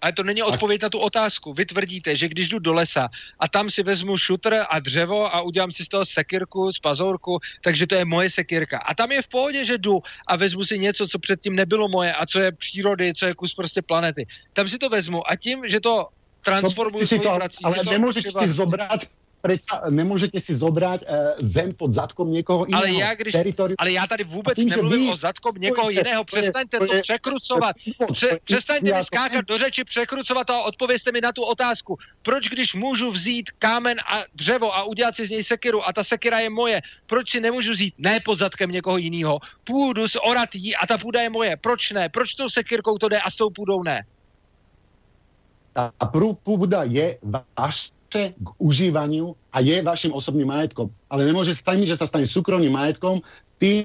[0.00, 1.54] ale to není odpověď na tu otázku.
[1.54, 3.08] Vy tvrdíte, že když jdu do lesa
[3.38, 7.38] a tam si vezmu šutr a dřevo a udělám si z toho sekirku, z pazourku,
[7.62, 8.78] takže to je moje sekirka.
[8.78, 12.12] A tam je v pohodě, že jdu a vezmu si něco, co předtím nebylo moje
[12.12, 14.26] a co je přírody, co je kus prostě planety.
[14.52, 16.08] Tam si to vezmu a tím, že to
[16.44, 19.00] transformuju si to, prací, ale nemůžete si zobrat
[19.40, 22.84] predsa nemůžete si zobrať uh, zem pod zadkom někoho jiného.
[22.84, 23.34] Ale já, když,
[23.78, 26.24] ale já tady vůbec tím, nemluvím o zadkom někoho jiného.
[26.24, 27.76] Přestaňte to, to překrucovat.
[28.12, 31.96] Pře, přestaňte mi skákat do řeči, překrucovat a odpověste mi na tu otázku.
[32.22, 36.04] Proč, když můžu vzít kámen a dřevo a udělat si z něj sekiru a ta
[36.04, 39.38] sekira je moje, proč si nemůžu vzít ne pod zadkem někoho jiného?
[39.64, 41.56] Půdu z oratí a ta půda je moje.
[41.56, 42.08] Proč ne?
[42.08, 44.06] Proč tou sekirkou to jde a s tou půdou ne?
[45.72, 45.92] Ta
[46.42, 50.88] půda je váš k užívaniu a je vašim osobným majetkom.
[51.12, 53.20] Ale nemôže sa stať, že sa stane súkromným majetkom,
[53.60, 53.84] tým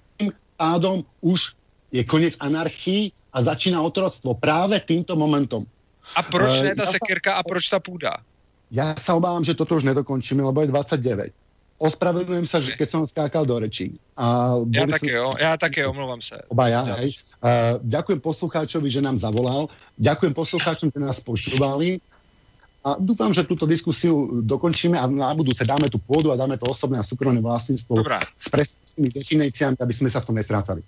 [0.56, 1.54] pádom už
[1.92, 5.68] je koniec anarchii a začína otroctvo práve týmto momentom.
[6.16, 8.24] A proč ne ta ja sekirka a proč ta půda?
[8.74, 11.30] Ja sa obávam, že toto už nedokončíme, lebo je 29.
[11.78, 13.94] Ospravedlňujem sa, že keď som skákal do rečí.
[14.16, 16.38] A ja také, jo, ja také, omlouvám se.
[16.50, 16.96] Obaja, ja.
[17.02, 17.18] hej.
[17.44, 19.68] Uh, ďakujem poslucháčovi, že nám zavolal.
[20.00, 22.00] Ďakujem poslucháčom, že nás počúvali.
[22.84, 26.68] A dúfam, že túto diskusiu dokončíme a na budúce dáme tu pôdu a dáme to
[26.68, 28.20] osobné a súkromné vlastníctvo Dobrá.
[28.36, 30.84] s presnými definíciami, aby sme sa v tom nestrácali.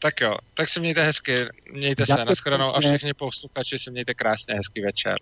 [0.00, 4.54] Tak jo, tak se mějte hezky, mějte se, nashledanou a všichni posluchači se mějte krásně,
[4.54, 5.16] hezký večer.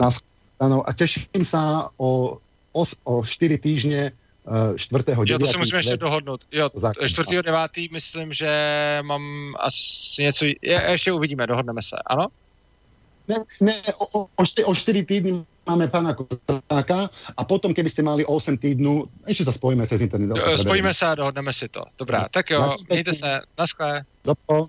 [0.00, 2.38] Nashledanou a teším sa o,
[2.72, 4.12] o, o 4 týždne
[4.76, 5.04] 4.
[5.24, 6.40] Jo, to se musíme ještě dohodnout.
[6.52, 6.70] Jo,
[7.06, 7.42] 4.
[7.42, 7.70] 9.
[7.92, 8.50] myslím, že
[9.02, 10.56] mám asi něco, je,
[10.90, 12.26] ještě uvidíme, dohodneme se, ano?
[13.28, 18.24] Ne, ne o, o, o 4 týdny máme pána Kozáka a potom, keby ste mali
[18.24, 20.32] 8 týdnů, ešte sa spojíme cez internet.
[20.32, 21.84] Jo, spojíme se a dohodneme si to.
[21.98, 24.02] Dobrá, tak jo, mějte se, naschle.
[24.24, 24.66] Dopo.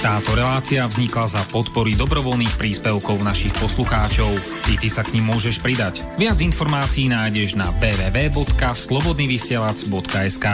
[0.00, 4.32] Táto relácia vznikla za podpory dobrovoľných príspevkov našich poslucháčov.
[4.72, 6.00] I ty sa k ním môžeš pridať.
[6.16, 10.46] Viac informácií nájdeš na www.slobodnyvysielac.sk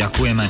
[0.00, 0.48] Ďakujeme.